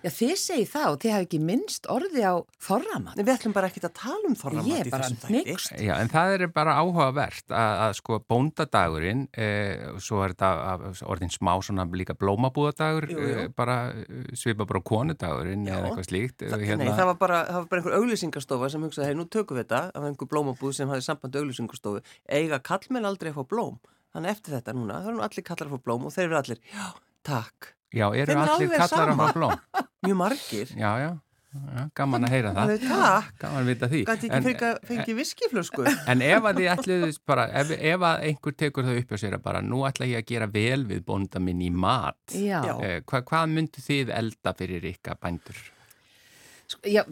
Já, 0.04 0.10
þið 0.12 0.32
segið 0.42 0.68
það 0.74 0.86
og 0.92 0.98
þið 1.00 1.14
hafi 1.16 1.26
ekki 1.28 1.40
minnst 1.48 1.86
orði 1.94 2.24
á 2.28 2.34
þorramann. 2.66 3.14
En 3.16 3.24
við 3.24 3.34
ætlum 3.38 3.54
bara 3.56 3.70
ekkit 3.72 3.86
að 3.88 3.94
tala 4.02 4.28
um 4.28 4.36
þorramat 4.36 4.68
Ég 4.68 4.90
í 4.90 4.92
bara 4.92 5.08
þessum 5.08 5.30
hnykst. 5.32 5.72
Já, 5.80 5.94
en 6.04 6.12
það 6.12 6.34
er 6.36 6.44
bara 6.58 6.74
áhugavert 6.82 7.54
að, 7.56 7.74
að 7.86 7.94
sko 8.02 8.18
bóndadagurinn, 8.34 9.22
eh, 9.32 9.86
svo 10.04 10.20
er 10.26 10.34
þetta 10.36 10.92
orðin 11.08 11.32
smá 11.32 11.54
svona 11.64 11.86
líka 11.96 12.18
blómabúðadagur, 12.20 13.08
Jú, 13.14 13.20
jú. 13.22 13.38
eh, 13.46 13.48
bara 13.56 13.78
eh, 13.96 14.34
svipa 14.36 14.68
bara 14.68 14.82
konudagurinn 14.92 15.64
eða 15.72 15.88
eitthvað 15.88 16.10
slíkt. 16.10 16.44
Eh, 16.50 16.76
Nei, 16.76 16.90
það 16.92 17.08
var, 17.14 17.18
bara, 17.22 17.40
það 17.48 17.60
var 17.62 17.70
bara 17.72 17.82
einhver 17.84 17.98
auglýsingastofa 18.02 18.70
sem 18.74 18.84
hugsaði, 18.84 19.08
hei, 19.14 19.18
nú 19.20 19.26
tökum 19.32 19.56
við 19.60 19.66
þetta 19.70 19.82
af 19.96 20.08
einhver 20.10 20.30
blómabúð 20.36 20.76
sem 20.78 20.92
hafði 20.92 21.08
samband 21.08 21.38
auglýsingastofu 21.40 22.04
eiga 22.28 22.60
kallmenn 22.60 23.08
aldrei 23.08 23.32
að 23.32 23.40
fá 23.40 23.48
blóm 23.56 23.80
þannig 24.14 24.36
eftir 24.36 24.58
þetta 24.58 24.76
núna, 24.78 25.00
það 25.00 25.10
eru 25.14 25.18
nú 25.22 25.24
allir 25.26 25.46
kallar 25.48 25.70
að 25.72 25.78
fá 25.78 25.84
blóm 25.88 26.06
og 26.10 26.14
þeir 26.14 26.26
eru 26.28 26.38
allir, 26.42 26.60
já, 26.74 26.86
takk 27.26 27.72
Já, 27.94 28.08
eru 28.14 28.32
er 28.34 28.38
allir 28.38 28.70
kallar 28.74 28.88
að 28.90 29.14
sama. 29.14 29.28
fá 29.30 29.34
blóm? 29.38 29.60
mjög 30.08 30.18
margir, 30.20 30.72
Já, 30.76 30.92
já, 31.04 31.10
já, 31.54 31.84
gaman 31.96 32.24
að 32.26 32.32
heyra 32.34 32.52
það. 32.58 32.72
takk 32.88 33.36
Gaman 33.44 33.60
að 33.62 33.68
vita 33.70 33.90
því. 33.92 34.00
gæti 34.10 34.30
ekki 34.30 34.38
En- 34.38 34.48
að 34.70 34.80
fengi 34.90 35.16
viskiflösku 35.20 35.86
En 36.10 36.24
ef 36.26 36.48
að 36.50 36.58
þið 36.62 36.70
ætluðist 36.74 37.22
bara, 37.30 37.46
ef, 37.62 37.70
ef 37.78 38.08
að 38.10 38.24
einhver 38.30 38.56
tekur 38.64 38.88
það 38.88 39.02
upp 39.04 39.14
á 39.14 39.18
sér 39.22 39.38
að 39.38 39.44
bara, 39.46 39.62
nú 39.62 39.84
ætla 39.86 40.08
ég 40.10 40.24
að 40.24 40.32
gera 40.34 40.48
vel 40.56 40.80
við 40.90 41.04
bónda 41.06 41.40
minn 41.44 41.62
í 41.62 41.70
mat, 41.70 42.18
eh, 42.34 42.98
hva, 43.06 43.22
hvað 43.22 43.54
myndu 43.54 43.86
þið 43.86 44.10
elda 44.18 44.56
fyrir 44.58 44.90
ykkar 44.96 45.22
bændur? 45.22 45.62
Sko, 46.74 46.82
Já, 46.90 47.04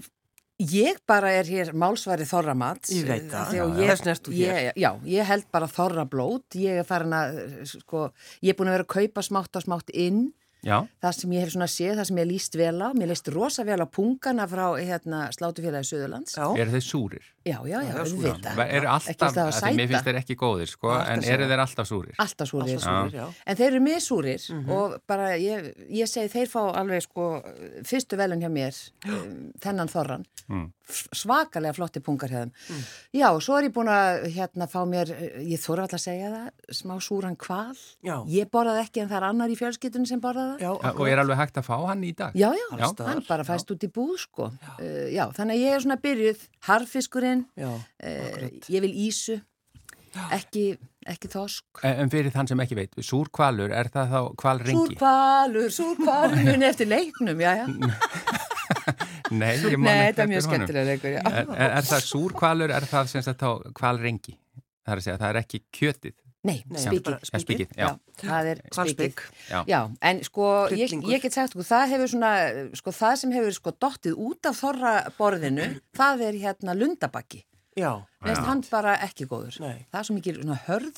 ég 0.62 0.98
bara 1.10 1.30
er 1.38 1.46
hér 1.50 1.72
málsværi 1.78 2.26
þorramat. 2.30 2.90
Ég 2.90 3.06
það. 3.30 3.48
Því 3.52 3.58
ég- 3.62 5.26
held 5.30 5.46
bara 5.54 5.68
þorrablót. 5.70 6.58
Ég 6.58 6.82
er 6.82 6.86
farin 6.88 7.14
að, 7.18 7.40
sko, 7.70 8.08
ég 8.42 8.54
er 8.54 8.58
búin 8.60 8.70
að 8.72 8.78
vera 8.80 8.86
að 8.86 8.94
kaupa 8.96 9.24
smátt 9.26 9.56
og 9.58 9.66
smátt 9.66 9.90
inn. 9.94 10.32
Já, 10.62 10.78
Það 11.02 11.14
sem 11.18 11.32
ég 11.34 11.42
hef 11.42 11.52
svona 11.56 11.68
séð, 11.74 11.94
það 11.98 12.06
sem 12.12 12.18
ég 12.22 12.28
líst 12.30 12.56
vel 12.60 12.76
á. 12.86 12.90
Mér 12.94 13.10
líst 13.10 13.30
rosa 13.34 13.64
vel 13.66 13.80
á 13.82 13.88
pungana 13.90 14.46
frá 14.46 14.66
hérna, 14.78 15.22
slátufélagi 15.34 15.88
Suðurlands. 15.90 16.36
já, 16.38 16.46
eru 16.62 16.76
þeir 16.76 16.86
súrir? 16.86 17.24
Já, 17.42 17.58
já, 17.66 17.80
já, 17.82 17.94
Já, 17.98 18.04
við 18.06 18.22
vita. 18.28 18.52
Eru 18.70 18.88
alltaf, 18.92 19.10
alltaf 19.10 19.38
að 19.42 19.48
að 19.50 19.58
því 19.66 19.72
mér 19.80 19.88
finnst 19.90 20.06
þeir 20.06 20.20
ekki 20.22 20.36
góðir, 20.38 20.70
sko, 20.70 20.92
en 21.02 21.24
eru 21.26 21.48
þeir 21.50 21.64
alltaf 21.66 21.88
súrir? 21.90 22.14
Alltaf 22.22 22.52
súrir. 22.52 22.76
alltaf 22.78 22.86
súrir, 22.86 23.16
já 23.18 23.26
En 23.50 23.58
þeir 23.58 23.68
eru 23.72 23.82
misúrir 23.88 24.46
og 24.78 24.96
bara 25.10 25.32
ég, 25.42 25.72
ég 25.90 26.06
segi 26.12 26.30
þeir 26.30 26.48
fá 26.54 26.62
alveg 26.78 27.02
sko 27.08 27.42
fyrstu 27.90 28.18
velun 28.22 28.42
hjá 28.46 28.50
mér 28.54 28.78
um, 29.10 29.52
þennan 29.60 29.90
þorran 29.90 30.26
Mm. 30.52 30.66
Svakalega 30.92 31.74
flotti 31.78 32.02
pungar 32.04 32.32
hjá 32.32 32.42
þeim 32.44 32.52
Já, 33.18 33.28
og 33.32 33.42
svo 33.44 33.58
er 33.60 33.68
ég 33.70 33.74
búin 33.76 33.92
að 33.92 34.26
hérna 34.36 34.68
fá 34.72 34.80
mér, 34.90 35.12
eh, 35.16 35.42
ég 35.52 35.62
þóra 35.62 35.86
alltaf 35.86 36.00
að 36.00 36.06
segja 36.06 36.32
það 36.36 36.78
smá 36.82 36.96
súran 37.04 37.38
kval 37.40 37.78
Já. 38.06 38.16
ég 38.32 38.50
borðaði 38.54 38.84
ekki 38.86 39.04
en 39.04 39.12
það 39.12 39.20
er 39.22 39.28
annar 39.30 39.54
í 39.54 39.60
fjölskyldunum 39.60 40.10
sem 40.10 40.24
borðaði 40.24 40.58
það 40.58 40.66
já, 40.66 40.72
Ja, 40.82 40.94
og 40.96 41.12
er 41.12 41.24
alveg 41.24 41.42
hægt 41.42 41.62
að 41.62 41.70
fá 41.70 41.76
hann 41.90 42.04
í 42.04 42.12
dag? 42.18 42.36
Já, 42.36 42.50
já, 42.56 42.68
staðar, 42.78 43.14
hann 43.14 43.24
bara 43.28 43.48
fæst 43.48 43.72
út 43.76 43.88
í 43.88 43.92
búð 43.92 44.18
sko 44.26 44.52
já. 44.52 44.74
já, 45.18 45.24
þannig 45.38 45.56
að 45.58 45.64
ég 45.66 45.78
er 45.78 45.86
svona 45.86 46.02
byrjuð 46.02 46.44
harfiskurinn 46.70 47.46
já, 47.56 47.72
uh, 47.72 48.28
akkurat. 48.28 48.70
ég 48.70 48.86
vil 48.88 48.94
ísu 49.08 49.42
ekki, 50.36 50.66
ekki 51.08 51.30
þosk. 51.32 51.82
En 51.88 52.10
fyrir 52.12 52.34
þann 52.34 52.50
sem 52.52 52.60
ekki 52.64 52.76
veit, 52.76 52.98
súrkvalur, 53.06 53.72
er 53.72 53.88
það 53.94 54.12
þá 54.12 54.20
kvalrengi? 54.42 54.82
Súrkvalur, 54.92 55.70
súrkvalur, 55.72 56.42
muni 56.50 56.68
eftir 56.72 56.90
leiknum, 56.92 57.40
já, 57.40 57.62
já. 57.62 57.66
Nei, 59.32 59.54
ég 59.56 59.78
man 59.80 59.88
Nei, 59.88 59.98
ekki 59.98 60.12
þetta 60.12 60.24
er 60.24 60.32
mjög 60.32 60.46
skemmtilega 60.48 60.88
leikur. 60.90 61.14
Er, 61.22 61.38
er, 61.56 61.76
er 61.78 61.88
það 61.88 62.08
súrkvalur, 62.08 62.74
er 62.76 62.88
það 62.90 63.12
sem 63.14 63.24
sagt 63.26 63.44
þá 63.44 63.72
kvalrengi? 63.78 64.36
Það 64.82 64.94
er 64.94 65.02
að 65.02 65.06
segja, 65.08 65.22
það 65.22 65.32
er 65.32 65.40
ekki 65.42 65.62
kjötið. 65.78 66.18
Nei, 66.42 66.56
spikið. 66.74 67.18
spikið, 67.30 67.74
já. 67.78 67.92
það 68.18 68.48
er 68.50 68.62
spikið. 68.74 69.20
Já. 69.46 69.60
Já, 69.70 69.80
en 70.10 70.22
sko, 70.26 70.48
ég, 70.74 70.96
ég 71.06 71.22
get 71.22 71.36
sagt, 71.36 71.54
sko, 71.54 71.66
það 71.68 71.92
hefur 71.94 72.10
svona, 72.16 72.32
sko, 72.80 72.94
það 72.98 73.20
sem 73.22 73.36
hefur 73.36 73.58
sko 73.60 73.74
dottið 73.86 74.24
út 74.26 74.50
af 74.50 74.58
þorra 74.58 74.94
borðinu, 75.20 75.68
það 75.98 76.24
er 76.32 76.40
hérna 76.42 76.76
lundabakki. 76.80 77.44
Já, 77.80 78.02
Veist, 78.22 78.42
hann 78.46 78.60
bara 78.68 78.98
ekki 79.02 79.26
góður. 79.32 79.56
Nei. 79.64 79.86
Það 79.90 80.00
er 80.02 80.06
svo 80.08 80.16
mikið 80.18 80.40
svona 80.42 80.58
hörð 80.68 80.98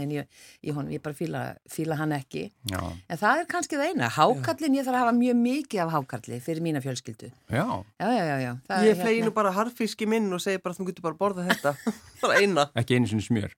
veginn 0.00 0.14
í, 0.16 0.22
í 0.64 0.72
honum, 0.72 0.90
ég 0.94 1.02
bara 1.04 1.14
fíla, 1.14 1.42
fíla 1.70 1.98
hann 2.00 2.14
ekki. 2.16 2.46
Já, 2.72 2.80
En 3.06 3.20
það 3.20 3.42
er 3.42 3.48
kannski 3.52 3.76
það 3.76 3.90
eina. 3.92 4.08
Hákallin, 4.16 4.78
ég 4.80 4.86
þarf 4.88 4.96
að 4.96 5.04
hafa 5.04 5.12
mjög 5.18 5.36
mikið 5.42 5.82
af 5.84 5.92
hákalli 5.92 6.40
fyrir 6.40 6.64
mína 6.64 6.80
fjölskyldu. 6.82 7.30
já, 7.52 7.66
Já, 8.00 8.08
já, 8.08 8.24
já, 8.24 8.36
já. 8.46 8.52
Það 8.66 8.88
ég 8.88 9.02
flegi 9.04 9.22
nú 9.26 9.34
bara 9.36 9.52
harfiski 9.52 10.08
minn 10.08 10.32
og 10.32 10.40
segi 10.40 10.58
bara 10.64 10.74
þú 10.74 10.88
getur 10.88 11.02
bara 11.10 11.20
borða 11.20 11.44
þetta. 11.52 11.74
bara 12.24 12.40
eina. 12.40 12.66
ekki 12.74 12.96
einu 12.96 13.12
sinni 13.12 13.22
smjör. 13.28 13.52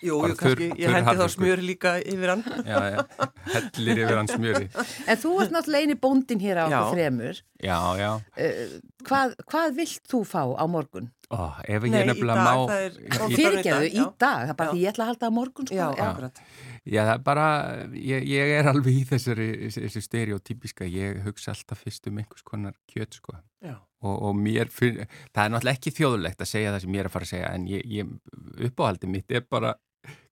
Jú, 0.00 0.16
Bara 0.22 0.32
jú, 0.32 0.36
kannski, 0.40 0.70
ég 0.80 0.88
hendi 0.88 1.02
þá 1.04 1.10
harðfiskur. 1.10 1.44
smjör 1.44 1.60
líka 1.66 1.90
yfir 2.00 2.30
hann. 2.32 2.44
Já, 2.64 2.78
já, 2.94 3.28
hellir 3.52 4.00
yfir 4.06 4.16
hans 4.16 4.32
smjöri. 4.32 4.70
En 5.04 5.18
þú 5.20 5.34
ert 5.42 5.52
náttúrulega 5.52 5.84
eini 5.84 5.98
bóndin 6.00 6.40
hér 6.40 6.62
á 6.62 6.64
okkur 6.64 6.78
Já. 6.78 6.92
þremur. 6.94 7.42
Já, 7.60 7.76
já. 8.00 8.10
Uh, 8.40 8.78
hvað, 9.04 9.34
hvað 9.50 9.74
vilt 9.76 10.08
þú 10.08 10.22
fá 10.24 10.42
á 10.56 10.64
morgun? 10.64 11.10
Ó, 11.30 11.44
ef 11.62 11.84
ég 11.86 11.92
Nei, 11.92 12.00
í 12.02 12.06
nefnilega 12.08 12.42
dag, 12.42 12.60
má... 12.66 12.74
er- 12.74 12.96
Í- 13.30 13.36
Fyrirgeðu 13.38 13.88
í 13.90 14.00
dag, 14.18 14.40
það 14.40 14.48
er 14.50 14.56
bara 14.58 14.72
því 14.74 14.80
ég 14.82 14.90
ætla 14.90 15.04
að 15.04 15.10
halda 15.12 15.28
á 15.30 15.36
morgun 15.36 15.68
sko. 15.68 15.76
Já, 15.78 15.84
akkurat. 16.06 16.40
Já, 16.90 17.00
það 17.06 17.12
er 17.12 17.22
bara, 17.28 17.44
ég, 17.94 18.24
ég 18.32 18.54
er 18.56 18.70
alveg 18.72 18.96
í 18.98 19.04
þessari, 19.12 19.46
þessi 19.76 20.02
stereotypiska, 20.08 20.88
ég 20.90 21.20
hugsa 21.28 21.52
alltaf 21.54 21.84
fyrst 21.86 22.08
um 22.10 22.18
einhvers 22.18 22.42
konar 22.50 22.74
kjöt, 22.90 23.20
sko. 23.20 23.36
Já. 23.62 23.76
Og, 24.02 24.16
og 24.30 24.34
mér, 24.40 24.72
finn, 24.74 25.02
það 25.30 25.44
er 25.44 25.54
náttúrulega 25.54 25.78
ekki 25.78 25.94
þjóðulegt 26.00 26.42
að 26.42 26.50
segja 26.50 26.74
það 26.74 26.82
sem 26.86 26.94
ég 26.98 27.04
er 27.04 27.10
að 27.10 27.14
fara 27.14 27.28
að 27.28 27.32
segja, 27.36 27.54
en 27.54 27.66
ég, 27.70 27.86
ég 28.00 28.66
uppáhaldi 28.70 29.10
mitt 29.14 29.34
er 29.38 29.46
bara 29.46 29.74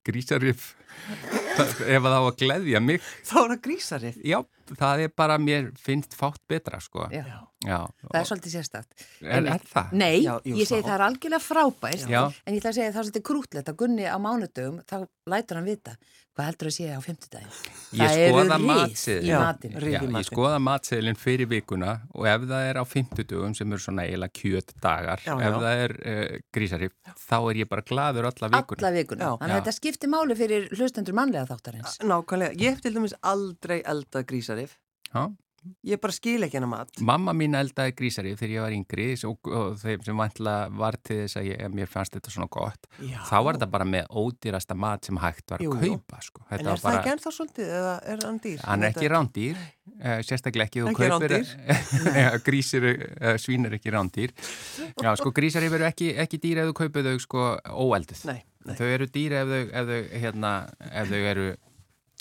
grísarif, 0.08 0.70
ef 1.62 2.02
það 2.02 2.14
á 2.16 2.22
að 2.24 2.36
gleðja 2.42 2.80
mig. 2.82 3.04
Þá 3.28 3.34
er 3.44 3.50
það 3.54 3.60
grísarið. 3.68 4.18
Já, 4.26 4.38
það 4.78 5.04
er 5.06 5.14
bara, 5.16 5.38
mér 5.42 5.70
finnst 5.80 6.16
fátt 6.18 6.42
betra, 6.50 6.80
sko. 6.82 7.08
Já. 7.14 7.24
Já. 7.66 7.78
Það 8.04 8.20
er 8.20 8.28
svolítið 8.28 8.52
sérstakt. 8.54 8.92
Er, 9.18 9.48
er 9.50 9.64
það? 9.66 9.94
Nei, 9.98 10.20
Já, 10.22 10.36
jú, 10.46 10.54
ég 10.60 10.68
segi 10.68 10.84
það 10.86 10.94
er 10.94 11.04
algjörlega 11.08 11.42
frábært 11.42 12.04
Já. 12.06 12.20
en 12.30 12.54
ég 12.54 12.60
ætla 12.60 12.70
að 12.70 12.78
segja 12.78 12.92
það 12.92 13.00
er 13.00 13.08
svolítið 13.08 13.26
krútlegt 13.26 13.72
að 13.72 13.78
Gunni 13.80 14.06
á 14.06 14.16
mánudögum 14.22 14.78
þá 14.86 14.96
lætur 15.32 15.58
hann 15.58 15.66
vita 15.66 15.96
hvað 16.38 16.46
heldur 16.52 16.68
að 16.70 16.74
sé 16.76 16.84
á 16.94 17.00
fimmtudaginn. 17.02 17.54
Ég 17.98 17.98
Það 17.98 18.20
eru 18.22 18.42
skoða 18.46 18.58
í 19.58 20.18
ég 20.22 20.26
skoða 20.28 20.58
matseðilin 20.62 21.18
fyrir 21.18 21.48
vikuna 21.50 21.94
og 22.14 22.28
ef 22.30 22.44
það 22.46 22.66
er 22.68 22.78
á 22.78 22.84
fimmtudugum 22.86 23.56
sem 23.58 23.74
eru 23.74 23.82
svona 23.82 24.04
eiginlega 24.06 24.36
kjötdagar, 24.38 25.24
Já, 25.26 25.32
ef 25.34 25.42
já. 25.42 25.56
það 25.64 25.82
er 25.82 25.94
uh, 25.98 26.36
grísarif, 26.54 26.94
þá 27.24 27.36
er 27.40 27.60
ég 27.64 27.70
bara 27.72 27.84
gladur 27.90 28.28
alla 28.30 28.50
vikuna. 28.54 28.78
Alla 28.78 28.92
vikuna. 28.94 29.24
Já. 29.24 29.32
Þannig 29.42 29.56
að 29.56 29.62
þetta 29.64 29.74
skiptir 29.80 30.12
máli 30.14 30.38
fyrir 30.38 30.70
hlustendur 30.78 31.18
mannlega 31.18 31.50
þáttarins. 31.50 31.98
Nákvæmlega. 32.06 32.54
Ég 32.62 32.76
hef 32.76 32.86
til 32.86 32.94
dæmis 32.94 33.18
aldrei 33.34 33.80
eldað 33.82 34.28
grísarið. 34.58 34.78
Já. 35.12 35.28
Ég 35.84 35.98
bara 36.00 36.14
skil 36.14 36.44
ekki 36.46 36.56
hennar 36.56 36.70
mat. 36.70 37.00
Mamma 37.04 37.32
mín 37.36 37.56
eldaði 37.58 37.92
grísarif 37.98 38.38
þegar 38.38 38.52
ég 38.54 38.62
var 38.62 38.74
yngri 38.76 39.06
og, 39.26 39.48
og 39.50 39.74
þeim 39.80 40.04
sem 40.06 40.20
var 40.78 40.96
til 41.02 41.16
þess 41.24 41.38
að 41.40 41.48
ég, 41.48 41.64
mér 41.74 41.90
fannst 41.90 42.14
þetta 42.14 42.32
svona 42.32 42.48
gott. 42.54 42.86
Já. 43.02 43.18
Þá 43.26 43.34
var 43.44 43.58
þetta 43.58 43.68
bara 43.74 43.88
með 43.90 44.06
ódýrasta 44.22 44.76
mat 44.78 45.08
sem 45.08 45.18
hægt 45.20 45.50
var 45.50 45.58
að 45.58 45.66
Jú, 45.66 45.74
jú. 45.82 45.98
kaupa. 45.98 46.22
Sko. 46.24 46.44
En 46.46 46.62
er 46.62 46.70
var 46.70 46.78
það 46.78 46.86
bara, 46.88 47.00
ekki 47.02 47.12
ennþá 47.12 47.32
svolítið 47.36 47.72
eða 47.80 47.94
er 48.14 48.24
hann 48.24 48.40
dýr? 48.46 48.64
hann 48.64 48.86
er 48.86 48.94
ekki 48.94 49.10
rándýr, 49.12 49.62
uh, 49.98 50.18
sérstaklega 50.30 50.70
ekki 50.70 50.84
þú 50.86 50.94
kaupir, 51.02 51.36
grísir, 52.46 52.88
uh, 53.18 53.34
svín 53.42 53.68
er 53.68 53.76
ekki 53.80 53.92
rándýr. 53.92 54.36
Já, 54.94 55.10
sko 55.18 55.34
grísarif 55.36 55.74
eru 55.74 55.90
ekki, 55.90 56.12
ekki 56.22 56.40
dýr 56.46 56.62
ef 56.62 56.70
þú 56.70 56.78
kaupir 56.84 57.10
þau 57.10 57.18
sko 57.26 57.48
nei. 58.30 58.44
Þau 58.78 58.88
eru 58.92 59.06
dýr 59.10 59.40
ef 59.42 59.50
þau, 59.50 59.64
ef 59.80 59.90
þau, 59.90 60.02
hérna, 60.22 60.52
ef 60.92 61.10
þau 61.10 61.20
eru 61.32 61.48
eh, 61.50 61.67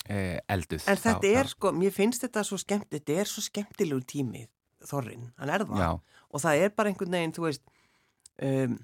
elduð. 0.08 0.84
En 0.88 0.96
þetta 0.96 1.20
Þá- 1.20 1.38
er 1.40 1.46
sko, 1.54 1.72
mér 1.72 1.92
finnst 1.92 2.22
þetta 2.24 2.44
svo 2.44 2.58
skemmt, 2.58 2.88
þetta 2.90 3.20
er 3.20 3.24
svo 3.24 3.42
skemmtilegur 3.44 4.04
tími, 4.08 4.46
þorrin, 4.84 5.30
hann 5.38 5.50
er 5.50 5.64
það. 5.64 5.78
Já, 5.78 6.00
Og 6.30 6.40
það 6.42 6.58
er 6.64 6.68
bara 6.76 6.90
einhvern 6.90 7.10
veginn, 7.10 7.32
þú 7.32 7.42
veist, 7.46 7.62
um, 8.42 8.78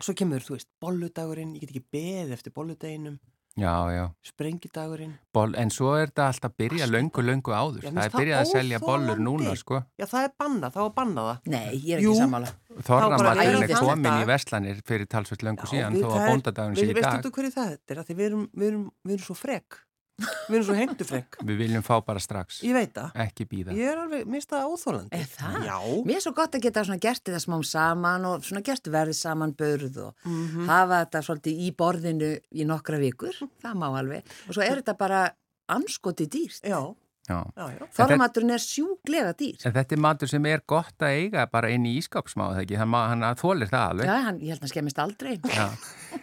svo 0.00 0.14
kemur, 0.16 0.40
þú 0.40 0.54
veist, 0.56 0.68
bolludagurinn, 0.80 1.54
ég 1.54 1.60
get 1.66 1.70
ekki 1.74 1.84
beðið 1.92 2.32
eftir 2.32 2.52
bolludeginum, 2.56 3.18
já, 3.60 3.74
já. 3.92 4.06
sprengidagurinn. 4.24 5.12
Boll, 5.36 5.52
en 5.60 5.68
svo 5.68 5.90
er 6.00 6.06
þetta 6.08 6.28
alltaf 6.32 6.54
byrja 6.56 6.86
löngu, 6.88 7.20
löngu 7.22 7.52
áður. 7.52 7.82
Já, 7.84 7.90
það 7.92 8.06
er 8.06 8.16
byrjað 8.16 8.40
að 8.40 8.50
selja 8.54 8.78
bollur 8.80 9.20
núna, 9.20 9.52
sko. 9.60 9.82
Já, 10.00 10.06
það 10.08 10.24
er 10.24 10.32
bannað, 10.40 10.72
það 10.72 10.82
var 10.88 10.94
bannað 10.96 11.28
það. 11.28 11.52
Nei, 11.52 11.76
ég 11.76 11.92
er 11.98 12.00
Jú. 12.06 12.12
ekki 12.14 12.22
sammála. 12.24 12.52
bara 12.72 12.82
Þorramatinn 12.88 13.62
er 13.68 13.76
komin 13.76 14.06
í 14.08 14.24
dag. 14.24 14.26
verslanir 14.32 14.82
fyrir 14.82 15.06
talsveit 15.06 15.42
löngu 15.44 15.68
síðan, 15.68 15.92
þó 16.00 16.08
að 16.08 16.20
er- 16.22 16.30
bóndadagurinn 16.32 16.76
sé 16.80 16.88
í 16.88 16.94
veistu 16.96 17.02
dag. 17.12 17.22
þú 17.22 17.30
hverju 17.36 17.52
það 17.52 17.72
er? 17.76 17.96
Að 18.00 18.06
því 18.08 18.14
við 18.16 18.26
erum, 18.32 18.48
við 18.56 18.66
erum, 18.72 18.90
við 19.04 19.12
erum 19.12 19.24
svo 19.28 19.36
frek. 19.36 19.78
Við 20.20 20.54
erum 20.54 20.64
svo 20.66 20.74
heimtufrek. 20.76 21.36
Við 21.42 21.56
viljum 21.62 21.82
fá 21.82 21.96
bara 22.04 22.20
strax, 22.22 22.60
Ég 22.62 22.74
veit 22.76 22.92
það. 22.94 23.12
ekki 23.24 23.46
býða. 23.48 23.72
Ég 23.74 23.88
er 23.90 23.98
alveg, 24.02 24.26
það 24.46 24.66
óþólandi. 24.70 25.08
Er 25.18 25.26
það? 25.32 25.56
Já. 25.66 25.78
Mér 26.06 26.16
er 26.16 26.20
svo 26.26 26.32
gott 26.36 26.52
að 26.58 26.62
geta 26.66 26.84
svona 26.84 27.00
gert 27.00 27.24
þetta 27.24 27.40
smám 27.42 27.64
saman 27.64 28.24
og 28.28 28.42
svona 28.46 28.62
gert 28.62 28.84
verið 28.92 29.14
saman 29.18 29.54
börð 29.56 29.96
og 30.06 30.14
Mhm. 30.24 30.66
hafa 30.68 31.04
þetta 31.06 31.22
svolítið 31.26 31.62
í 31.66 31.74
borðinu 31.74 32.32
í 32.52 32.66
nokkra 32.68 32.98
vikur, 33.00 33.32
það 33.62 33.74
má 33.80 33.88
alveg. 33.98 34.22
Og 34.48 34.54
svo 34.54 34.62
er 34.62 34.82
þetta 34.82 34.96
bara 34.98 35.30
anskoti 35.68 36.26
dýrt. 36.28 36.60
Já, 36.62 36.94
Já. 37.28 37.44
já, 37.56 37.78
já. 37.78 37.86
Þorramaturinn 37.96 38.50
er 38.50 38.58
sjúglega 38.58 39.32
dýr. 39.34 39.64
En 39.64 39.72
þetta 39.72 39.92
er 39.92 39.96
matur 39.98 40.28
sem 40.28 40.44
er 40.46 40.60
gott 40.66 40.98
að 40.98 41.16
eiga 41.22 41.46
bara 41.50 41.68
inn 41.70 41.84
í 41.86 41.96
ískapsmáð, 41.98 42.62
ekki? 42.66 42.76
Hann, 42.76 42.88
má- 42.90 43.08
hann 43.08 43.20
þólir 43.36 43.70
það 43.70 43.90
alveg. 43.90 44.04
Já, 44.06 44.22
hann, 44.22 44.40
ég 44.40 44.48
held 44.48 44.58
að 44.58 44.60
hann 44.60 44.68
skemmist 44.68 44.98
aldrei. 44.98 45.38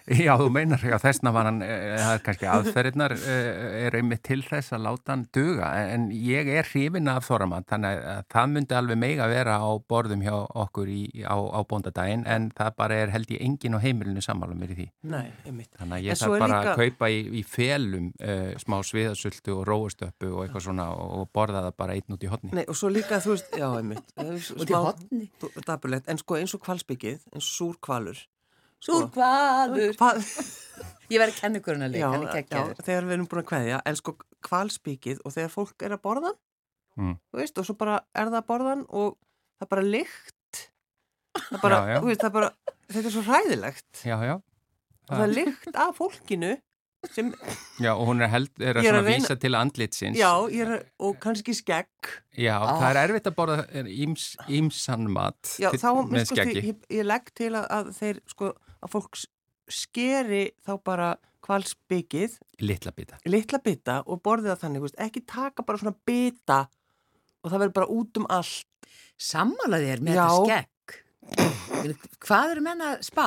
Já, 0.25 0.31
þú 0.41 0.47
meinar, 0.49 0.81
já, 0.81 0.95
þessna 1.03 1.31
var 1.35 1.45
hann, 1.45 1.59
e, 1.61 1.73
það 1.99 2.11
er 2.15 2.21
kannski 2.25 2.47
aðferðirnar 2.49 3.13
e, 3.13 3.33
er 3.85 3.97
einmitt 3.99 4.23
til 4.25 4.39
þess 4.41 4.73
að 4.73 4.81
láta 4.87 5.13
hann 5.13 5.25
duga, 5.35 5.67
en 5.93 6.07
ég 6.15 6.49
er 6.49 6.65
hrifin 6.65 7.09
af 7.11 7.27
þorramat, 7.27 7.67
þannig 7.69 7.99
að 8.13 8.23
það 8.33 8.47
myndi 8.55 8.77
alveg 8.79 8.99
meiga 9.03 9.27
vera 9.29 9.57
á 9.61 9.69
borðum 9.91 10.23
hjá 10.25 10.33
okkur 10.63 10.89
í, 10.89 11.01
á, 11.21 11.37
á 11.37 11.59
bóndadaginn, 11.69 12.23
en 12.25 12.47
það 12.57 12.71
bara 12.81 12.97
er 13.03 13.13
held 13.13 13.29
ég 13.35 13.43
engin 13.45 13.77
á 13.77 13.79
heimilinu 13.83 14.23
sammála 14.25 14.57
mér 14.57 14.73
í 14.73 14.79
því. 14.79 14.87
Nei, 15.13 15.27
einmitt. 15.45 15.69
Þannig 15.77 15.99
að 15.99 16.07
ég 16.09 16.19
þarf 16.23 16.35
bara 16.39 16.49
líka- 16.49 16.73
að 16.73 16.81
kaupa 16.81 17.11
í, 17.13 17.21
í 17.29 17.45
felum 17.45 18.09
e, 18.17 18.39
smá 18.65 18.79
sviðasöldu 18.89 19.59
og 19.59 19.63
róustöppu 19.69 20.31
og 20.33 20.41
eitthvað 20.47 20.65
svona 20.71 20.89
og, 20.95 21.29
borða 21.37 21.63
það 21.67 21.77
bara 21.83 21.99
einn 21.99 22.17
út 22.17 22.25
í 22.25 22.33
hotni. 22.33 22.51
Nei, 22.57 22.65
og 22.65 22.79
svo 22.81 22.89
líka, 22.89 23.21
þú 23.21 23.35
veist, 23.35 23.53
já, 23.53 23.69
einmitt. 23.77 24.09
Út 24.57 24.65
í 24.73 24.73
hotni. 24.73 25.29
Dapurlegt, 25.69 26.09
en 26.09 26.17
sko 26.17 26.39
eins 26.41 26.57
og 26.57 26.65
kvalsbyggið, 26.65 27.21
eins 27.35 27.45
og 27.45 27.53
súrkvalur. 27.53 28.25
Súrkvalur. 28.85 29.93
Hvað? 29.99 30.19
Ég 31.11 31.17
verði 31.17 31.33
að 31.33 31.41
hann 31.41 31.55
er 31.89 31.95
já, 31.97 32.09
kekkjaður. 32.35 32.81
þegar 32.85 33.05
við 33.09 33.13
erum 33.15 33.27
búin 33.31 33.41
að 33.41 33.47
kveðja, 33.49 33.79
en 33.89 33.95
sko 33.97 34.11
kvalsbyggið 34.45 35.23
og 35.25 35.33
þegar 35.33 35.53
fólk 35.55 35.85
er 35.87 35.95
að 35.97 36.03
borða, 36.05 36.35
Mm. 36.99 37.13
þú 37.31 37.37
veist, 37.39 37.57
og 37.61 37.63
svo 37.65 37.73
bara 37.79 37.99
er 38.17 38.27
það 38.27 38.37
að 38.41 38.47
borðan 38.49 38.79
og 38.89 39.13
það 39.55 39.63
er 39.65 39.69
bara 39.71 39.83
lykt. 39.87 40.63
Það 41.37 41.61
bara, 41.61 41.77
Já, 41.79 41.87
já. 41.93 41.99
þú 42.01 42.07
veist, 42.09 42.19
það 42.19 42.27
er 42.29 42.33
bara, 42.35 42.49
þetta 42.89 43.05
er 43.07 43.13
svo 43.13 43.21
hræðilegt. 43.29 44.01
Já, 44.03 44.17
já. 44.27 44.33
Og 45.07 45.13
það 45.13 45.23
er 45.23 45.33
lykt 45.37 45.77
af 45.79 45.93
fólkinu 46.01 46.49
sem, 47.13 47.29
Já, 47.85 47.93
og 47.95 48.03
hún 48.09 48.21
er, 48.25 48.27
held, 48.33 48.51
er 48.59 48.81
að, 48.81 48.89
er 48.91 48.97
að 48.99 49.07
vísa 49.07 49.37
til 49.39 49.55
andlitsins. 49.55 50.19
já, 50.19 50.31
ég 50.51 50.65
er, 50.75 50.83
og 50.99 51.15
kannski 51.23 51.55
skegg. 51.55 52.11
Já, 52.35 52.57
Ah. 52.59 52.75
það 52.81 52.89
er 52.91 53.01
erfitt 53.07 53.29
að 53.31 53.37
borða 53.39 53.59
íms, 53.87 54.25
ímsan 54.49 55.07
mat 55.09 55.55
Já, 55.61 55.69
til, 55.71 55.79
þá, 55.79 56.25
sko, 56.25 56.49
ég, 56.51 56.83
ég 56.99 57.05
legg 57.07 57.31
til 57.33 57.53
að, 57.55 57.69
að 57.79 57.93
þeir, 58.01 58.19
sko, 58.27 58.51
að 58.83 58.93
fólk 58.95 59.19
skeri 59.69 60.43
þá 60.65 60.71
bara 60.85 61.09
kvalsbyggið 61.45 62.37
Litla 62.61 62.91
bita. 62.95 63.17
litla 63.25 63.59
bita 63.63 63.99
og 64.05 64.21
borðið 64.25 64.51
það 64.53 64.63
þannig, 64.63 64.81
þú 64.81 64.87
veist, 64.87 64.99
ekki 65.05 65.21
taka 65.29 65.63
bara 65.67 65.81
svona 65.81 65.95
bita 66.09 66.59
og 67.43 67.51
það 67.53 67.61
verður 67.63 67.75
bara 67.79 67.93
út 67.95 68.19
um 68.19 68.27
allt. 68.29 68.65
Sammálaði 69.19 69.87
þér 69.91 70.01
með 70.07 70.17
Já. 70.17 70.25
þetta 70.25 70.49
skegg. 70.49 71.95
Hvað 72.25 72.51
eru 72.55 72.61
menn 72.65 72.83
að 72.83 73.01
spá? 73.07 73.25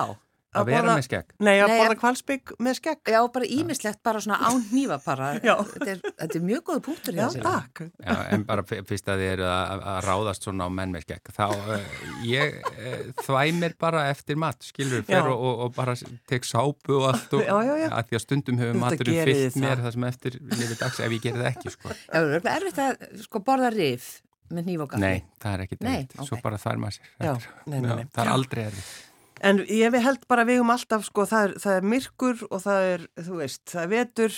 Að 0.53 0.69
vera 0.69 0.95
með 0.97 1.07
skegg. 1.07 1.31
Nei, 1.41 1.55
að 1.65 1.71
Nei, 1.71 1.79
borða 1.81 1.95
kvalsbygg 2.03 2.51
með 2.61 2.75
skegg. 2.77 2.99
Já, 3.09 3.19
bara 3.33 3.47
ímislegt, 3.57 4.01
bara 4.05 4.21
svona 4.21 4.37
án 4.45 4.59
hnífa 4.69 4.99
bara. 5.01 5.31
Þetta 5.73 5.87
er, 5.95 6.01
þetta 6.21 6.37
er 6.39 6.43
mjög 6.45 6.65
góð 6.69 6.81
punktur 6.89 7.17
Já, 7.17 7.25
takk. 7.41 7.81
Já, 8.03 8.17
en 8.37 8.45
bara 8.49 8.65
fyrst 8.69 9.09
að 9.09 9.23
þið 9.23 9.31
eru 9.31 9.47
að, 9.49 9.85
að 9.93 10.01
ráðast 10.07 10.45
svona 10.47 10.67
á 10.69 10.71
menn 10.77 10.93
með 10.93 11.07
skegg. 11.07 11.31
Þá 11.33 11.47
uh, 11.49 11.87
ég 12.29 12.59
uh, 12.73 12.99
þvæ 13.23 13.41
mér 13.63 13.77
bara 13.81 14.03
eftir 14.11 14.41
mat, 14.43 14.61
skilur, 14.67 15.07
fer 15.09 15.23
Já. 15.23 15.31
og, 15.33 15.41
og, 15.41 15.63
og 15.67 15.73
bara 15.79 15.95
tek 16.29 16.49
sápu 16.49 16.99
og 16.99 17.09
allt 17.15 17.39
og 17.39 17.47
Já, 17.47 17.55
já, 17.71 17.73
já. 17.85 17.89
að 17.89 18.11
því 18.11 18.19
að 18.19 18.25
stundum 18.27 18.61
hefur 18.61 19.07
gerið 19.09 19.41
fyllt 19.47 19.57
mér 19.63 19.73
það. 19.79 19.87
það 19.87 19.97
sem 19.97 20.07
eftir 20.11 20.37
lifið 20.53 20.77
dags 20.85 21.01
ef 21.01 21.17
ég 21.17 21.25
gerði 21.25 21.47
það 21.47 21.51
ekki, 21.55 21.75
sko. 21.79 21.97
Já, 21.97 22.21
það 22.21 22.53
er 22.53 22.53
erfitt 22.59 22.83
að 22.85 23.09
sko, 23.25 23.43
borða 23.49 23.73
rif 23.73 24.11
með 24.53 24.69
gafli. 24.85 25.01
Nei, 25.01 25.25
það 25.41 25.55
er 25.57 25.65
ekki 25.65 25.79
Nei, 25.81 25.95
erfitt. 26.03 26.19
Svo 26.29 26.37
ok. 26.37 26.45
bara 26.45 26.61
þvær 26.61 26.83
maður 26.83 26.99
sér. 26.99 27.09
Já, 27.17 27.33
Þetta 27.33 27.73
nei, 27.73 27.81
nei, 27.81 27.97
nei. 28.03 28.07
það 28.13 28.25
er 28.25 28.33
aldrei 28.33 28.63
erfitt. 28.67 29.12
En 29.43 29.59
ég 29.67 29.95
held 30.05 30.23
bara 30.31 30.45
við 30.47 30.61
um 30.63 30.71
alltaf, 30.71 31.03
sko, 31.09 31.25
það 31.27 31.45
er, 31.49 31.53
það 31.65 31.77
er 31.81 31.87
myrkur 31.93 32.43
og 32.49 32.61
það 32.63 32.89
er, 32.93 33.07
þú 33.27 33.39
veist, 33.41 33.63
það 33.73 33.83
er 33.83 33.91
vetur, 33.91 34.37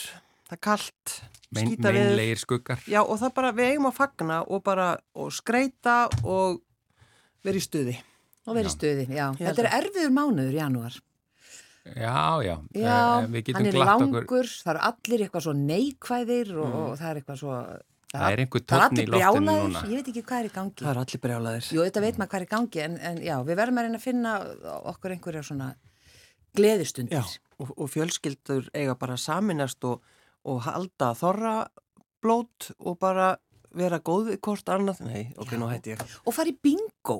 það 0.48 0.56
er 0.56 0.62
kallt, 0.64 1.14
Mein, 1.54 1.66
skýta 1.68 1.92
við. 1.92 1.98
meinlegir 2.08 2.40
skuggar. 2.40 2.80
Já, 2.88 3.00
og 3.04 3.18
það 3.20 3.34
bara, 3.36 3.50
við 3.58 3.68
eigum 3.74 3.90
að 3.90 3.98
fagna 3.98 4.38
og 4.48 4.62
bara, 4.64 4.86
og 5.14 5.28
skreita 5.36 5.96
og 6.24 6.62
vera 7.44 7.60
í 7.60 7.64
stuði. 7.66 7.98
Og 8.48 8.56
verið 8.56 8.70
Já. 8.70 8.76
stuði, 8.78 9.04
já. 9.12 9.26
Þetta 9.40 9.62
er 9.64 9.70
erfiður 9.82 10.10
mánuður, 10.16 10.56
janúar. 10.56 10.96
Já, 11.84 12.40
já. 12.44 12.54
Já, 12.72 12.98
Eh, 13.20 13.26
við 13.28 13.42
getum 13.44 13.56
hann 13.60 13.66
er 13.68 13.72
glatt 13.76 13.88
langur, 14.00 14.22
okkur. 14.24 14.46
það 14.64 14.70
eru 14.74 14.82
allir 14.88 15.24
eitthvað 15.26 15.44
svo 15.44 15.52
neikvæðir 15.60 16.52
og, 16.56 16.74
og 16.80 16.94
það 17.00 17.10
er 17.10 17.20
eitthvað 17.20 17.38
svo... 17.44 17.56
Það 18.14 18.34
er 18.34 18.42
einhver 18.44 18.62
er 18.62 18.66
tónn 18.70 19.00
í 19.00 19.06
loftinu 19.10 19.54
núna. 19.58 19.80
ég 19.90 19.98
veit 19.98 20.10
ekki 20.12 20.22
hvað 20.22 20.40
er 20.40 20.48
í 20.48 20.52
gangi. 20.54 20.80
Það 20.80 20.90
er 20.92 21.00
allir 21.02 21.22
brjálaðir. 21.24 21.70
Jú, 21.74 21.82
þetta 21.88 22.02
veit 22.04 22.20
maður 22.20 22.30
hvað 22.30 22.40
er 22.40 22.46
í 22.46 22.50
gangi, 22.52 22.82
en, 22.84 22.98
en 23.10 23.22
já, 23.26 23.34
við 23.48 23.58
verðum 23.60 23.80
að 23.80 23.88
reyna 23.88 24.00
að 24.00 24.04
finna 24.04 24.34
okkur 24.92 25.14
einhverja 25.16 25.42
svona 25.48 25.70
gleðistundir. 26.54 27.18
Já, 27.18 27.54
og, 27.58 27.72
og 27.74 27.90
fjölskyldur 27.90 28.68
eiga 28.74 28.94
bara 29.00 29.18
að 29.18 29.24
saminast 29.24 29.88
og, 29.88 30.04
og 30.46 30.62
halda 30.68 31.10
þorra 31.18 31.56
blót 32.24 32.70
og 32.78 32.98
bara 33.02 33.34
vera 33.74 33.98
góð 33.98 34.30
við 34.32 34.40
hvort 34.46 34.70
annað. 34.70 35.02
Nei, 35.04 35.24
ok, 35.40 35.56
nú 35.58 35.68
hætti 35.70 35.94
ég. 35.94 36.04
Og 36.24 36.36
fara 36.36 36.52
í 36.52 36.56
bingo. 36.62 37.18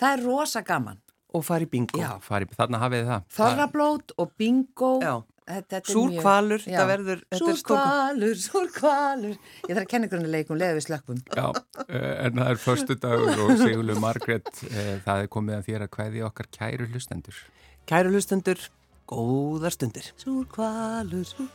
Það 0.00 0.16
er 0.16 0.24
rosa 0.24 0.64
gaman. 0.66 1.00
Og 1.36 1.44
fara 1.44 1.66
í 1.66 1.70
bingo. 1.70 2.00
Já. 2.00 2.16
Fari, 2.24 2.48
þarna 2.56 2.80
hafið 2.80 3.08
það. 3.10 3.26
Þorrablót 3.36 4.14
og 4.22 4.32
bingo. 4.40 4.92
Já. 5.04 5.14
Þetta, 5.46 5.76
þetta 5.76 5.92
Súr 5.94 6.08
mjög- 6.10 6.22
hvalur, 6.26 6.58
Já. 6.58 6.66
þetta 6.72 6.86
verður, 6.90 7.20
þetta 7.30 7.38
Súr 7.38 7.50
er 7.52 7.58
stórkvæm. 7.60 7.90
hvalur, 7.90 8.34
súr 8.42 8.70
hvalur. 8.80 9.36
Ég 9.68 9.70
þarf 9.76 9.82
að 9.84 9.88
kenna 9.92 10.06
ykkur 10.08 10.18
henni 10.18 10.32
leikum, 10.32 10.58
leða 10.58 10.74
við 10.78 10.86
slökkum. 10.88 11.20
Já, 11.36 11.46
eh, 11.86 12.26
en 12.26 12.32
það 12.40 12.50
er 12.50 12.60
förstu 12.64 12.96
dagur 12.98 13.44
og 13.44 13.52
Sigurlu 13.60 13.94
Margrét, 14.02 14.50
eh, 14.72 14.98
það 15.06 15.22
er 15.22 15.28
komið 15.28 15.54
að 15.60 15.66
þér 15.68 15.86
að 15.86 15.92
kveði 15.94 16.24
okkar 16.26 16.46
kæru 16.58 16.88
hlustendur. 16.90 17.38
Kæru 17.86 18.10
hlustendur, 18.10 18.58
góðar 19.06 19.70
stundir. 19.78 20.10
Súr 20.18 20.44
hvalur, 20.50 21.22
súr 21.24 21.48